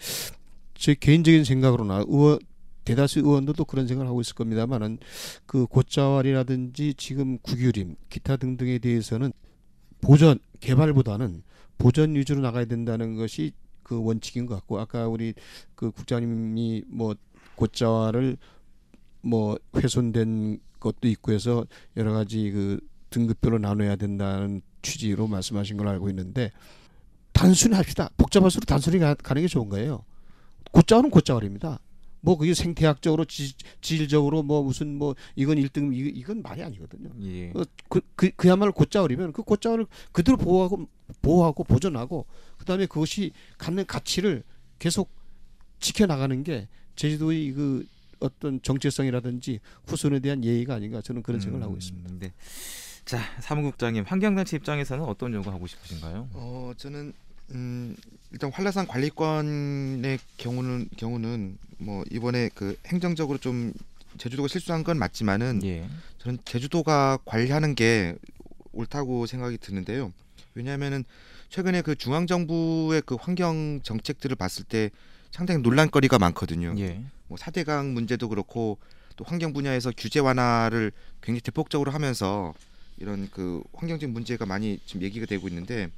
제 0.76 0.94
개인적인 0.94 1.44
생각으로나 1.44 2.04
의원 2.08 2.40
대다수 2.84 3.20
의원들도 3.20 3.66
그런 3.66 3.86
생각을 3.88 4.08
하고 4.10 4.22
있을 4.22 4.34
겁니다만은 4.36 5.00
그 5.46 5.66
곧자왈이라든지 5.66 6.94
지금 6.96 7.38
국유림 7.40 7.96
기타 8.10 8.38
등등에 8.38 8.80
대해서는 8.80 9.34
보전 10.00 10.40
개발보다는 10.62 11.44
보전 11.78 12.16
위주로 12.16 12.42
나가야 12.42 12.66
된다는 12.66 13.18
것이 13.18 13.52
그 13.84 14.02
원칙인 14.02 14.46
것 14.46 14.56
같고 14.56 14.80
아까 14.80 15.08
우리 15.08 15.34
그 15.76 15.92
국장님이 15.92 16.84
뭐 16.88 17.16
곧자왈을 17.56 18.38
뭐 19.28 19.58
훼손된 19.76 20.60
것도 20.80 21.08
있고 21.08 21.34
해서 21.34 21.66
여러 21.98 22.14
가지 22.14 22.50
그 22.52 22.80
등급별로 23.10 23.58
나눠야 23.58 23.96
된다는 23.96 24.62
취지로 24.82 25.28
말씀하신 25.28 25.78
걸로 25.78 25.90
알고 25.90 26.10
있는데 26.10 26.52
단순히 27.34 27.76
합시다. 27.76 28.10
복잡할수록 28.18 28.66
단순히 28.66 29.00
가, 29.00 29.14
가는 29.14 29.42
게 29.42 29.48
좋은 29.48 29.70
거예요. 29.70 30.04
곧자월은 30.72 31.10
곧자월입니다. 31.12 31.80
뭐 32.22 32.38
그게 32.38 32.54
생태학적으로 32.54 33.26
지, 33.26 33.54
질적으로 33.82 34.44
뭐 34.44 34.64
무슨 34.64 34.98
뭐 34.98 35.16
이건 35.36 35.58
1등 35.58 35.94
이, 35.94 36.00
이건 36.10 36.42
말이 36.42 36.64
아니거든요. 36.64 37.10
예. 37.22 37.52
어, 37.52 37.64
그, 37.90 38.02
그 38.16 38.32
그야말로 38.32 38.74
곧자월이면 38.74 39.34
그 39.34 39.44
곧자월을 39.44 39.86
그대로 40.12 40.38
보호하고 40.38 40.88
보호하고 41.22 41.64
보존하고 41.64 42.26
그다음에 42.58 42.86
그것이 42.86 43.32
갖는 43.58 43.86
가치를 43.86 44.44
계속 44.80 45.12
지켜 45.80 46.06
나가는 46.06 46.44
게 46.44 46.68
제주도의 46.96 47.52
그 47.52 47.86
어떤 48.20 48.62
정체성이라든지 48.62 49.60
후손에 49.86 50.20
대한 50.20 50.44
예의가 50.44 50.76
아닌가 50.76 51.02
저는 51.02 51.24
그런 51.24 51.40
생각을 51.40 51.64
하고 51.64 51.78
있습니다. 51.78 52.10
음, 52.10 52.20
네. 52.20 52.34
자, 53.06 53.20
사무국장님 53.40 54.04
환경단체 54.06 54.58
입장에서는 54.58 55.04
어떤 55.06 55.34
요구하고 55.34 55.66
싶으신가요? 55.68 56.30
어 56.34 56.74
저는 56.78 57.14
음 57.52 57.96
일단 58.32 58.52
한라산 58.52 58.86
관리권의 58.88 60.20
경우는 60.38 60.90
경우는 60.98 61.58
뭐 61.78 62.04
이번에 62.12 62.50
그 62.54 62.78
행정적으로 62.88 63.38
좀 63.38 63.72
제주도가 64.18 64.48
실수한 64.48 64.84
건 64.84 64.98
맞지만은 64.98 65.62
예. 65.64 65.88
저는 66.18 66.40
제주도가 66.44 67.20
관리하는 67.24 67.76
게 67.76 68.16
옳다고 68.74 69.26
생각이 69.26 69.58
드는데요. 69.60 70.12
왜냐하면은 70.56 71.06
최근에 71.50 71.82
그 71.84 71.96
중앙 71.96 72.28
정부의 72.28 73.04
그 73.06 73.16
환경 73.16 73.80
정책들을 73.84 74.36
봤을 74.36 74.66
때 74.66 74.90
상당히 75.32 75.62
논란거리가 75.62 76.20
많거든요. 76.20 76.76
예. 76.80 77.02
뭐 77.28 77.38
사대강 77.38 77.94
문제도 77.94 78.28
그렇고 78.30 78.78
또 79.16 79.26
환경 79.26 79.54
분야에서 79.54 79.92
규제 79.98 80.20
완화를 80.20 80.92
굉장히 81.22 81.42
대폭적으로 81.42 81.92
하면서 81.92 82.54
이런 82.98 83.30
그 83.32 83.64
환경적 83.74 84.10
문제가 84.10 84.46
많이 84.46 84.80
지금 84.86 85.02
얘기가 85.02 85.26
되고 85.26 85.48
있는데 85.48 85.90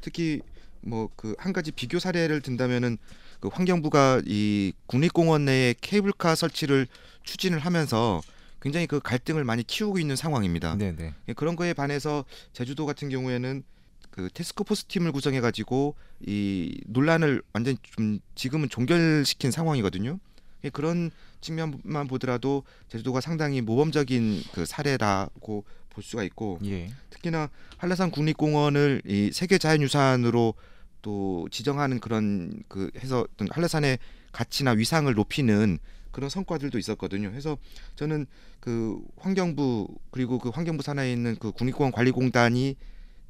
특히 0.00 0.40
뭐 0.80 1.08
그 1.16 1.34
한 1.38 1.52
가지 1.52 1.72
비교 1.72 1.98
사례를 1.98 2.40
든다면은 2.40 2.98
그 3.40 3.48
환경부가 3.48 4.22
이 4.26 4.72
국립공원 4.86 5.44
내에 5.44 5.74
케이블카 5.80 6.34
설치를 6.34 6.86
추진을 7.22 7.58
하면서 7.58 8.20
굉장히 8.60 8.86
그 8.86 8.98
갈등을 9.00 9.44
많이 9.44 9.62
키우고 9.62 9.98
있는 9.98 10.16
상황입니다. 10.16 10.74
네, 10.76 10.92
네. 10.96 11.14
예, 11.28 11.32
그런 11.32 11.54
거에 11.54 11.72
반해서 11.74 12.24
제주도 12.52 12.86
같은 12.86 13.08
경우에는 13.08 13.62
그 14.10 14.28
테스크포스 14.34 14.86
팀을 14.86 15.12
구성해 15.12 15.40
가지고 15.40 15.94
이 16.26 16.80
논란을 16.86 17.42
완전 17.52 17.76
좀 17.82 18.18
지금은 18.34 18.68
종결시킨 18.68 19.52
상황이거든요. 19.52 20.18
예, 20.64 20.70
그런 20.70 21.10
측면만 21.40 22.08
보더라도 22.08 22.64
제주도가 22.88 23.20
상당히 23.20 23.60
모범적인 23.60 24.42
그 24.52 24.66
사례라고 24.66 25.64
볼 25.90 26.04
수가 26.04 26.22
있고 26.24 26.58
예. 26.64 26.90
특히나 27.10 27.50
한라산 27.76 28.10
국립공원을 28.10 29.02
이 29.04 29.30
세계 29.32 29.58
자연유산으로 29.58 30.54
또 31.02 31.48
지정하는 31.50 32.00
그런 32.00 32.62
그 32.68 32.90
해서 32.98 33.26
어떤 33.32 33.48
한라산의 33.50 33.98
가치나 34.32 34.72
위상을 34.72 35.12
높이는 35.12 35.78
그런 36.10 36.30
성과들도 36.30 36.78
있었거든요. 36.78 37.28
해서 37.28 37.56
저는 37.96 38.26
그 38.60 39.00
환경부 39.18 39.88
그리고 40.10 40.38
그 40.38 40.48
환경부 40.48 40.82
산하에 40.82 41.12
있는 41.12 41.36
그 41.36 41.52
국립공원 41.52 41.92
관리공단이 41.92 42.76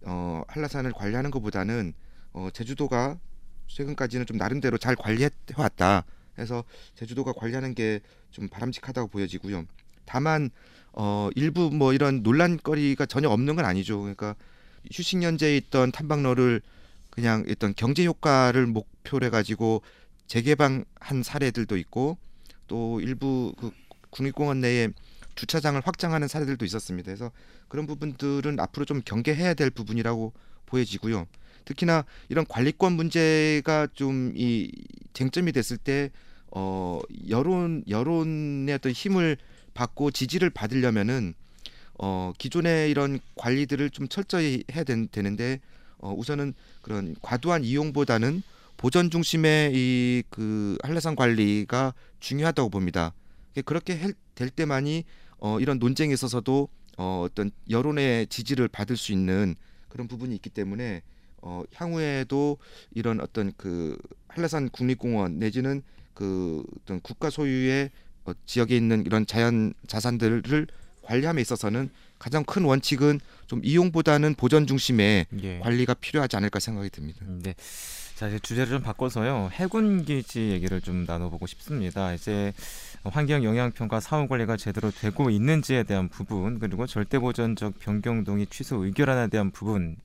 어 0.07 0.43
한라산을 0.49 0.93
관리하는 0.93 1.31
것보다는 1.31 1.93
어 2.33 2.49
제주도가 2.53 3.19
최근까지는 3.67 4.27
좀 4.27 4.37
나름대로 4.37 4.79
잘 4.79 4.97
관리해 4.97 5.29
왔다. 5.57 6.05
해서 6.38 6.64
제주도가 6.94 7.33
관리하는 7.33 7.74
게 7.74 8.01
좀 8.31 8.48
바람직하다고 8.48 9.09
보여지고요. 9.09 9.64
다만 10.05 10.51
어 10.92 11.31
일부 11.35 11.70
뭐 11.70 11.92
이런 11.92 12.22
논란거리가 12.22 13.07
전혀 13.07 13.29
없는 13.29 13.57
건 13.57 13.64
아니죠. 13.64 14.01
그러니까 14.01 14.35
휴식 14.92 15.22
연재에 15.22 15.57
있던 15.57 15.92
탐방로를 15.92 16.61
그냥 17.11 17.44
일단 17.46 17.74
경제 17.77 18.05
효과를 18.05 18.66
목표로 18.66 19.27
해 19.27 19.31
가지고 19.31 19.83
재개방한 20.27 21.22
사례들도 21.22 21.77
있고 21.79 22.18
또 22.66 23.01
일부 23.01 23.55
그 23.59 23.70
국립공원 24.11 24.61
내에 24.61 24.88
주차장을 25.35 25.81
확장하는 25.85 26.29
사례들도 26.29 26.64
있었습니다. 26.64 27.07
그래서 27.07 27.31
그런 27.68 27.87
부분들은 27.87 28.59
앞으로 28.61 28.85
좀 28.85 29.03
경계해야 29.05 29.55
될 29.55 29.70
부분이라고 29.70 30.33
보여지고요. 30.66 31.27
특히나 31.64 32.05
이런 32.29 32.46
관리권 32.46 32.92
문제가 32.92 33.87
좀 33.94 34.33
이 34.37 34.70
쟁점이 35.12 35.53
됐을 35.53 35.77
때 35.77 36.11
어 36.50 37.00
여론 37.28 37.84
여론의 37.88 38.74
어떤 38.74 38.92
힘을 38.92 39.37
받고 39.74 40.11
지지를 40.11 40.50
받으려면은 40.50 41.34
어 41.98 42.32
기존의 42.38 42.90
이런 42.90 43.18
관리들을 43.37 43.90
좀 43.90 44.08
철저히 44.08 44.64
해야 44.72 44.84
된, 44.84 45.08
되는데 45.11 45.61
어 45.98 46.12
우선은 46.16 46.54
그런 46.82 47.16
과도한 47.22 47.64
이용보다는 47.64 48.42
보전 48.76 49.11
중심의 49.11 49.72
이 49.74 50.22
그 50.30 50.76
한라산 50.84 51.16
관리가 51.16 51.94
중요하다고 52.20 52.70
봅니다. 52.70 53.12
그렇게 53.64 53.94
할- 53.96 54.14
될 54.34 54.50
때만이 54.50 55.04
어 55.38 55.58
이런 55.61 55.78
논쟁에 55.78 56.12
있어서도 56.14 56.68
어 56.96 57.22
어떤 57.28 57.50
여론의 57.70 58.28
지지를 58.28 58.68
받을 58.68 58.96
수 58.96 59.12
있는 59.12 59.56
그런 59.88 60.06
부분이 60.06 60.34
있기 60.37 60.50
때문에 60.50 61.02
어 61.42 61.62
향후에도 61.74 62.58
이런 62.94 63.20
어떤 63.20 63.52
그 63.56 63.96
한라산 64.28 64.68
국립공원 64.68 65.38
내지는 65.38 65.82
그 66.18 66.64
어떤 66.83 67.00
국가 67.00 67.31
소유의 67.31 67.90
어, 68.24 68.33
지역에 68.44 68.76
있는 68.76 69.07
이런 69.07 69.24
자연 69.24 69.72
자산들을 69.87 70.66
관리함에 71.02 71.40
있어서는 71.40 71.90
가장 72.18 72.42
큰 72.42 72.64
원칙은 72.64 73.20
좀 73.46 73.61
이용보다는 73.62 74.35
보전 74.35 74.66
중심의 74.66 75.26
예. 75.44 75.59
관리가 75.61 75.94
필요하지 75.94 76.35
않을까 76.35 76.59
생각이 76.59 76.90
듭니다. 76.90 77.20
음, 77.22 77.40
네. 77.40 77.54
자, 78.16 78.26
이제 78.26 78.40
주제를 78.40 78.68
좀 78.68 78.83
바꿔서요. 78.83 79.50
해군 79.52 80.04
기지 80.04 80.50
얘기를 80.50 80.81
좀 80.81 81.04
나눠보고 81.07 81.46
싶습니다. 81.46 82.12
이제 82.12 82.52
환경 83.04 83.44
영향 83.44 83.70
평가 83.70 84.00
사후 84.00 84.26
관리가 84.26 84.57
제대로 84.57 84.90
되고 84.90 85.31
있는지에 85.31 85.85
대한 85.85 86.09
부분 86.09 86.59
그리고 86.59 86.88
절대 86.88 87.20
보전적 87.20 87.78
변경 87.78 88.24
동의 88.24 88.48
취소 88.48 88.85
의결안에 88.85 89.28
대한 89.28 89.52
부분 89.52 89.96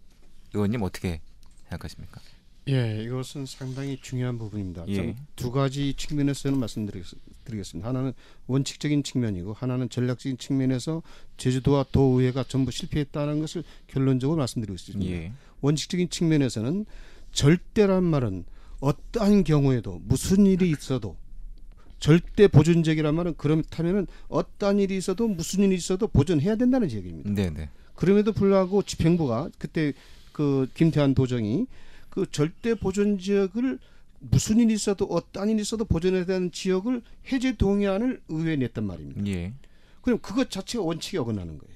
의원님 0.54 0.84
어떻게 0.84 1.22
생각하십니까? 1.70 2.22
예, 2.70 3.04
이것은 3.04 3.46
상당히 3.46 3.98
중요한 4.02 4.38
부분입니다. 4.38 4.86
예. 4.88 5.16
두 5.36 5.52
가지 5.52 5.94
측면에서는 5.96 6.58
말씀드리겠습니다. 6.58 7.88
하나는 7.88 8.14
원칙적인 8.48 9.04
측면이고 9.04 9.54
하나는 9.54 9.90
전략적인 9.90 10.38
측면에서 10.38 11.04
제주도와 11.38 11.86
도의회가 11.92 12.46
전부 12.48 12.72
실패했다는 12.72 13.42
것을 13.42 13.64
결론적으로 13.88 14.38
말씀드리고 14.38 14.76
있습니다. 14.76 15.12
예. 15.12 15.34
원칙적인 15.62 16.10
측면에서는 16.10 16.86
절대란 17.34 18.04
말은 18.04 18.46
어떠한 18.80 19.44
경우에도 19.44 20.00
무슨 20.06 20.46
일이 20.46 20.70
있어도 20.70 21.18
절대 22.00 22.48
보존적이란 22.48 23.16
말은 23.16 23.36
그렇다면은 23.38 24.08
어떠한 24.28 24.80
일이 24.80 24.98
있어도 24.98 25.28
무슨 25.28 25.64
일이 25.64 25.76
있어도 25.76 26.08
보존해야 26.08 26.58
된다는 26.58 26.92
얘기입니다. 26.92 27.30
네, 27.30 27.50
네. 27.50 27.70
그럼에도 27.96 28.34
불구하고 28.34 28.84
집행부가 28.84 29.50
그때 29.58 29.94
그 30.34 30.68
김태환 30.74 31.14
도정이 31.14 31.66
그 32.14 32.30
절대 32.30 32.76
보존 32.76 33.18
지역을 33.18 33.80
무슨 34.20 34.60
일이 34.60 34.76
있어도 34.76 35.06
어떠한 35.06 35.50
일이 35.50 35.62
있어도 35.64 35.84
보존해야 35.84 36.26
되는 36.26 36.52
지역을 36.52 37.02
해제 37.32 37.58
동의안을 37.58 38.22
의회에 38.28 38.56
냈단 38.58 38.86
말입니다. 38.86 39.26
예. 39.26 39.56
그럼 40.02 40.20
그것 40.20 40.52
자체가 40.52 40.84
원칙에 40.84 41.18
어긋나는 41.18 41.58
거예요. 41.58 41.76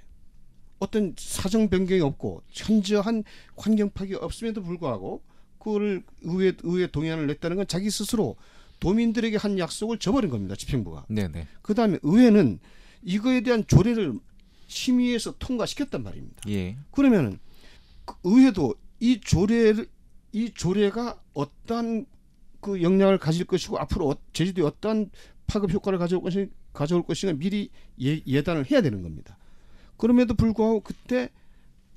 어떤 0.77 1.15
사정 1.17 1.69
변경이 1.69 2.01
없고 2.01 2.43
현저한 2.51 3.23
환경 3.55 3.89
파괴 3.89 4.13
없음에도 4.13 4.61
불구하고 4.61 5.23
그거를 5.57 6.03
의회 6.21 6.53
의회 6.61 6.85
동의안을 6.85 7.25
냈다는 7.25 7.57
건 7.57 7.65
자기 7.67 7.89
스스로 7.89 8.35
도민들에게 8.79 9.37
한 9.37 9.57
약속을 9.57 9.97
저버린 9.97 10.29
겁니다. 10.29 10.53
집행부가. 10.53 11.07
네네. 11.09 11.47
그다음에 11.63 11.97
의회는 12.03 12.59
이거에 13.01 13.41
대한 13.41 13.65
조례를 13.65 14.19
심의해서 14.67 15.33
통과시켰단 15.39 16.03
말입니다. 16.03 16.43
예. 16.47 16.77
그러면은 16.91 17.39
그 18.05 18.13
의회도 18.23 18.75
이 18.99 19.19
조례를 19.19 19.87
이 20.33 20.51
조례가 20.53 21.19
어떠한 21.33 22.05
그 22.61 22.81
영향을 22.81 23.17
가질 23.17 23.45
것이고 23.45 23.77
앞으로 23.79 24.09
어- 24.09 24.17
제주도에 24.33 24.65
어떠한 24.65 25.09
파급 25.47 25.71
효과를 25.73 25.99
가져올 25.99 26.21
것이 26.21 26.49
가져올 26.73 27.03
것인가 27.03 27.33
미리 27.37 27.69
예, 28.01 28.21
예단을 28.27 28.69
해야 28.69 28.81
되는 28.81 29.01
겁니다. 29.01 29.37
그럼에도 29.95 30.33
불구하고 30.33 30.81
그때 30.81 31.29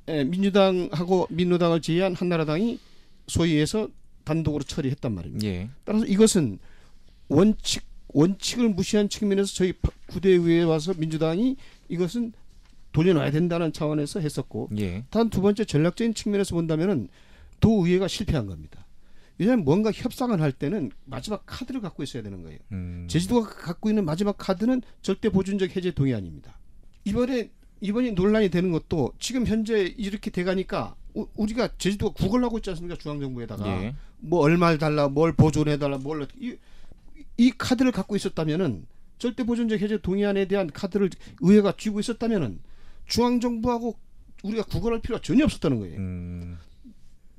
에, 0.07 0.25
민주당하고 0.25 1.27
민노당을 1.31 1.83
제외한 1.83 2.15
한나라당이 2.15 2.79
소위에서 3.27 3.89
단독으로 4.25 4.63
처리했단 4.65 5.13
말입니다. 5.15 5.47
예. 5.47 5.71
따라서 5.85 6.07
이것은 6.07 6.59
원칙 7.29 7.83
원칙을 8.13 8.71
무시한 8.71 9.09
측면에서 9.09 9.53
저희 9.55 9.73
파- 9.73 9.91
구대의회에 10.07 10.63
와서 10.63 10.95
민주당이 10.97 11.57
이것은 11.89 12.33
돌려놔야 12.93 13.31
된다는 13.31 13.73
차원에서 13.73 14.19
했었고 14.21 14.71
예. 14.79 15.05
단두 15.11 15.41
번째 15.43 15.65
전략적인 15.65 16.15
측면에서 16.15 16.55
본다면은 16.57 17.09
도의회가 17.61 18.09
실패한 18.09 18.47
겁니다. 18.47 18.87
왜냐하면 19.39 19.65
뭔가 19.65 19.91
협상을 19.91 20.39
할 20.41 20.53
때는 20.53 20.91
마지막 21.07 21.45
카드를 21.47 21.81
갖고 21.81 22.03
있어야 22.03 22.23
되는 22.23 22.43
거예요. 22.43 22.59
음. 22.73 23.07
제주도가 23.09 23.49
갖고 23.49 23.89
있는 23.89 24.05
마지막 24.05 24.37
카드는 24.37 24.83
절대 25.01 25.31
보존적 25.31 25.75
해제 25.77 25.93
동의안입니다. 25.93 26.59
이번에 27.05 27.51
이번이 27.81 28.13
논란이 28.13 28.51
되는 28.51 28.71
것도 28.73 29.15
지금 29.19 29.47
현재 29.47 29.83
이렇게 29.97 30.31
돼가니까 30.31 30.95
우- 31.15 31.27
우리가 31.37 31.71
제주도가 31.79 32.13
구걸 32.13 32.45
하고 32.45 32.59
있지 32.59 32.69
않습니까 32.71 32.97
중앙정부에다가 32.99 33.83
예. 33.85 33.95
뭐 34.19 34.41
얼마를 34.41 34.77
달라 34.77 35.09
뭘 35.09 35.33
보존해 35.33 35.79
달라 35.79 35.97
뭘 35.97 36.27
이, 36.39 36.57
이 37.39 37.51
카드를 37.57 37.91
갖고 37.93 38.15
있었다면은 38.17 38.85
절대 39.19 39.45
보존적 39.45 39.81
해제 39.81 39.99
동의안에 39.99 40.45
대한 40.47 40.67
카드를 40.71 41.09
의회가 41.41 41.73
쥐고 41.79 42.01
있었다면은 42.01 42.61
중앙정부하고 43.07 43.97
우리가 44.45 44.63
구걸할 44.65 45.01
필요가 45.01 45.21
전혀 45.23 45.45
없었다는 45.45 45.79
거예요. 45.81 45.99
음. 45.99 46.59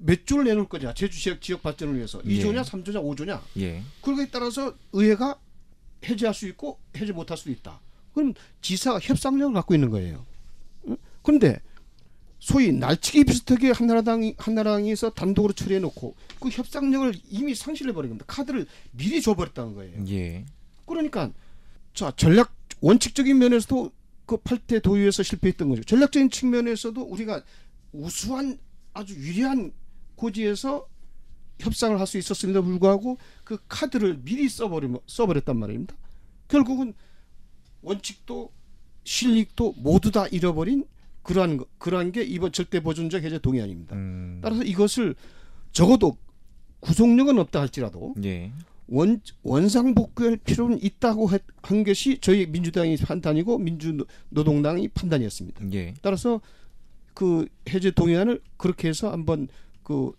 몇 0.04 0.26
조를 0.26 0.46
내놓을 0.46 0.68
거냐 0.68 0.94
제주 0.94 1.20
지역 1.20 1.42
지역 1.42 1.62
발전을 1.62 1.96
위해서 1.96 2.22
예. 2.26 2.30
2조냐 2.30 2.64
3조냐 2.64 2.96
5조냐 2.96 3.42
예. 3.58 3.84
그거에 4.02 4.28
따라서 4.32 4.76
의회가 4.92 5.40
해제할 6.04 6.34
수 6.34 6.48
있고 6.48 6.80
해제 6.98 7.12
못할 7.12 7.38
수도 7.38 7.52
있다. 7.52 7.80
그럼 8.14 8.34
지사가 8.62 9.00
협상력을 9.00 9.54
갖고 9.54 9.74
있는 9.74 9.90
거예요. 9.90 10.26
응? 10.88 10.98
그런데 11.22 11.62
소위 12.40 12.72
날치기 12.72 13.26
비슷하게 13.26 13.72
한나라당이 13.72 14.36
한나라당에서 14.38 15.12
단독으로 15.12 15.54
처리해 15.54 15.80
놓고 15.80 16.16
그 16.40 16.50
협상력을 16.50 17.14
이미 17.30 17.54
상실해 17.54 17.94
버린 17.94 18.10
겁니다. 18.10 18.26
카드를 18.28 18.66
미리 18.92 19.22
줘버렸다는 19.22 19.76
거예요. 19.76 20.04
예. 20.10 20.46
그러니까 20.88 21.32
자 21.94 22.12
전략 22.16 22.52
원칙적인 22.82 23.38
면에서도 23.38 23.92
그 24.26 24.38
8대 24.38 24.82
도의에서 24.82 25.22
실패했던 25.22 25.70
거죠. 25.70 25.84
전략적인 25.84 26.32
측면에서도 26.32 27.00
우리가 27.00 27.44
우수한 27.92 28.58
아주 28.94 29.14
유리한 29.14 29.72
고지에서 30.22 30.88
협상을 31.60 32.00
할 32.00 32.06
수 32.08 32.18
있었음에도 32.18 32.64
불구하고 32.64 33.18
그 33.44 33.58
카드를 33.68 34.20
미리 34.24 34.48
써버리 34.50 34.88
써버렸단 35.08 35.58
말입니다. 35.58 35.96
결국은 36.48 36.94
원칙도 37.82 38.52
실익도 39.04 39.74
모두 39.78 40.12
다 40.12 40.28
잃어버린 40.28 40.86
그러한 41.24 41.58
거- 41.58 41.66
그러한 41.78 42.12
게 42.12 42.24
이번 42.24 42.52
절대 42.52 42.82
보존적 42.82 43.24
해제 43.24 43.40
동의안입니다. 43.40 43.96
음. 43.96 44.40
따라서 44.44 44.64
이것을 44.64 45.16
적어도 45.72 46.18
구속력은 46.82 47.38
없다 47.40 47.62
할지라도 47.62 48.16
예. 48.24 48.52
원 48.88 49.22
원상 49.44 49.94
복구할 49.96 50.38
필요는 50.38 50.84
있다고 50.84 51.30
했- 51.32 51.44
한 51.62 51.84
것이 51.84 52.18
저희 52.22 52.46
민주당이 52.48 52.98
판단이고 52.98 53.58
민주노동당이 53.60 54.88
판단이었습니다. 54.90 55.72
예. 55.74 55.94
따라서 56.02 56.42
그 57.14 57.48
해제 57.70 57.92
동의안을 57.92 58.42
그렇게 58.58 58.88
해서 58.90 59.12
한번 59.12 59.48
그 59.92 60.12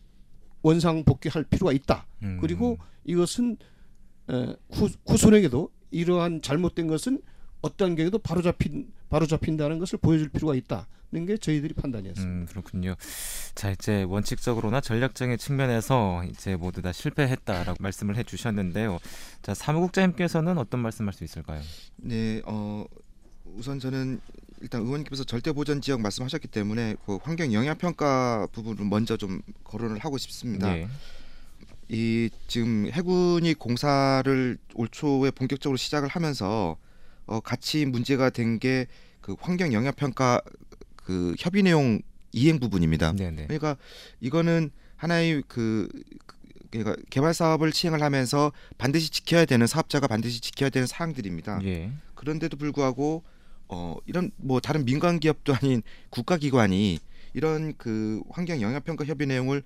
원상 0.62 1.04
복귀할 1.04 1.44
필요가 1.44 1.72
있다. 1.72 2.06
음. 2.22 2.38
그리고 2.40 2.78
이것은 3.04 3.56
에, 4.30 4.56
후, 4.70 4.88
후손에게도 5.06 5.70
이러한 5.90 6.42
잘못된 6.42 6.86
것은 6.86 7.20
어떤 7.62 7.96
경우에도 7.96 8.18
바로 8.18 8.42
잡힌 8.42 8.92
바로 9.08 9.26
잡힌다는 9.26 9.78
것을 9.78 9.98
보여줄 9.98 10.28
필요가 10.28 10.54
있다는 10.54 11.26
게 11.26 11.36
저희들이 11.36 11.74
판단이었습니다. 11.74 12.32
음, 12.32 12.46
그렇군요. 12.46 12.96
자, 13.54 13.70
이제 13.70 14.04
원칙적으로나 14.04 14.80
전략적인 14.80 15.36
측면에서 15.38 16.24
이제 16.24 16.56
모두 16.56 16.82
다 16.82 16.92
실패했다라고 16.92 17.76
말씀을 17.80 18.16
해 18.16 18.22
주셨는데요. 18.22 18.98
자, 19.42 19.54
사무국장님께서는 19.54 20.58
어떤 20.58 20.80
말씀할 20.80 21.12
수 21.12 21.24
있을까요? 21.24 21.60
네, 21.96 22.42
어 22.44 22.84
우선 23.44 23.78
저는 23.78 24.20
일단 24.62 24.82
의원님께서 24.82 25.24
절대 25.24 25.52
보전 25.52 25.80
지역 25.80 26.00
말씀하셨기 26.00 26.48
때문에 26.48 26.96
그 27.04 27.16
환경 27.22 27.52
영향 27.52 27.76
평가 27.76 28.46
부분을 28.52 28.84
먼저 28.86 29.16
좀 29.16 29.42
거론을 29.64 29.98
하고 29.98 30.16
싶습니다. 30.18 30.76
예. 30.78 30.88
이 31.88 32.30
지금 32.46 32.88
해군이 32.90 33.54
공사를 33.54 34.56
올 34.74 34.88
초에 34.88 35.30
본격적으로 35.32 35.76
시작을 35.76 36.08
하면서 36.08 36.76
어 37.26 37.40
같이 37.40 37.84
문제가 37.84 38.30
된 38.30 38.58
게 38.58 38.86
그 39.20 39.36
환경 39.40 39.72
영향 39.72 39.92
평가 39.94 40.40
그 40.96 41.34
협의 41.38 41.62
내용 41.62 42.00
이행 42.32 42.58
부분입니다. 42.58 43.12
네, 43.12 43.30
네. 43.30 43.44
그러니까 43.46 43.76
이거는 44.20 44.70
하나의 44.96 45.42
그 45.46 45.88
그- 46.26 46.36
그러니까 46.72 46.96
개발 47.10 47.32
사업을 47.34 47.72
시행을 47.72 48.02
하면서 48.02 48.50
반드시 48.78 49.10
지켜야 49.10 49.44
되는 49.44 49.66
사업자가 49.66 50.06
반드시 50.08 50.40
지켜야 50.40 50.70
되는 50.70 50.86
사항들입니다. 50.88 51.60
예. 51.64 51.92
그런데도 52.16 52.56
불구하고 52.56 53.22
어 53.72 53.96
이런 54.04 54.30
뭐 54.36 54.60
다른 54.60 54.84
민간 54.84 55.18
기업도 55.18 55.54
아닌 55.56 55.82
국가 56.10 56.36
기관이 56.36 56.98
이런 57.32 57.72
그 57.78 58.22
환경 58.28 58.60
영향 58.60 58.82
평가 58.82 59.04
협의 59.06 59.26
내용을 59.26 59.62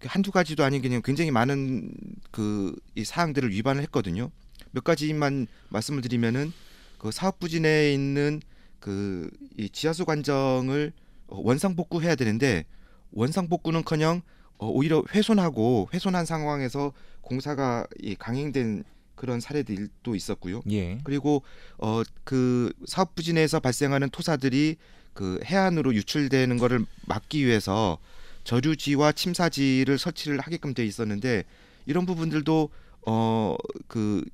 한두 0.00 0.30
가지도 0.32 0.64
아닌 0.64 0.80
그냥 0.82 1.02
굉장히 1.04 1.30
많은 1.30 1.92
그 2.30 2.74
이 2.96 3.04
사항들을 3.04 3.50
위반을 3.50 3.82
했거든요. 3.82 4.30
몇 4.70 4.82
가지만 4.84 5.46
말씀을 5.68 6.00
드리면은 6.02 6.52
그 6.98 7.10
사업 7.10 7.38
부진에 7.38 7.92
있는 7.92 8.40
그 8.80 9.30
이 9.58 9.68
지하수 9.68 10.04
관정을 10.06 10.92
어, 11.28 11.40
원상 11.42 11.76
복구해야 11.76 12.14
되는데 12.16 12.64
원상 13.12 13.48
복구는커녕 13.48 14.22
어, 14.58 14.68
오히려 14.68 15.04
훼손하고 15.14 15.88
훼손한 15.92 16.24
상황에서 16.26 16.92
공사가 17.20 17.86
이 18.00 18.14
강행된 18.14 18.84
그런 19.14 19.40
사례들도 19.40 20.14
있었고요. 20.14 20.62
예. 20.70 20.98
그리고 21.04 21.42
어 21.78 22.02
그 22.24 22.72
사업 22.86 23.14
부진에서 23.14 23.60
발생하는 23.60 24.10
토사들이 24.10 24.76
그 25.12 25.38
해안으로 25.44 25.94
유출되는 25.94 26.58
것을 26.58 26.84
막기 27.06 27.44
위해서 27.46 27.98
저류지와 28.44 29.12
침사지를 29.12 29.98
설치를 29.98 30.40
하게끔 30.40 30.74
돼 30.74 30.84
있었는데 30.84 31.44
이런 31.86 32.06
부분들도 32.06 32.70
어 33.06 33.56
그 33.88 34.24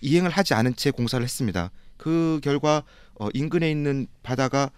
이행을 0.00 0.30
하지 0.30 0.54
않은 0.54 0.74
채 0.76 0.90
공사를 0.90 1.22
했습니다. 1.22 1.70
그 1.96 2.40
결과 2.42 2.82
어 3.14 3.28
인근에 3.34 3.70
있는 3.70 4.06
바다가 4.22 4.70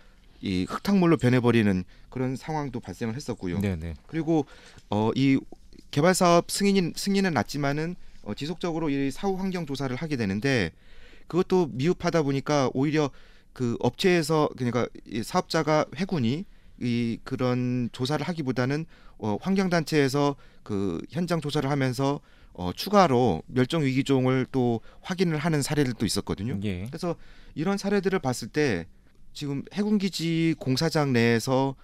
이 0.43 0.67
흙탕물로 0.69 1.17
변해버리는 1.17 1.85
그런 2.11 2.37
상황도 2.37 2.81
발생을 2.81 3.15
했었고요. 3.15 3.61
네, 3.61 3.77
네. 3.77 3.95
그리고 4.07 4.47
어 4.91 5.13
이 5.15 5.39
개발 5.91 6.15
사업 6.15 6.51
승인이 6.51 6.93
승인은 6.97 7.33
났지만은 7.35 7.95
어 8.25 8.35
지속적으로 8.35 8.91
이 8.91 9.11
사후 9.11 9.37
환경 9.37 9.67
조사를 9.67 9.95
하게 9.97 10.17
되는데 10.17 10.73
그것도 11.27 11.69
미흡하다 11.73 12.23
보니까 12.23 12.71
오히려 12.75 13.11
그 13.53 13.77
업체에서 13.81 14.49
그러니까 14.57 14.87
이 15.07 15.23
사업자가 15.23 15.87
해군이 15.97 16.45
이 16.81 17.19
그런 17.25 17.89
조사를 17.93 18.27
하기보다는 18.27 18.85
어 19.19 19.39
환경 19.41 19.71
단체에서 19.71 20.37
그 20.63 21.01
현장 21.11 21.41
조사를 21.41 21.69
하면서 21.71 22.21
어 22.53 22.73
추가로 22.75 23.43
멸종 23.47 23.83
위기종을 23.83 24.47
또 24.53 24.81
확인을 25.03 25.39
하는 25.39 25.63
사례들도 25.63 26.05
있었거든요. 26.05 26.59
예. 26.65 26.87
그래서 26.87 27.17
이런 27.55 27.79
사례들을 27.79 28.19
봤을 28.19 28.49
때 28.49 28.87
지금 29.33 29.65
해군 29.73 29.99
기지 29.99 30.55
공사장 30.59 31.13
내에서 31.13 31.75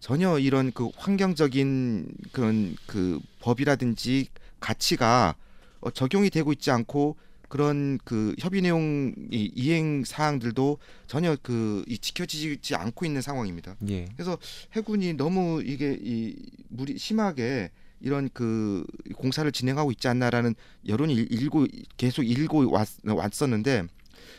전혀 0.00 0.38
이런 0.38 0.72
그 0.72 0.90
환경적인 0.96 2.08
그런 2.32 2.76
그 2.86 3.20
법이라든지 3.40 4.26
가치가 4.58 5.36
어, 5.82 5.90
적용이 5.90 6.30
되고 6.30 6.50
있지 6.52 6.70
않고 6.70 7.16
그런 7.48 7.98
그 8.04 8.34
협의 8.38 8.62
내용 8.62 9.12
이 9.30 9.52
이행 9.54 10.04
사항들도 10.04 10.78
전혀 11.06 11.36
그 11.42 11.84
이 11.86 11.98
지켜지지 11.98 12.74
않고 12.74 13.04
있는 13.04 13.20
상황입니다. 13.20 13.76
예. 13.90 14.06
그래서 14.16 14.38
해군이 14.74 15.12
너무 15.14 15.62
이게 15.64 15.98
이 16.02 16.34
무리 16.68 16.96
심하게 16.96 17.70
이런 18.00 18.30
그 18.32 18.84
공사를 19.16 19.50
진행하고 19.52 19.90
있지 19.92 20.08
않나라는 20.08 20.54
여론이 20.88 21.12
일- 21.14 21.32
일고 21.32 21.66
계속 21.98 22.22
일고 22.22 22.70
왔, 22.70 22.88
왔었는데 23.04 23.84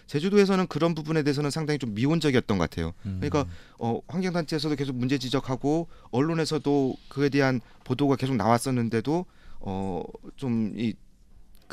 제주도에서는 0.08 0.68
그런 0.68 0.96
부분에 0.96 1.24
대해서는 1.24 1.50
상당히 1.52 1.78
좀 1.80 1.94
미온적이었던 1.94 2.58
것 2.58 2.70
같아요. 2.70 2.94
음. 3.06 3.20
그러니까 3.22 3.46
어, 3.78 4.00
환경단체에서도 4.08 4.76
계속 4.76 4.96
문제 4.96 5.18
지적하고 5.18 5.88
언론에서도 6.12 6.96
그에 7.10 7.30
대한 7.30 7.62
보도가 7.84 8.16
계속 8.16 8.36
나왔었는데도 8.36 9.26
어, 9.60 10.04
어좀이 10.24 10.94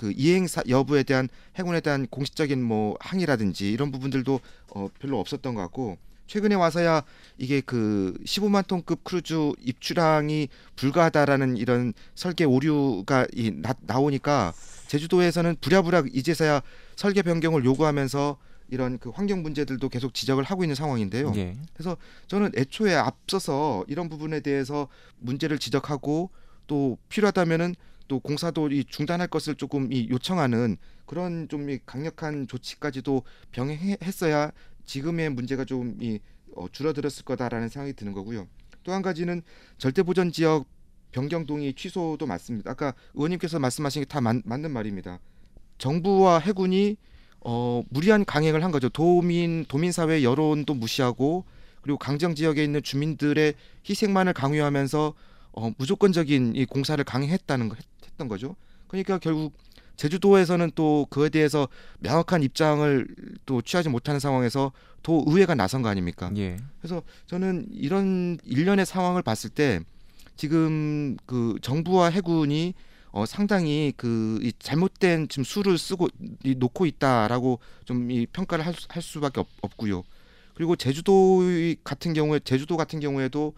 그 0.01 0.15
이행사 0.17 0.63
여부에 0.67 1.03
대한 1.03 1.29
해군에 1.57 1.81
대한 1.81 2.07
공식적인 2.07 2.63
뭐 2.63 2.97
항의라든지 3.01 3.71
이런 3.71 3.93
부분들도 3.93 4.41
어 4.75 4.89
별로 4.99 5.21
없었던 5.21 5.55
것 5.55 5.61
같고 5.61 5.99
최근에 6.27 6.55
와서야 6.55 7.03
이게 7.37 7.61
그 7.61 8.17
15만 8.25 8.67
톤급 8.67 9.05
크루즈 9.05 9.53
입출항이 9.61 10.49
불가하다라는 10.77 11.59
이런 11.59 11.93
설계 12.15 12.45
오류가 12.45 13.27
이 13.35 13.51
나, 13.51 13.75
나오니까 13.83 14.55
제주도에서는 14.87 15.57
부랴부랴 15.61 16.05
이제서야 16.15 16.63
설계 16.97 17.21
변경을 17.21 17.67
요구하면서 17.67 18.39
이런 18.71 18.99
그 18.99 19.11
환경 19.11 19.43
문제들도 19.43 19.87
계속 19.91 20.15
지적을 20.15 20.45
하고 20.45 20.65
있는 20.65 20.75
상황인데요. 20.75 21.31
예. 21.37 21.59
그래서 21.75 21.99
저는 22.27 22.53
애초에 22.57 22.95
앞서서 22.95 23.85
이런 23.87 24.09
부분에 24.09 24.41
대해서 24.41 24.89
문제를 25.19 25.59
지적하고 25.59 26.31
또 26.67 26.97
필요하다면은 27.11 27.75
또 28.11 28.19
공사도 28.19 28.71
이 28.73 28.83
중단할 28.85 29.29
것을 29.29 29.55
조금 29.55 29.93
이 29.93 30.09
요청하는 30.11 30.77
그런 31.07 31.47
좀 31.49 31.71
이 31.71 31.79
강력한 31.87 32.49
조치까지도 32.49 33.23
병행했어야 33.53 34.51
지금의 34.85 35.31
문제가 35.31 35.65
좀이 35.65 36.19
어, 36.57 36.67
줄어들었을 36.73 37.25
거다라는 37.25 37.69
생각이 37.69 37.93
드는 37.95 38.13
거고요. 38.13 38.49
또 38.83 38.93
한 38.93 39.03
가지는 39.03 39.43
절대 39.79 40.03
보전 40.03 40.33
지역 40.33 40.67
변경 41.13 41.47
동의 41.47 41.73
취소도 41.75 42.27
맞습니다. 42.27 42.73
아까 42.73 42.95
의원님께서 43.15 43.61
말씀하신 43.61 44.03
게 44.03 44.07
다 44.07 44.21
맞는 44.21 44.73
말입니다. 44.73 45.21
정부와 45.79 46.41
해군이 46.41 46.97
어, 47.41 47.85
무리한 47.91 48.25
강행을 48.25 48.65
한 48.65 48.73
거죠. 48.73 48.89
도민 48.89 49.65
도민 49.69 49.93
사회 49.93 50.25
여론도 50.25 50.75
무시하고 50.75 51.45
그리고 51.83 51.97
강정 51.97 52.35
지역에 52.35 52.65
있는 52.65 52.83
주민들의 52.83 53.55
희생만을 53.89 54.33
강요하면서 54.33 55.15
어, 55.53 55.71
무조건적인 55.79 56.57
이 56.57 56.65
공사를 56.65 57.03
강행했다는 57.05 57.69
거 57.69 57.77
했, 58.21 58.27
했던 58.27 58.29
거죠. 58.29 58.57
그러니까 58.89 59.19
결국 59.19 59.55
제주도에서는 59.97 60.73
또 60.75 61.07
그에 61.11 61.29
대해서 61.29 61.69
명확한 62.01 62.43
입장을 62.43 63.07
또 63.47 63.63
취하지 63.63 63.89
못하는 63.89 64.21
상황에서 64.21 64.73
도 65.03 65.25
의회가 65.27 65.55
나선 65.55 65.83
거 65.83 65.89
아닙니까? 65.89 66.31
예. 66.37 66.57
그래서 66.81 67.03
저는 67.27 67.67
이런 67.73 68.39
일련의 68.45 68.87
상황을 68.87 69.23
봤을 69.23 69.51
때 69.51 69.81
지금 70.37 71.17
그 71.27 71.59
정부와 71.63 72.11
해군이 72.11 72.75
어 73.13 73.27
상당히 73.27 73.93
그이 73.97 74.53
잘못된 74.59 75.29
지금 75.29 75.45
수를 75.45 75.79
쓰고 75.79 76.09
이 76.45 76.55
놓고 76.55 76.87
있다라고 76.87 77.59
좀 77.85 78.11
이 78.11 78.27
평가를 78.27 78.65
할, 78.65 78.75
수, 78.75 78.87
할 78.89 79.03
수밖에 79.03 79.41
없, 79.41 79.49
없고요. 79.63 80.05
그리고 80.55 80.77
제주도 80.77 81.43
같은 81.83 82.13
경우에 82.13 82.41
제주도 82.41 82.77
같은 82.77 83.01
경우에도 83.01 83.55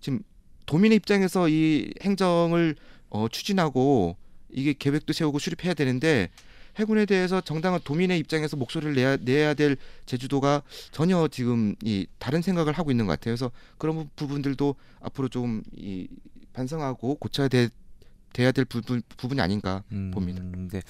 지금 0.00 0.20
도민의 0.66 0.96
입장에서 0.96 1.48
이 1.48 1.92
행정을 2.02 2.76
어 3.10 3.28
추진하고 3.28 4.16
이게 4.50 4.72
계획도 4.72 5.12
세우고 5.12 5.38
수립해야 5.38 5.74
되는데 5.74 6.28
해군에 6.76 7.06
대해서 7.06 7.40
정당한 7.40 7.80
도민의 7.82 8.18
입장에서 8.18 8.56
목소리를 8.56 8.94
내야, 8.94 9.16
내야 9.16 9.54
될 9.54 9.76
제주도가 10.04 10.62
전혀 10.92 11.26
지금 11.28 11.74
이 11.82 12.06
다른 12.18 12.42
생각을 12.42 12.74
하고 12.74 12.90
있는 12.90 13.06
것 13.06 13.12
같아요. 13.12 13.32
그래서 13.34 13.50
그런 13.78 13.96
부- 13.96 14.08
부분들도 14.16 14.74
앞으로 15.00 15.28
좀 15.28 15.62
이 15.76 16.06
반성하고 16.52 17.16
고쳐야 17.16 17.48
돼, 17.48 17.68
돼야 18.32 18.50
될 18.52 18.64
부분 18.64 19.02
부분이 19.18 19.40
아닌가 19.42 19.82
음, 19.92 20.10
봅니다. 20.10 20.42
네. 20.42 20.80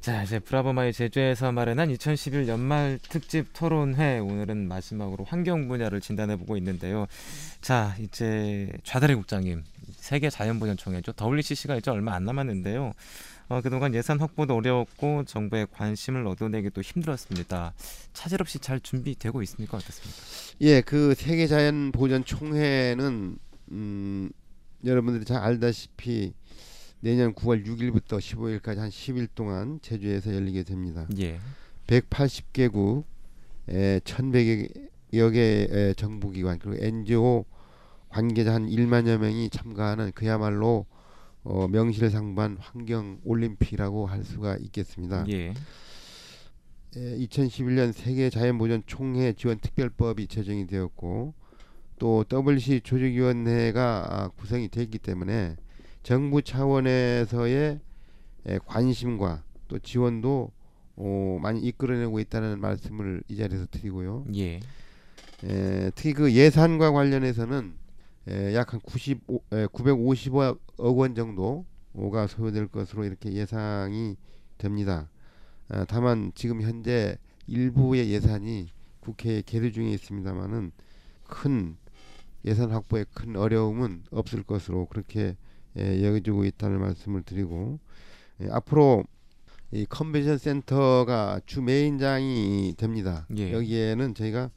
자 0.00 0.22
이제 0.22 0.38
브라보마이 0.38 0.92
제주에서 0.92 1.50
마련한 1.52 1.90
2011 1.90 2.46
연말 2.48 2.98
특집 3.08 3.46
토론회 3.52 4.18
오늘은 4.18 4.68
마지막으로 4.68 5.24
환경 5.24 5.66
분야를 5.68 6.00
진단해 6.00 6.36
보고 6.36 6.56
있는데요. 6.56 7.06
자 7.60 7.96
이제 8.00 8.68
좌다리 8.84 9.14
국장님 9.16 9.62
세계 10.06 10.30
자연보전총회죠 10.30 11.14
WCC가 11.20 11.74
이제 11.76 11.90
얼마 11.90 12.14
안 12.14 12.24
남았는데요. 12.24 12.92
어, 13.48 13.60
그동안 13.60 13.92
예산 13.92 14.20
확보도 14.20 14.54
어려웠고 14.54 15.24
정부의 15.24 15.66
관심을 15.72 16.24
얻어내기도 16.28 16.80
힘들었습니다. 16.80 17.74
차질 18.12 18.40
없이 18.40 18.60
잘 18.60 18.78
준비되고 18.78 19.42
있습니까 19.42 19.76
어떻습니까? 19.76 20.16
예, 20.60 20.80
그 20.80 21.14
세계 21.16 21.48
자연 21.48 21.90
보전 21.90 22.24
총회는 22.24 23.36
음, 23.72 24.30
여러분들이 24.84 25.24
잘 25.24 25.42
알다시피 25.42 26.34
내년 27.00 27.34
9월 27.34 27.66
6일부터 27.66 28.20
15일까지 28.20 28.76
한 28.76 28.90
10일 28.90 29.28
동안 29.34 29.80
제주에서 29.82 30.32
열리게 30.32 30.62
됩니다. 30.62 31.08
예. 31.18 31.40
180개국, 31.88 33.02
에 33.70 33.98
1,100여 34.04 35.32
개의 35.32 35.96
정부기관 35.96 36.60
그리고 36.60 36.84
NGO 36.84 37.44
관계자 38.08 38.54
한 38.54 38.66
1만여 38.68 39.18
명이 39.18 39.50
참가하는 39.50 40.12
그야말로 40.14 40.86
어, 41.42 41.68
명실상부한 41.68 42.56
환경 42.60 43.20
올림픽이라고 43.24 44.06
할 44.06 44.24
수가 44.24 44.56
있겠습니다. 44.56 45.24
예. 45.28 45.54
에, 46.96 47.18
2011년 47.18 47.92
세계 47.92 48.30
자연보전 48.30 48.82
총회 48.86 49.32
지원 49.32 49.58
특별법이 49.58 50.26
제정이 50.26 50.66
되었고 50.66 51.34
또 51.98 52.24
WC 52.30 52.80
조직위원회가 52.82 54.06
아, 54.08 54.28
구성이 54.36 54.68
됐기 54.68 54.98
때문에 54.98 55.56
정부 56.02 56.42
차원에서의 56.42 57.80
에, 58.46 58.58
관심과 58.66 59.44
또 59.68 59.78
지원도 59.78 60.50
어, 60.96 61.38
많이 61.40 61.60
이끌어내고 61.60 62.18
있다는 62.20 62.60
말씀을 62.60 63.22
이 63.28 63.36
자리에서 63.36 63.66
드리고요. 63.70 64.24
예. 64.34 64.60
에, 65.44 65.90
특히 65.94 66.12
그 66.12 66.32
예산과 66.32 66.92
관련해서는 66.92 67.74
약한 68.54 68.80
95, 68.80 69.42
에, 69.52 69.66
950억 69.66 70.58
원 70.78 71.14
정도가 71.14 72.26
소요될 72.26 72.68
것으로 72.68 73.04
이렇게 73.04 73.32
예상이 73.32 74.16
됩니다. 74.58 75.08
아, 75.68 75.84
다만 75.84 76.32
지금 76.34 76.62
현재 76.62 77.18
일부의 77.46 78.10
예산이 78.10 78.68
국회에 79.00 79.42
계류 79.46 79.72
중에 79.72 79.90
있습니다만은 79.90 80.72
큰 81.24 81.76
예산 82.44 82.70
확보에 82.70 83.04
큰 83.14 83.36
어려움은 83.36 84.04
없을 84.10 84.42
것으로 84.42 84.86
그렇게 84.86 85.36
에, 85.76 86.04
여겨지고 86.04 86.44
있다는 86.44 86.80
말씀을 86.80 87.22
드리고 87.22 87.78
에, 88.40 88.48
앞으로 88.50 89.04
이 89.72 89.84
컨벤션 89.88 90.38
센터가 90.38 91.40
주 91.46 91.60
메인장이 91.60 92.74
됩니다. 92.76 93.26
예. 93.36 93.52
여기에는 93.52 94.14
저희가 94.14 94.50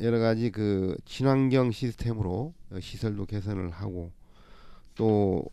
여러 0.00 0.18
가지 0.18 0.50
그 0.50 0.96
친환경 1.04 1.70
시스템으로 1.70 2.54
어, 2.54 2.57
시설도 2.80 3.26
개선을 3.26 3.70
하고 3.70 4.12
또 4.94 5.44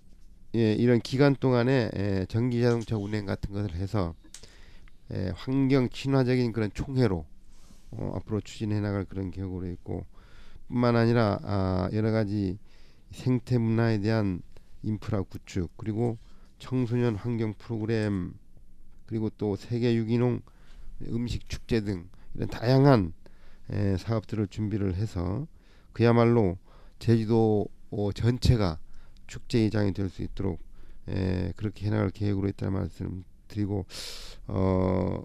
예, 0.55 0.73
이런 0.73 0.99
기간 0.99 1.35
동안에 1.35 1.91
에, 1.93 2.25
전기 2.27 2.61
자동차 2.61 2.97
운행 2.97 3.25
같은 3.25 3.53
것을 3.53 3.75
해서 3.75 4.15
에, 5.11 5.31
환경 5.35 5.89
친화적인 5.89 6.51
그런 6.53 6.71
총회로 6.73 7.25
어, 7.91 8.13
앞으로 8.15 8.41
추진해 8.41 8.79
나갈 8.79 9.05
그런 9.05 9.31
계획으로 9.31 9.67
있고 9.71 10.05
뿐만 10.67 10.95
아니라 10.95 11.39
아, 11.43 11.89
여러 11.93 12.11
가지 12.11 12.57
생태 13.11 13.57
문화에 13.57 13.99
대한 13.99 14.41
인프라 14.81 15.21
구축 15.21 15.71
그리고 15.77 16.17
청소년 16.59 17.15
환경 17.15 17.53
프로그램 17.53 18.33
그리고 19.05 19.29
또 19.37 19.55
세계 19.55 19.95
유기농 19.95 20.41
음식 21.09 21.49
축제 21.49 21.81
등 21.81 22.07
이런 22.33 22.47
다양한 22.47 23.13
에, 23.71 23.97
사업들을 23.97 24.47
준비를 24.47 24.95
해서 24.95 25.47
그야말로 25.93 26.57
제주도 27.05 27.67
어, 27.91 28.11
전체가 28.11 28.79
축제 29.27 29.63
이장이 29.63 29.93
될 29.93 30.09
수 30.09 30.23
있도록 30.23 30.59
에, 31.07 31.53
그렇게 31.55 31.85
해나갈 31.85 32.09
계획으로 32.09 32.47
있다는 32.47 32.73
말씀 32.73 33.23
드리고 33.47 33.85
어, 34.47 35.23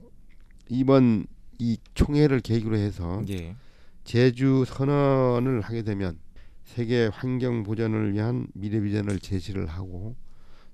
이번 0.68 1.26
이 1.58 1.78
총회를 1.94 2.40
계기로 2.40 2.76
해서 2.76 3.22
예. 3.30 3.56
제주 4.04 4.64
선언을 4.66 5.62
하게 5.62 5.82
되면 5.82 6.18
세계 6.64 7.06
환경 7.06 7.62
보전을 7.62 8.12
위한 8.12 8.46
미래 8.52 8.78
비전을 8.80 9.18
제시를 9.18 9.66
하고 9.66 10.16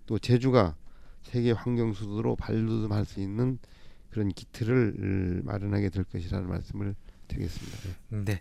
또 0.07 0.19
제주가 0.19 0.75
세계 1.23 1.53
환경 1.53 1.93
수도로 1.93 2.35
발돋움할 2.35 3.05
수 3.05 3.21
있는 3.21 3.61
그런 4.11 4.29
기틀을 4.29 4.95
음, 4.99 5.43
마련하게 5.45 5.91
될 5.91 6.03
것이라는 6.03 6.49
말씀을 6.49 6.97
드리겠습니다. 7.29 7.79
네. 8.09 8.25
네. 8.25 8.41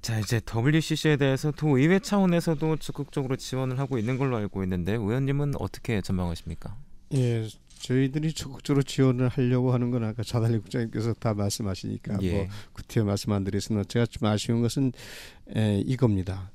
자 0.00 0.18
이제 0.18 0.40
WCC에 0.40 1.16
대해서 1.16 1.50
도의회 1.50 1.98
차원에서도 2.00 2.76
적극적으로 2.76 3.36
지원을 3.36 3.78
하고 3.78 3.98
있는 3.98 4.18
걸로 4.18 4.36
알고 4.36 4.62
있는데 4.64 4.92
의원님은 4.92 5.54
어떻게 5.58 6.00
전망하십니까? 6.00 6.76
예, 7.14 7.46
저희들이 7.78 8.32
적극적으로 8.32 8.82
지원을 8.82 9.28
하려고 9.28 9.72
하는 9.72 9.90
건 9.90 10.04
아까 10.04 10.22
자달리 10.22 10.58
국장님께서 10.58 11.12
다 11.14 11.34
말씀하시니까 11.34 12.18
예. 12.22 12.32
뭐 12.32 12.46
구태여 12.72 13.04
말씀 13.04 13.32
안 13.32 13.44
드렸으나 13.44 13.84
제가 13.84 14.06
좀 14.06 14.26
아쉬운 14.28 14.62
것은 14.62 14.92
에, 15.54 15.80
이겁니다. 15.80 16.50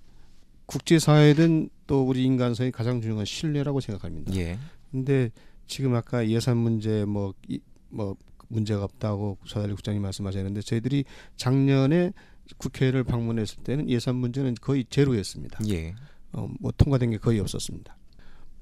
국제사회든 0.65 1.69
또 1.87 2.03
우리 2.03 2.23
인간성의 2.23 2.71
가장 2.71 3.01
중요한 3.01 3.25
신뢰라고 3.25 3.79
생각합니다. 3.79 4.35
예. 4.35 4.57
근데 4.91 5.31
지금 5.67 5.95
아까 5.95 6.27
예산 6.27 6.57
문제 6.57 7.05
뭐뭐 7.05 8.15
문제가 8.49 8.83
없다고 8.83 9.37
서달리 9.47 9.73
국장님 9.73 10.01
말씀하셨는데 10.01 10.61
저희들이 10.61 11.05
작년에 11.37 12.11
국회를 12.57 13.03
방문했을 13.03 13.63
때는 13.63 13.89
예산 13.89 14.15
문제는 14.15 14.55
거의 14.59 14.85
제로였습니다. 14.89 15.59
예. 15.69 15.95
어, 16.33 16.49
뭐 16.59 16.71
통과된 16.77 17.11
게 17.11 17.17
거의 17.17 17.39
없었습니다. 17.39 17.95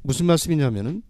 무슨 0.04 0.26
말씀이냐면은 0.28 1.02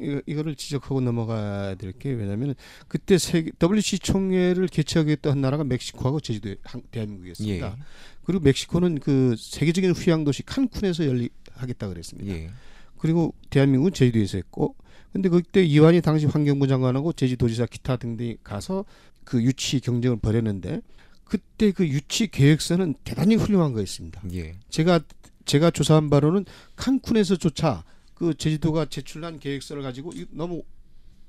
이거, 0.00 0.20
이거를 0.26 0.56
지적하고 0.56 1.00
넘어가야 1.00 1.76
될 1.76 1.92
게 1.92 2.10
왜냐하면 2.10 2.54
그때 2.88 3.16
세계 3.16 3.52
WC 3.62 4.00
총회를 4.00 4.66
개최하겠다 4.68 5.30
한 5.30 5.40
나라가 5.40 5.62
멕시코하고 5.64 6.18
제주도 6.20 6.54
한- 6.64 6.82
대한민국이었습니다. 6.90 7.66
예. 7.78 7.82
그리고 8.24 8.42
멕시코는 8.42 8.98
그 9.00 9.36
세계적인 9.38 9.92
휴양 9.92 10.24
도시 10.24 10.42
칸쿤에서 10.42 11.06
열리 11.06 11.28
하겠다 11.52 11.88
그랬습니다. 11.88 12.34
예. 12.34 12.50
그리고 12.98 13.34
대한민국은 13.50 13.92
제주도에서 13.92 14.38
했고 14.38 14.74
근데 15.14 15.28
그때 15.28 15.62
이완희 15.62 16.00
당시 16.00 16.26
환경부 16.26 16.66
장관하고 16.66 17.12
제주도지사 17.12 17.66
기타 17.66 17.96
등등이 17.96 18.38
가서 18.42 18.84
그 19.22 19.40
유치 19.44 19.78
경쟁을 19.78 20.16
벌였는데 20.16 20.80
그때 21.24 21.70
그 21.70 21.86
유치 21.86 22.26
계획서는 22.26 22.94
대단히 23.04 23.36
훌륭한 23.36 23.72
거였습니다. 23.72 24.20
예. 24.32 24.56
제가 24.70 24.98
제가 25.44 25.70
조사한 25.70 26.10
바로는 26.10 26.44
칸쿤에서조차 26.74 27.84
그 28.14 28.34
제주도가 28.34 28.86
제출한 28.86 29.38
계획서를 29.38 29.84
가지고 29.84 30.10
이- 30.14 30.26
너무 30.32 30.64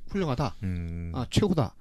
훌륭하다. 0.09 0.55
음. 0.63 1.11
아 1.13 1.27
최고다. 1.29 1.75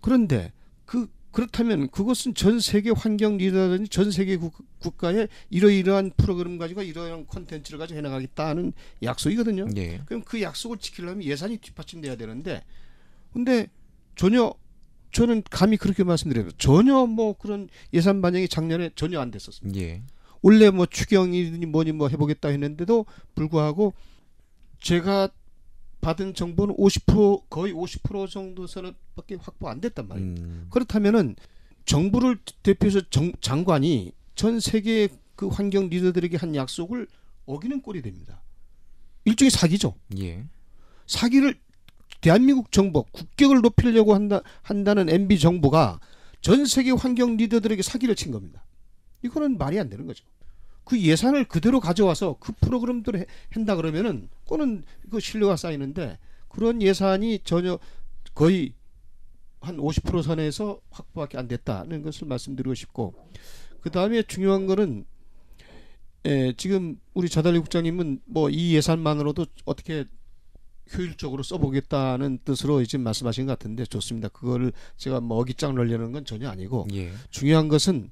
그런데 0.00 0.52
그 0.84 1.08
그렇다면 1.34 1.88
그것은 1.88 2.34
전 2.34 2.60
세계 2.60 2.90
환경 2.90 3.36
리더라든지 3.38 3.90
전 3.90 4.12
세계 4.12 4.36
국, 4.36 4.54
국가에 4.78 5.26
이러이러한 5.50 6.12
프로그램 6.16 6.58
가지고 6.58 6.82
이러이러한 6.82 7.26
콘텐츠를 7.26 7.76
가지고 7.80 7.98
해나가겠다는 7.98 8.72
약속이거든요. 9.02 9.66
예. 9.76 10.00
그럼 10.06 10.22
그 10.24 10.40
약속을 10.40 10.78
지키려면 10.78 11.24
예산이 11.24 11.56
뒷받침돼야 11.56 12.14
되는데 12.14 12.62
근데 13.32 13.66
전혀 14.14 14.54
저는 15.10 15.42
감히 15.50 15.76
그렇게 15.76 16.04
말씀드려요. 16.04 16.52
전혀 16.52 17.04
뭐 17.04 17.32
그런 17.32 17.68
예산 17.92 18.22
반영이 18.22 18.46
작년에 18.46 18.90
전혀 18.94 19.20
안 19.20 19.32
됐었습니다. 19.32 19.80
예. 19.80 20.02
원래 20.40 20.70
뭐 20.70 20.86
추경이니 20.86 21.66
뭐니 21.66 21.90
뭐 21.92 22.08
해보겠다 22.08 22.48
했는데도 22.48 23.06
불구하고 23.34 23.92
제가 24.80 25.30
받은 26.04 26.34
정보는 26.34 26.76
50% 26.76 27.48
거의 27.48 27.72
50% 27.72 28.28
정도 28.28 28.66
선밖에 28.66 29.36
확보 29.40 29.70
안 29.70 29.80
됐단 29.80 30.06
말이에요. 30.06 30.34
음. 30.38 30.66
그렇다면은 30.70 31.34
정부를 31.86 32.38
대표해서 32.62 33.00
정, 33.08 33.32
장관이 33.40 34.12
전 34.34 34.60
세계 34.60 35.08
그 35.34 35.48
환경 35.48 35.88
리더들에게 35.88 36.36
한 36.36 36.54
약속을 36.54 37.08
어기는 37.46 37.80
꼴이 37.80 38.02
됩니다. 38.02 38.42
일종의 39.24 39.50
사기죠. 39.50 39.94
예. 40.18 40.44
사기를 41.06 41.58
대한민국 42.20 42.70
정부 42.70 43.04
국격을 43.10 43.62
높이려고 43.62 44.14
한다 44.14 44.42
한다는 44.62 45.08
MB 45.08 45.38
정부가 45.38 46.00
전 46.42 46.66
세계 46.66 46.90
환경 46.90 47.38
리더들에게 47.38 47.82
사기를 47.82 48.14
친 48.14 48.30
겁니다. 48.30 48.64
이거는 49.22 49.56
말이 49.56 49.78
안 49.78 49.88
되는 49.88 50.06
거죠. 50.06 50.24
그 50.84 51.00
예산을 51.00 51.44
그대로 51.44 51.80
가져와서 51.80 52.36
그 52.40 52.52
프로그램대로 52.60 53.18
해- 53.18 53.26
한다 53.50 53.74
그러면은 53.76 54.28
그거는 54.44 54.84
그 55.10 55.18
신뢰가 55.20 55.56
쌓이는데 55.56 56.18
그런 56.48 56.82
예산이 56.82 57.40
전혀 57.44 57.78
거의 58.34 58.74
한 59.60 59.76
50% 59.78 60.22
선에서 60.22 60.80
확보밖에 60.90 61.38
안 61.38 61.48
됐다는 61.48 62.02
것을 62.02 62.26
말씀드리고 62.28 62.74
싶고 62.74 63.14
그 63.80 63.90
다음에 63.90 64.22
중요한 64.22 64.66
거는 64.66 65.04
에, 66.26 66.52
지금 66.56 66.98
우리 67.14 67.28
자달리 67.28 67.58
국장님은 67.58 68.20
뭐 68.26 68.48
이 68.50 68.74
예산만으로도 68.74 69.46
어떻게 69.64 70.04
효율적으로 70.94 71.42
써보겠다는 71.42 72.40
뜻으로 72.44 72.84
지금 72.84 73.04
말씀하신 73.04 73.46
것 73.46 73.58
같은데 73.58 73.84
좋습니다. 73.86 74.28
그거를 74.28 74.72
제가 74.98 75.20
뭐 75.20 75.38
어깃장 75.38 75.74
넣으려는 75.74 76.12
건 76.12 76.24
전혀 76.26 76.48
아니고 76.50 76.86
예. 76.92 77.10
중요한 77.30 77.68
것은 77.68 78.10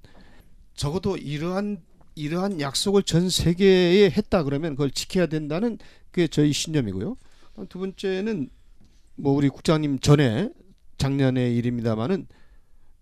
적어도 0.74 1.18
이러한 1.18 1.82
이러한 2.14 2.60
약속을 2.60 3.02
전 3.04 3.28
세계에 3.30 4.10
했다 4.10 4.42
그러면 4.42 4.72
그걸 4.72 4.90
지켜야 4.90 5.26
된다는 5.26 5.78
게 6.12 6.26
저희 6.28 6.52
신념이고요. 6.52 7.16
두 7.68 7.78
번째는 7.78 8.50
뭐 9.16 9.32
우리 9.34 9.48
국장님 9.48 9.98
전에 10.00 10.50
작년의 10.98 11.56
일입니다만은 11.56 12.26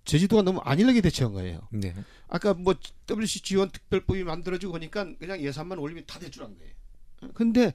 제주도가 0.04 0.42
너무 0.42 0.60
안일하게 0.60 1.00
대처한 1.02 1.34
거예요. 1.34 1.60
네. 1.72 1.94
아까 2.28 2.54
뭐 2.54 2.74
WC 3.08 3.42
지원 3.42 3.70
특별법이 3.70 4.24
만들어지고 4.24 4.74
하니까 4.74 5.06
그냥 5.18 5.40
예산만 5.40 5.78
올리면 5.78 6.04
다 6.06 6.18
대출한 6.18 6.56
거예요. 6.56 6.72
근데 7.34 7.72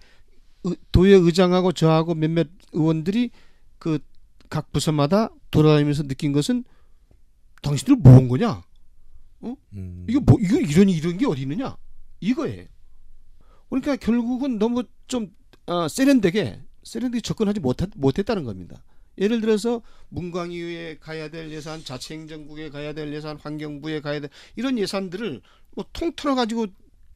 의- 0.64 0.76
도의 0.92 1.20
의장하고 1.20 1.72
저하고 1.72 2.16
몇몇 2.16 2.48
의원들이 2.74 3.32
그 3.80 4.00
각 4.48 4.72
부서마다 4.72 5.30
돌아다니면서 5.50 6.04
느낀 6.04 6.32
것은 6.32 6.64
당신들 7.64 7.96
뭐 7.96 8.14
한 8.14 8.28
거냐? 8.28 8.62
음. 9.44 10.06
이거 10.10 10.20
뭐 10.20 10.38
이거 10.40 10.60
이런 10.60 10.90
이런 10.90 11.18
게 11.18 11.26
어디 11.26 11.42
있느냐? 11.42 11.78
이거예요. 12.20 12.66
그러니까 13.70 13.96
결국은 13.96 14.58
너무 14.58 14.84
좀 15.08 15.34
어, 15.66 15.88
세련되게 15.88 16.62
세련되게 16.84 17.22
접근하지 17.22 17.60
못했, 17.60 17.90
못했다는 17.96 18.44
겁니다. 18.44 18.84
예를 19.18 19.42
들어서 19.42 19.82
문광위에 20.10 20.98
가야 21.00 21.30
될 21.30 21.50
예산, 21.52 21.84
자치행정국에 21.84 22.70
가야 22.70 22.94
될 22.94 23.14
예산, 23.14 23.38
환경부에 23.38 24.02
가야 24.02 24.20
될 24.20 24.30
이런 24.56 24.78
예산들을 24.78 25.42
뭐 25.72 25.86
통틀어 25.94 26.36
가지고 26.36 26.68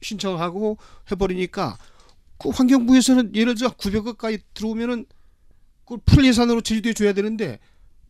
신청하고 0.02 0.78
해버리니까 1.10 1.78
그 2.38 2.48
환경부에서는 2.48 3.34
예를 3.34 3.54
들어 3.54 3.68
900억까지 3.70 4.40
들어오면은 4.54 5.04
그풀 5.84 6.24
예산으로 6.24 6.62
제주도에 6.62 6.94
줘야 6.94 7.12
되는데 7.12 7.58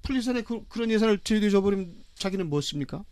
풀 0.03 0.17
예산에 0.17 0.43
그, 0.43 0.65
그런 0.69 0.91
예산을 0.91 1.19
제주도에 1.19 1.51
줘버리면 1.51 2.05
자기는 2.15 2.49
뭐 2.49 2.61
씁니까? 2.61 3.05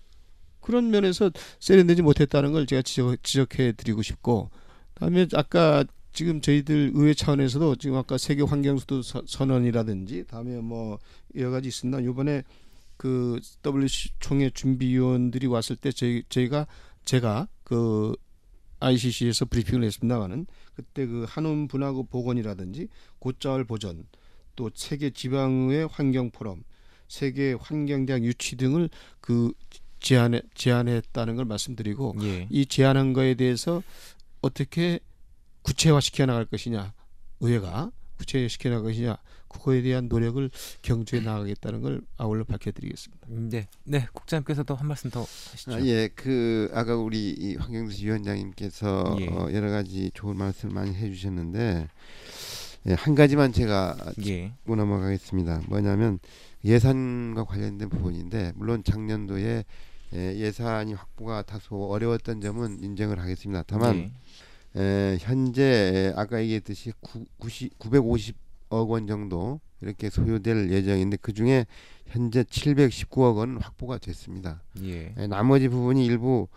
그런 0.60 0.90
면에서 0.90 1.30
세련되지 1.60 2.02
못했다는 2.02 2.52
걸 2.52 2.66
제가 2.66 2.82
지적, 2.82 3.22
지적해 3.22 3.72
드리고 3.72 4.02
싶고 4.02 4.50
다음에 4.94 5.26
아까 5.34 5.84
지금 6.12 6.40
저희들 6.40 6.92
의회 6.94 7.14
차원에서도 7.14 7.76
지금 7.76 7.96
아까 7.96 8.18
세계 8.18 8.42
환경수도 8.42 9.02
서- 9.02 9.22
선언이라든지 9.26 10.24
다음에 10.26 10.60
뭐 10.60 10.98
여러 11.36 11.50
가지 11.50 11.68
있습니다. 11.68 12.00
이번에 12.00 12.42
그 12.96 13.38
WC 13.64 14.10
총회 14.18 14.50
준비위원들이 14.50 15.46
왔을 15.46 15.76
때 15.76 15.92
저희 15.92 16.24
저희가 16.28 16.66
제가 17.04 17.46
그 17.62 18.14
ICC에서 18.80 19.44
브리핑을 19.44 19.84
했습니다만은 19.84 20.46
그때 20.74 21.06
그 21.06 21.24
한원 21.28 21.68
분화구 21.68 22.06
복원이라든지 22.06 22.88
곧자월 23.18 23.64
보전 23.64 24.04
또 24.56 24.70
세계 24.74 25.10
지방의 25.10 25.86
환경 25.90 26.30
포럼 26.30 26.64
세계 27.08 27.54
환경대학 27.54 28.24
유치 28.24 28.56
등을 28.56 28.90
그 29.20 29.52
제안해 30.00 30.42
제안했다는 30.54 31.36
걸 31.36 31.44
말씀드리고 31.44 32.16
예. 32.22 32.46
이 32.50 32.66
제안한 32.66 33.12
거에 33.12 33.34
대해서 33.34 33.82
어떻게 34.40 35.00
구체화시켜 35.62 36.26
나갈 36.26 36.44
것이냐 36.44 36.92
의회가 37.40 37.90
구체화시켜 38.18 38.70
나갈 38.70 38.84
것이냐 38.84 39.18
그거에 39.48 39.82
대한 39.82 40.08
노력을 40.08 40.50
경주해 40.82 41.22
나가겠다는 41.22 41.80
걸 41.80 42.02
아울러 42.16 42.44
밝혀드리겠습니다. 42.44 43.26
네. 43.28 43.68
네. 43.84 44.06
국장님께서도 44.12 44.74
한 44.74 44.86
말씀 44.86 45.10
더 45.10 45.22
하시죠. 45.22 45.74
아, 45.74 45.80
예, 45.84 46.08
그 46.08 46.70
아까 46.74 46.96
우리 46.96 47.30
이 47.30 47.56
환경도시 47.56 48.04
위원장님께서 48.04 49.16
예. 49.20 49.28
어, 49.28 49.50
여러 49.52 49.70
가지 49.70 50.10
좋은 50.14 50.36
말씀을 50.36 50.74
많이 50.74 50.94
해주셨는데 50.94 51.88
예, 52.86 52.94
한 52.94 53.14
가지만 53.14 53.52
제가 53.52 53.96
예. 54.20 54.22
짚고 54.22 54.76
넘어가겠습니다. 54.76 55.62
뭐냐면 55.68 56.18
예산과 56.64 57.44
관련된 57.44 57.88
부분인데 57.88 58.52
물론 58.54 58.82
작년도에 58.84 59.64
예, 60.14 60.36
예산이 60.36 60.94
확보가 60.94 61.42
다소 61.42 61.90
어려웠던 61.90 62.40
점은 62.40 62.82
인정을 62.82 63.18
하겠습니다. 63.20 63.62
다만 63.66 64.10
예. 64.76 64.80
에, 64.80 65.18
현재 65.20 65.62
에, 65.62 66.12
아까 66.16 66.40
얘기했듯이 66.40 66.92
구, 67.00 67.24
90, 67.38 67.78
950억 67.78 68.88
원 68.88 69.06
정도 69.06 69.60
이렇게 69.80 70.08
소요될 70.08 70.70
예정인데 70.70 71.18
그 71.20 71.32
중에 71.32 71.66
현재 72.06 72.42
719억 72.42 73.36
원 73.36 73.58
확보가 73.58 73.98
됐습니다. 73.98 74.62
예. 74.82 75.12
에, 75.16 75.26
나머지 75.26 75.68
부분이 75.68 76.06
일부 76.06 76.48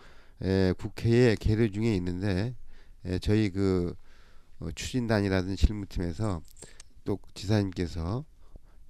에, 0.42 0.72
국회에 0.78 1.36
계류 1.38 1.70
중에 1.70 1.94
있는데 1.96 2.54
에, 3.04 3.18
저희 3.18 3.50
그 3.50 3.94
어, 3.94 4.01
추진단이라든지 4.70 5.64
실무팀에서 5.66 6.42
또 7.04 7.18
지사님께서 7.34 8.24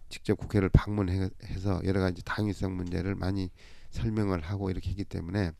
직접 0.08 0.34
국회를 0.36 0.68
방문해서 0.68 1.80
여러 1.84 2.00
가지 2.00 2.22
당위성 2.24 2.76
문제를 2.76 3.14
많이 3.14 3.50
설명을 3.90 4.40
하고 4.42 4.70
이렇게 4.70 4.90
했기 4.90 5.04
때문에 5.04 5.52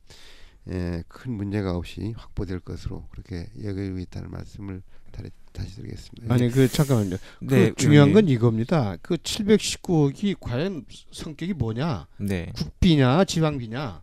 에, 0.69 1.03
큰 1.09 1.33
문제가 1.33 1.75
없이 1.77 2.13
확보될 2.17 2.61
것으로 2.61 3.07
그렇게 3.11 3.49
여기고 3.65 3.99
있다는 3.99 4.31
말씀을 4.31 4.83
다시, 5.11 5.31
다시 5.53 5.77
드리겠습니다. 5.77 6.33
아니 6.33 6.51
그 6.51 6.69
잠깐만요. 6.69 7.17
네. 7.41 7.71
그 7.71 7.75
중요한 7.77 8.09
의원님. 8.11 8.15
건 8.15 8.29
이겁니다. 8.29 8.97
그 9.03 9.17
719억이 9.17 10.37
과연 10.39 10.85
성격이 11.11 11.55
뭐냐? 11.55 12.07
네. 12.19 12.53
국비냐 12.55 13.25
지방비냐? 13.25 14.03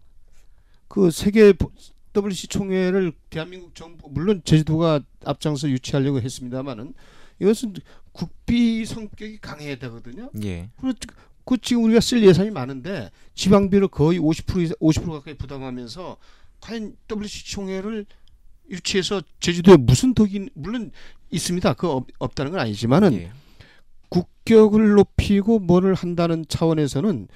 그 0.87 1.11
세계 1.11 1.53
보- 1.53 1.71
WC 2.13 2.47
총회를 2.47 3.13
대한민국 3.29 3.75
정부 3.75 4.09
물론 4.09 4.41
제주도가 4.43 5.01
앞장서 5.25 5.69
유치하려고 5.69 6.21
했습니다만은 6.21 6.93
이것은 7.39 7.75
국비 8.11 8.85
성격이 8.85 9.39
강해야 9.39 9.75
되거든요. 9.77 10.29
예. 10.43 10.69
그, 10.79 10.93
그 11.45 11.57
지금 11.61 11.85
우리가 11.85 11.99
쓸 11.99 12.23
예산이 12.23 12.51
많은데 12.51 13.11
지방비를 13.35 13.87
거의 13.87 14.19
50% 14.19 14.61
이상, 14.61 14.75
50% 14.81 15.11
가까이 15.11 15.35
부담하면서 15.35 16.17
과연 16.61 16.95
WC 17.09 17.45
총회를 17.45 18.05
유치해서 18.69 19.21
제주도에 19.39 19.77
무슨 19.77 20.13
덕이 20.13 20.49
물론 20.53 20.91
있습니다. 21.31 21.73
그 21.73 21.87
없, 21.87 22.07
없다는 22.19 22.51
건 22.51 22.61
아니지만은 22.61 23.13
예. 23.13 23.31
국격을 24.09 24.89
높이고 24.95 25.59
뭐를 25.59 25.93
한다는 25.93 26.45
차원에서는 26.47 27.27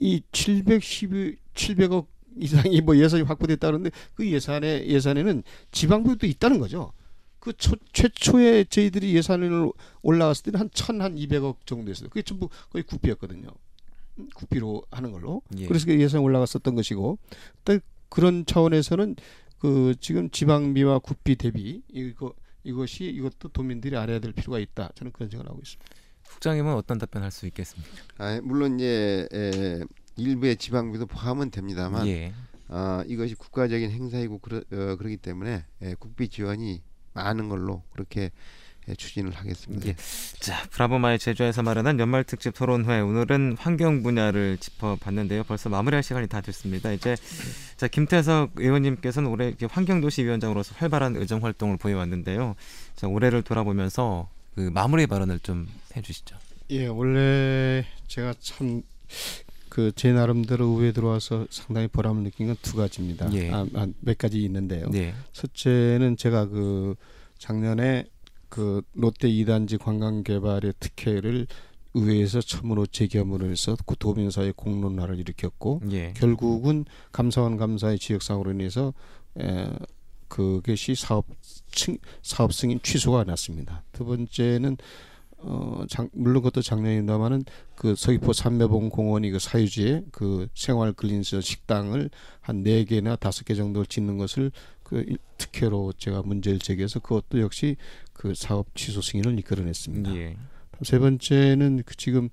이 0.00 0.22
712, 0.32 1.36
700억 1.54 2.06
이상이 2.36 2.80
뭐 2.80 2.96
예산이 2.96 3.22
확보됐다는데 3.22 3.90
그 4.14 4.30
예산에 4.30 4.86
예산에는 4.86 5.42
지방부도 5.70 6.26
있다는 6.26 6.58
거죠. 6.58 6.92
그 7.38 7.52
초, 7.54 7.74
최초에 7.92 8.64
저희들이 8.64 9.16
예산을 9.16 9.72
올라갔을 10.02 10.44
때는 10.44 10.60
한 10.60 10.70
1,000, 10.72 11.00
한 11.00 11.16
200억 11.16 11.66
정도였어요. 11.66 12.08
그게 12.08 12.22
전부 12.22 12.48
거의 12.70 12.84
국비였거든요. 12.84 13.48
음, 14.18 14.28
국비로 14.34 14.84
하는 14.92 15.10
걸로. 15.10 15.42
예. 15.58 15.66
그래서 15.66 15.86
그 15.86 16.00
예산 16.00 16.20
올라갔었던 16.20 16.76
것이고, 16.76 17.18
또 17.64 17.78
그런 18.08 18.46
차원에서는 18.46 19.16
그 19.58 19.94
지금 20.00 20.30
지방비와 20.30 21.00
국비 21.00 21.34
대비 21.34 21.82
이거 21.88 22.32
이것이 22.62 23.06
이것도 23.06 23.48
도민들이 23.48 23.96
알아야 23.96 24.20
될 24.20 24.32
필요가 24.32 24.58
있다. 24.58 24.90
저는 24.94 25.10
그런 25.12 25.28
생각을 25.28 25.50
하고 25.50 25.60
있습니다. 25.60 25.84
국장님은 26.28 26.74
어떤 26.74 26.98
답변할 26.98 27.30
수 27.30 27.46
있겠습니까? 27.46 27.90
아, 28.18 28.40
물론 28.42 28.78
이제 28.78 29.26
에, 29.32 29.80
일부의 30.16 30.56
지방비도 30.56 31.06
포함은 31.06 31.50
됩니다만 31.50 32.06
예. 32.06 32.32
아, 32.68 33.04
이것이 33.06 33.34
국가적인 33.34 33.90
행사이고 33.90 34.38
그러, 34.38 34.58
어, 34.58 34.96
그렇기 34.96 35.18
때문에 35.18 35.64
에, 35.82 35.94
국비 35.98 36.28
지원이 36.28 36.82
많은 37.14 37.48
걸로 37.48 37.82
그렇게 37.92 38.30
에, 38.88 38.94
추진을 38.94 39.32
하겠습니다. 39.32 39.88
예. 39.88 39.96
자, 40.40 40.66
브라보마의 40.70 41.18
제주에서 41.18 41.62
마련한 41.62 42.00
연말 42.00 42.24
특집 42.24 42.54
토론회 42.54 43.00
오늘은 43.00 43.56
환경 43.58 44.02
분야를 44.02 44.58
짚어봤는데요. 44.58 45.44
벌써 45.44 45.68
마무리할 45.68 46.02
시간이 46.02 46.28
다 46.28 46.40
됐습니다. 46.40 46.92
이제 46.92 47.16
자 47.76 47.86
김태석 47.88 48.52
의원님께서는 48.56 49.28
올해 49.28 49.48
이렇게 49.48 49.66
환경도시 49.66 50.24
위원장으로서 50.24 50.74
활발한 50.78 51.16
의정 51.16 51.44
활동을 51.44 51.76
보여왔는데요. 51.76 52.56
자, 52.96 53.06
올해를 53.06 53.42
돌아보면서 53.42 54.28
그 54.54 54.70
마무리 54.72 55.06
발언을 55.06 55.38
좀 55.40 55.68
해주시죠. 55.96 56.36
예, 56.70 56.86
원래 56.86 57.84
제가 58.08 58.34
참 58.40 58.82
그 59.72 59.90
제 59.96 60.12
나름대로 60.12 60.66
의회 60.66 60.92
들어와서 60.92 61.46
상당히 61.48 61.88
보람을 61.88 62.24
느낀 62.24 62.46
건 62.46 62.56
두 62.60 62.76
가지입니다. 62.76 63.32
예. 63.32 63.50
아, 63.50 63.66
아, 63.74 63.86
몇 64.00 64.18
가지 64.18 64.42
있는데요. 64.42 64.90
네. 64.90 65.14
첫째는 65.32 66.18
제가 66.18 66.46
그 66.48 66.94
작년에 67.38 68.04
그 68.50 68.82
롯데 68.92 69.28
2단지 69.30 69.78
관광 69.78 70.22
개발의 70.24 70.74
특혜를 70.78 71.46
의회에서 71.94 72.42
처음으로 72.42 72.84
제기함으로 72.86 73.46
해서 73.50 73.74
그 73.86 73.96
도민사회 73.98 74.52
공론화를 74.54 75.18
일으켰고 75.18 75.80
예. 75.90 76.12
결국은 76.16 76.84
감사원 77.10 77.56
감사의 77.56 77.98
지적사항으로 77.98 78.50
인해서 78.52 78.92
에, 79.40 79.66
그것이 80.28 80.94
사업 80.94 81.26
승, 81.72 81.96
사업 82.22 82.52
승인 82.52 82.78
취소가 82.82 83.24
났습니다. 83.24 83.84
두 83.92 84.04
번째는 84.04 84.76
어, 85.44 85.84
장, 85.88 86.08
물론 86.12 86.42
그것도 86.42 86.62
작년입니다만은 86.62 87.44
그 87.74 87.94
서귀포 87.96 88.32
삼매봉 88.32 88.90
공원이 88.90 89.30
그 89.30 89.38
사유지에 89.38 90.04
그 90.12 90.46
생활 90.54 90.92
클린스 90.92 91.40
식당을 91.40 92.10
한 92.40 92.62
네 92.62 92.84
개나 92.84 93.16
다섯 93.16 93.44
개 93.44 93.54
정도를 93.54 93.86
짓는 93.86 94.18
것을 94.18 94.52
그 94.82 95.00
일- 95.08 95.18
특혜로 95.38 95.92
제가 95.98 96.22
문제를 96.22 96.58
제기해서 96.60 97.00
그것도 97.00 97.40
역시 97.40 97.76
그 98.12 98.34
사업 98.34 98.74
취소 98.76 99.00
승인을 99.02 99.38
이끌어냈습니다. 99.40 100.14
예. 100.16 100.36
세 100.82 100.98
번째는 100.98 101.82
그 101.86 101.96
지금 101.96 102.28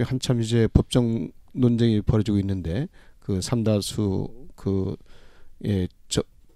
한참 0.00 0.40
이제 0.40 0.68
법정 0.72 1.30
논쟁이 1.52 2.00
벌어지고 2.02 2.38
있는데 2.38 2.88
그 3.18 3.40
삼다수 3.40 4.28
그예 4.54 5.88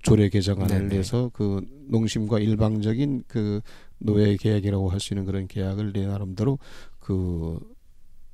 조례 0.02 0.28
개정안을 0.28 0.78
네네. 0.88 0.96
내서 0.96 1.30
그 1.32 1.64
농심과 1.88 2.40
일방적인 2.40 3.22
그 3.28 3.60
노예 4.02 4.36
계약이라고 4.36 4.90
할 4.90 5.00
수 5.00 5.14
있는 5.14 5.24
그런 5.24 5.46
계약을 5.48 5.92
내 5.92 6.06
나름대로 6.06 6.58
그 7.00 7.58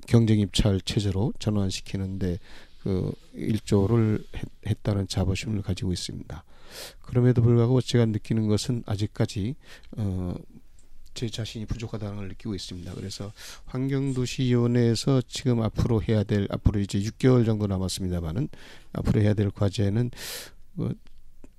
경쟁 0.07 0.39
입찰 0.39 0.81
체제로 0.81 1.33
전환시키는데 1.39 2.39
그 2.81 3.11
일조를 3.33 4.23
했, 4.35 4.43
했다는 4.65 5.07
자부심을 5.07 5.61
가지고 5.61 5.91
있습니다. 5.91 6.43
그럼에도 7.01 7.41
불구하고 7.41 7.81
제가 7.81 8.05
느끼는 8.05 8.47
것은 8.47 8.83
아직까지 8.85 9.55
어, 9.97 10.35
제 11.13 11.27
자신이 11.27 11.65
부족하다는 11.65 12.15
걸 12.15 12.27
느끼고 12.29 12.55
있습니다. 12.55 12.93
그래서 12.93 13.33
환경도시위원회에서 13.65 15.21
지금 15.27 15.61
앞으로 15.61 16.01
해야 16.01 16.23
될 16.23 16.47
앞으로 16.49 16.79
이제 16.79 16.99
6개월 16.99 17.45
정도 17.45 17.67
남았습니다만은 17.67 18.49
앞으로 18.93 19.21
해야 19.21 19.33
될 19.33 19.49
과제는 19.51 20.11
어, 20.77 20.89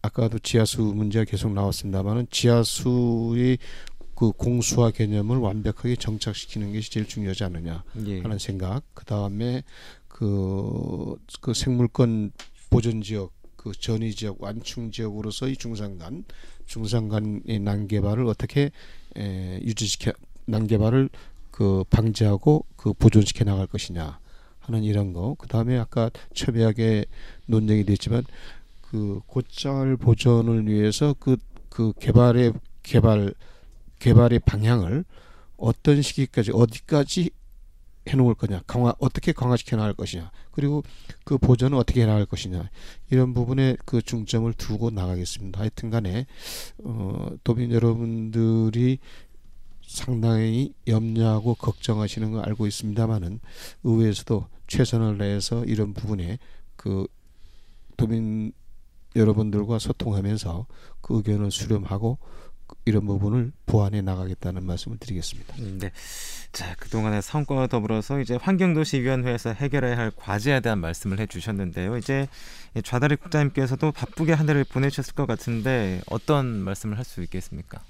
아까도 0.03 0.39
지하수 0.39 0.81
문제가 0.81 1.25
계속 1.25 1.53
나왔습니다만은 1.53 2.29
지하수의 2.31 3.59
그 4.21 4.33
공수화 4.33 4.91
개념을 4.91 5.39
완벽하게 5.39 5.97
정착시키는 5.97 6.75
것이 6.75 6.91
제일 6.91 7.09
중요하지 7.09 7.45
않느냐 7.45 7.83
예. 8.05 8.21
하는 8.21 8.39
생각. 8.39 8.83
그 8.93 9.07
다음에 9.07 9.63
그, 10.09 11.17
그 11.41 11.55
생물권 11.55 12.33
보존 12.69 13.01
지역, 13.01 13.33
그 13.57 13.73
전위 13.73 14.15
지역, 14.15 14.43
완충 14.43 14.91
지역으로서의 14.91 15.57
중산간, 15.57 16.25
중산간의 16.67 17.61
난개발을 17.61 18.27
어떻게 18.27 18.71
에, 19.17 19.59
유지시켜 19.63 20.13
난개발을 20.45 21.09
그 21.51 21.85
방지하고 21.89 22.67
그 22.77 22.93
보존시켜 22.93 23.47
나갈 23.47 23.67
것이냐 23.67 24.19
하는 24.59 24.85
이런 24.85 25.15
거. 25.15 25.35
그 25.39 25.49
다음에 25.49 25.79
아까 25.79 26.11
첨예하게 26.35 27.07
논쟁이 27.47 27.85
됐지만 27.87 28.25
그 28.83 29.21
곧잘 29.27 29.97
보존을 29.97 30.69
위해서 30.69 31.15
그, 31.19 31.39
그 31.71 31.95
개발의 31.99 32.53
개발 32.83 33.33
개발의 34.01 34.41
방향을 34.41 35.05
어떤 35.57 36.03
시기까지 36.03 36.51
어디까지 36.53 37.31
해놓을 38.09 38.35
거냐, 38.35 38.63
강화 38.67 38.95
어떻게 38.99 39.33
강화시켜 39.33 39.77
나갈 39.77 39.95
것이냐, 39.95 40.33
그리고 40.51 40.83
그 41.25 41.39
보전은 41.39 41.77
어떻게 41.79 42.03
해 42.03 42.07
나갈 42.07 42.27
것이냐 42.27 42.69
이런 43.11 43.35
부분에 43.35 43.77
그 43.85 44.03
중점을 44.03 44.53
두고 44.55 44.91
나가겠습니다. 44.91 45.61
하여튼간에 45.61 46.27
어, 46.83 47.29
도민 47.45 47.71
여러분들이 47.71 48.99
상당히 49.87 50.73
염려하고 50.87 51.55
걱정하시는 51.55 52.31
거 52.33 52.41
알고 52.41 52.67
있습니다만은 52.67 53.41
의회에서도 53.85 54.47
최선을 54.67 55.19
다해서 55.19 55.65
이런 55.65 55.95
부분에 55.95 56.39
그 56.77 57.07
도민 57.97 58.53
여러분들과 59.17 59.79
소통하면서 59.79 60.67
그 61.01 61.17
의견을 61.17 61.51
수렴하고 61.51 62.19
이런 62.85 63.07
부분을 63.07 63.53
보완해 63.67 64.01
나가겠다는 64.03 64.65
말씀을 64.65 64.99
드리겠습니다. 64.99 65.55
네. 65.79 65.93
자, 66.53 66.75
그동안의 66.77 67.23
성과와 67.23 67.67
더불어서 67.69 68.21
이제 68.21 68.37
환경도시위원회에서 68.37 69.53
해결해야 69.53 69.97
할 69.97 70.11
과제에 70.15 70.61
대한 70.61 70.79
말씀을 70.81 71.19
해 71.21 71.27
주셨는데요. 71.27 71.97
이제 71.97 72.29
이 72.77 72.83
좌다리 72.83 73.17
국장님께서도 73.17 73.93
바쁘게 73.93 74.33
한 74.33 74.49
해를 74.49 74.65
보내셨을 74.65 75.15
것 75.15 75.27
같은데 75.27 76.01
어떤 76.11 76.47
말씀을 76.47 76.99
할 76.99 77.05
수 77.05 77.23
있겠습니까? 77.23 77.81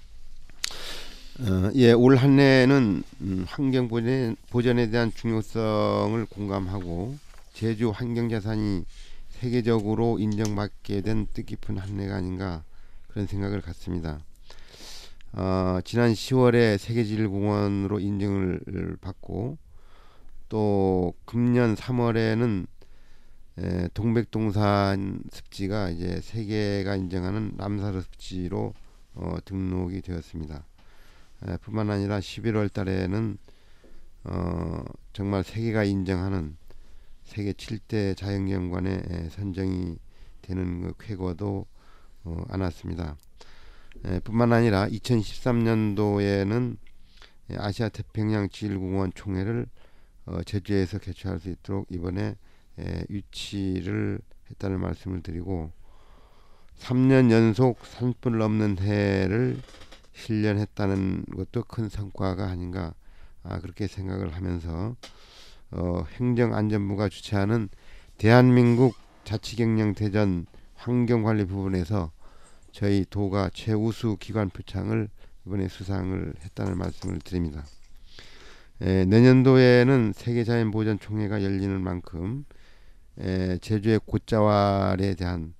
어, 1.40 1.70
예, 1.74 1.92
올 1.92 2.16
한 2.16 2.38
해는 2.38 3.02
음, 3.22 3.44
환경 3.48 3.88
보전, 3.88 4.36
보전에 4.50 4.90
대한 4.90 5.10
중요성을 5.14 6.26
공감하고 6.26 7.16
제주 7.54 7.90
환경 7.90 8.28
자산이 8.28 8.84
세계적으로 9.30 10.18
인정받게 10.18 11.00
된 11.00 11.26
뜻깊은 11.32 11.78
한 11.78 11.98
해가 12.00 12.16
아닌가 12.16 12.62
그런 13.08 13.26
생각을 13.26 13.60
갖습니다. 13.62 14.20
어, 15.32 15.78
지난 15.84 16.12
10월에 16.12 16.76
세계지질공원으로 16.78 18.00
인증을 18.00 18.96
받고 19.00 19.58
또 20.48 21.14
금년 21.24 21.76
3월에는 21.76 22.66
에, 23.58 23.88
동백동산 23.94 25.22
습지가 25.30 25.90
이제 25.90 26.20
세계가 26.20 26.96
인정하는 26.96 27.52
람사르 27.56 28.00
습지로 28.00 28.74
어, 29.14 29.36
등록이 29.44 30.02
되었습니다. 30.02 30.64
에, 31.46 31.56
뿐만 31.58 31.90
아니라 31.90 32.18
11월 32.18 32.72
달에는 32.72 33.38
어, 34.24 34.84
정말 35.12 35.44
세계가 35.44 35.84
인정하는 35.84 36.56
세계 37.22 37.52
7대 37.52 38.16
자연경관에 38.16 39.02
에, 39.08 39.28
선정이 39.28 39.96
되는 40.42 40.82
그 40.82 40.94
쾌거도 40.98 41.66
어, 42.24 42.44
안았습니다. 42.48 43.16
에, 44.04 44.20
뿐만 44.20 44.52
아니라 44.52 44.88
2013년도에는 44.88 46.76
아시아 47.56 47.88
태평양 47.88 48.48
지질공원 48.48 49.12
총회를 49.14 49.66
어, 50.26 50.42
제주에서 50.44 50.98
개최할 50.98 51.40
수 51.40 51.50
있도록 51.50 51.86
이번에 51.90 52.36
에, 52.78 53.04
유치를 53.10 54.20
했다는 54.50 54.80
말씀을 54.80 55.22
드리고 55.22 55.72
3년 56.78 57.30
연속 57.30 57.84
산불 57.84 58.38
넘는 58.38 58.78
해를 58.78 59.58
실현했다는 60.12 61.26
것도 61.36 61.64
큰 61.64 61.88
성과가 61.88 62.46
아닌가 62.46 62.94
아, 63.42 63.58
그렇게 63.58 63.86
생각을 63.86 64.34
하면서 64.34 64.96
어, 65.70 66.04
행정안전부가 66.14 67.08
주최하는 67.08 67.68
대한민국 68.18 68.94
자치경영 69.24 69.94
대전 69.94 70.46
환경관리 70.74 71.46
부분에서 71.46 72.10
저희 72.72 73.04
도가 73.08 73.50
최우수 73.52 74.16
기관 74.18 74.48
표창을 74.50 75.08
이번에 75.46 75.68
수상을 75.68 76.34
했다는 76.44 76.76
말씀을 76.78 77.18
드립니다. 77.20 77.64
에, 78.80 79.04
내년도에는 79.04 80.12
세계자연보전총회가 80.14 81.42
열리는 81.42 81.80
만큼 81.80 82.44
에, 83.18 83.58
제주의 83.58 83.98
곶자왈에 84.06 85.14
대한 85.14 85.54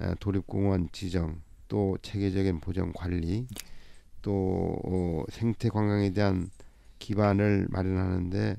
에, 0.00 0.14
도립공원 0.20 0.88
지정 0.92 1.40
또 1.68 1.96
체계적인 2.02 2.60
보전 2.60 2.92
관리 2.92 3.46
또 4.20 4.78
어, 4.84 5.24
생태 5.30 5.68
관광에 5.68 6.10
대한 6.10 6.50
기반을 6.98 7.66
마련하는데 7.70 8.56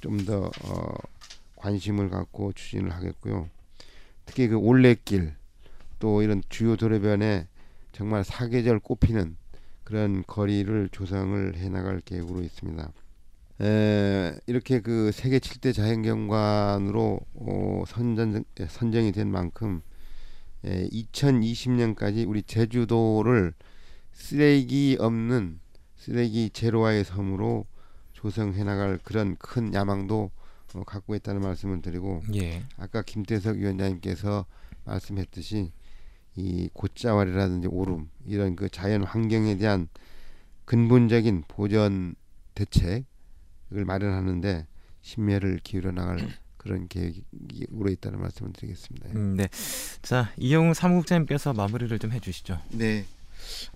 좀 0.00 0.24
더 0.24 0.50
어, 0.64 0.94
관심을 1.56 2.08
갖고 2.08 2.52
추진을 2.52 2.90
하겠고요. 2.92 3.48
특히 4.26 4.48
그 4.48 4.56
올레길 4.56 5.34
또 5.98 6.22
이런 6.22 6.42
주요 6.48 6.76
도로변에 6.76 7.46
정말 7.92 8.24
사계절 8.24 8.78
꽃피는 8.78 9.36
그런 9.84 10.22
거리를 10.26 10.88
조성을 10.90 11.56
해 11.56 11.68
나갈 11.68 12.00
계획으로 12.00 12.42
있습니다. 12.42 12.92
에, 13.60 14.38
이렇게 14.46 14.80
그 14.80 15.10
세계 15.12 15.38
7대 15.38 15.74
자연경관으로 15.74 17.20
어, 17.34 17.84
선전, 17.86 18.44
선정이 18.68 19.12
된 19.12 19.30
만큼 19.30 19.82
에, 20.64 20.88
2020년까지 20.88 22.28
우리 22.28 22.42
제주도를 22.42 23.54
쓰레기 24.12 24.96
없는 25.00 25.58
쓰레기 25.96 26.50
제로와의 26.50 27.04
섬으로 27.04 27.66
조성해 28.12 28.62
나갈 28.64 28.98
그런 29.02 29.36
큰 29.36 29.72
야망도 29.72 30.30
어, 30.74 30.84
갖고 30.84 31.14
있다는 31.14 31.40
말씀을 31.40 31.80
드리고 31.82 32.22
예. 32.34 32.62
아까 32.76 33.02
김태석 33.02 33.56
위원장님께서 33.56 34.44
말씀했듯이 34.84 35.72
이 36.38 36.68
곶자왈이라든지 36.72 37.66
오름 37.68 38.08
이런 38.24 38.54
그 38.54 38.68
자연 38.68 39.02
환경에 39.02 39.56
대한 39.56 39.88
근본적인 40.66 41.44
보전 41.48 42.14
대책을 42.54 43.84
마련하는데 43.84 44.66
심혈을 45.02 45.60
기울여 45.64 45.90
나갈 45.90 46.18
그런 46.56 46.86
계획으로 46.88 47.90
있다는 47.90 48.20
말씀을 48.20 48.52
드리겠습니다. 48.52 49.08
음, 49.16 49.36
네. 49.36 49.48
자, 50.02 50.32
이영웅 50.36 50.74
사무국장님께서 50.74 51.52
마무리를 51.54 51.98
좀 51.98 52.12
해주시죠. 52.12 52.60
네. 52.70 53.04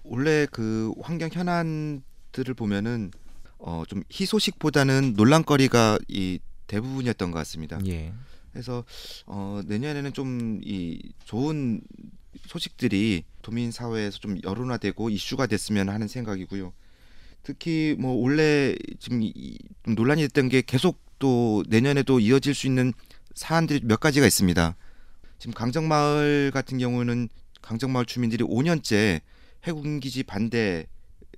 원래 0.04 0.46
그 0.50 0.92
환경 1.00 1.30
현안들을 1.32 2.54
보면은 2.56 3.10
어, 3.58 3.84
좀 3.88 4.02
희소식보다는 4.12 5.14
논란거리가 5.16 5.98
이 6.08 6.38
대부분이었던 6.66 7.30
것 7.30 7.38
같습니다. 7.38 7.78
예. 7.86 8.12
그래서 8.52 8.84
어, 9.26 9.62
내년에는 9.66 10.12
좀 10.12 10.60
이 10.64 11.00
좋은 11.24 11.80
소식들이 12.46 13.24
도민 13.42 13.70
사회에서 13.70 14.18
좀 14.18 14.38
여론화되고 14.42 15.10
이슈가 15.10 15.46
됐으면 15.46 15.88
하는 15.88 16.08
생각이고요. 16.08 16.72
특히 17.42 17.96
뭐 17.98 18.12
원래 18.12 18.74
지금 18.98 19.20
논란이 19.86 20.22
됐던 20.22 20.48
게 20.48 20.62
계속 20.62 21.00
또 21.18 21.62
내년에도 21.68 22.20
이어질 22.20 22.54
수 22.54 22.66
있는 22.66 22.92
사안들이 23.34 23.80
몇 23.84 24.00
가지가 24.00 24.26
있습니다. 24.26 24.76
지금 25.38 25.54
강정마을 25.54 26.50
같은 26.52 26.78
경우는 26.78 27.28
강정마을 27.62 28.06
주민들이 28.06 28.44
5년째 28.44 29.20
해군 29.64 30.00
기지 30.00 30.22
반대 30.22 30.86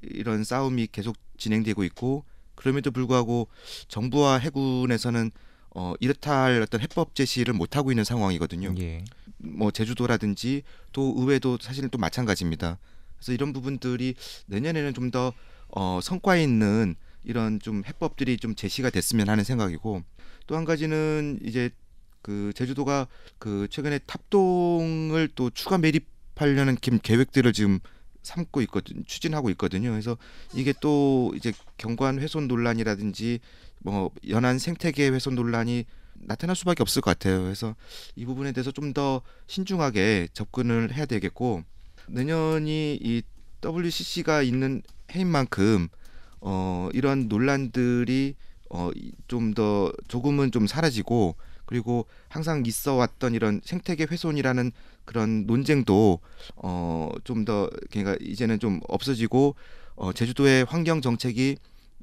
이런 0.03 0.45
싸움이 0.45 0.89
계속 0.93 1.17
진행되고 1.39 1.85
있고 1.85 2.25
그럼에도 2.55 2.91
불구하고 2.91 3.49
정부와 3.89 4.39
해군에서는 4.39 5.31
어 5.77 5.95
이렇다 6.01 6.45
할 6.45 6.63
어떤 6.63 6.81
해법 6.81 7.15
제시를 7.15 7.53
못 7.53 7.77
하고 7.77 7.91
있는 7.91 8.05
상황이거든요. 8.05 8.75
예. 8.79 9.05
뭐 9.45 9.71
제주도라든지 9.71 10.63
또 10.93 11.15
의회도 11.17 11.59
사실은 11.61 11.89
또 11.91 11.99
마찬가지입니다. 11.99 12.79
그래서 13.17 13.33
이런 13.33 13.53
부분들이 13.53 14.15
내년에는 14.47 14.95
좀 14.95 15.11
더 15.11 15.33
어, 15.77 16.01
성과 16.03 16.37
있는 16.37 16.95
이런 17.25 17.59
좀 17.61 17.83
해법들이 17.87 18.37
좀 18.37 18.55
제시가 18.55 18.91
됐으면 18.91 19.29
하는 19.29 19.45
생각이고 19.45 20.03
또 20.47 20.57
한 20.57 20.65
가지는 20.65 21.39
이제 21.43 21.71
그 22.23 22.53
제주도가 22.55 23.07
그 23.39 23.67
최근에 23.71 23.99
탑동을 24.07 25.29
또 25.35 25.51
추가 25.51 25.79
매립하려는 25.79 26.77
김 26.77 26.99
계획들을 26.99 27.53
지금 27.53 27.81
삼고 28.23 28.63
있거든 28.63 29.05
추진하고 29.07 29.51
있거든요. 29.51 29.91
그래서 29.91 30.17
이게 30.55 30.73
또 30.81 31.33
이제 31.37 31.53
경관 31.77 32.19
훼손 32.21 32.49
논란이라든지 32.49 33.41
뭐 33.81 34.11
연안 34.29 34.59
생태계 34.59 35.09
훼손 35.09 35.35
논란이 35.35 35.85
나타날 36.15 36.57
수밖에 36.57 36.83
없을 36.83 37.03
것 37.03 37.11
같아요. 37.19 37.43
그래서 37.43 37.75
이 38.17 38.25
부분에 38.25 38.53
대해서 38.53 38.71
좀 38.71 38.93
더 38.95 39.23
신중하게 39.49 40.29
접근을 40.35 40.95
해야 40.95 41.05
되겠고 41.07 41.65
내년이 42.09 42.99
이 43.03 43.23
WCC가 43.65 44.43
있는 44.43 44.83
해인 45.15 45.27
만큼 45.27 45.89
어 46.41 46.89
이런 46.93 47.29
논란들이 47.29 48.37
어좀 48.69 49.55
더 49.55 49.93
조금은 50.09 50.53
좀 50.53 50.67
사라지고 50.67 51.35
그리고 51.67 52.07
항상 52.29 52.63
있어 52.67 52.95
왔던 52.95 53.35
이런 53.35 53.61
생태계 53.65 54.07
훼손이라는 54.11 54.71
그런 55.07 55.47
논쟁도 55.47 56.21
어좀 56.57 57.45
더 57.45 57.69
그러니까 57.91 58.17
이제는 58.21 58.59
좀 58.61 58.81
없어지고 58.89 59.57
어 59.97 60.13
제주도의 60.13 60.65
환경 60.65 61.01
정책이 61.01 61.57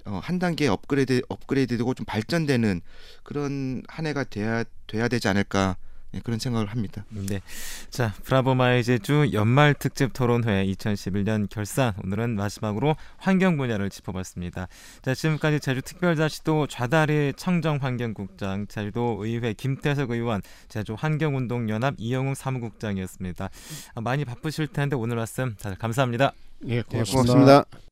어, 0.05 0.19
한 0.23 0.39
단계 0.39 0.67
업그레이드 0.67 1.21
업그레이드되고 1.29 1.93
좀 1.93 2.05
발전되는 2.05 2.81
그런 3.23 3.83
한 3.87 4.05
해가 4.05 4.23
돼야 4.23 4.63
돼야 4.87 5.07
되지 5.07 5.27
않을까 5.27 5.77
예, 6.13 6.19
그런 6.19 6.39
생각을 6.39 6.67
합니다. 6.67 7.05
네. 7.09 7.41
자, 7.89 8.13
브라보 8.23 8.53
마이 8.53 8.83
제주 8.83 9.29
연말 9.31 9.73
특집 9.73 10.11
토론회 10.13 10.65
2011년 10.65 11.49
결산. 11.49 11.93
오늘은 12.03 12.35
마지막으로 12.35 12.95
환경 13.17 13.57
분야를 13.57 13.89
짚어봤습니다. 13.89 14.67
자, 15.01 15.13
지금까지 15.13 15.59
제주 15.61 15.81
특별자치도 15.81 16.67
좌달희 16.67 17.33
청정환경국장, 17.37 18.67
제주도 18.67 19.17
의회 19.21 19.53
김태석 19.53 20.11
의원, 20.11 20.41
제주 20.67 20.95
환경운동연합 20.97 21.95
이영웅 21.97 22.35
사무국장이었습니다. 22.35 23.49
아, 23.95 24.01
많이 24.01 24.25
바쁘실 24.25 24.67
텐데 24.67 24.95
오늘 24.97 25.15
말씀 25.15 25.55
다들 25.55 25.77
감사합니다. 25.77 26.33
예, 26.67 26.75
네, 26.75 26.81
고맙습니다. 26.81 27.33
고맙습니다. 27.33 27.90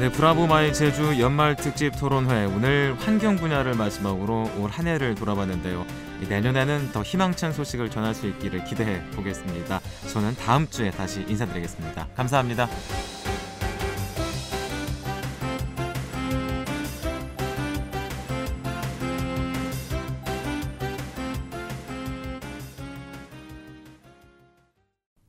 네, 0.00 0.10
브라보 0.10 0.46
마이 0.46 0.72
제주 0.72 1.20
연말 1.20 1.56
특집 1.56 1.90
토론회 1.94 2.46
오늘 2.46 2.96
환경 3.00 3.36
분야를 3.36 3.74
마지막으로 3.74 4.50
올 4.58 4.70
한 4.70 4.86
해를 4.86 5.14
돌아봤는데요. 5.14 5.84
내년에는 6.26 6.92
더 6.92 7.02
희망찬 7.02 7.52
소식을 7.52 7.90
전할 7.90 8.14
수 8.14 8.26
있기를 8.26 8.64
기대해 8.64 9.02
보겠습니다. 9.10 9.80
저는 10.10 10.36
다음 10.36 10.66
주에 10.70 10.90
다시 10.90 11.22
인사드리겠습니다. 11.28 12.08
감사합니다. 12.16 12.66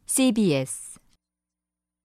CBS 0.06 0.91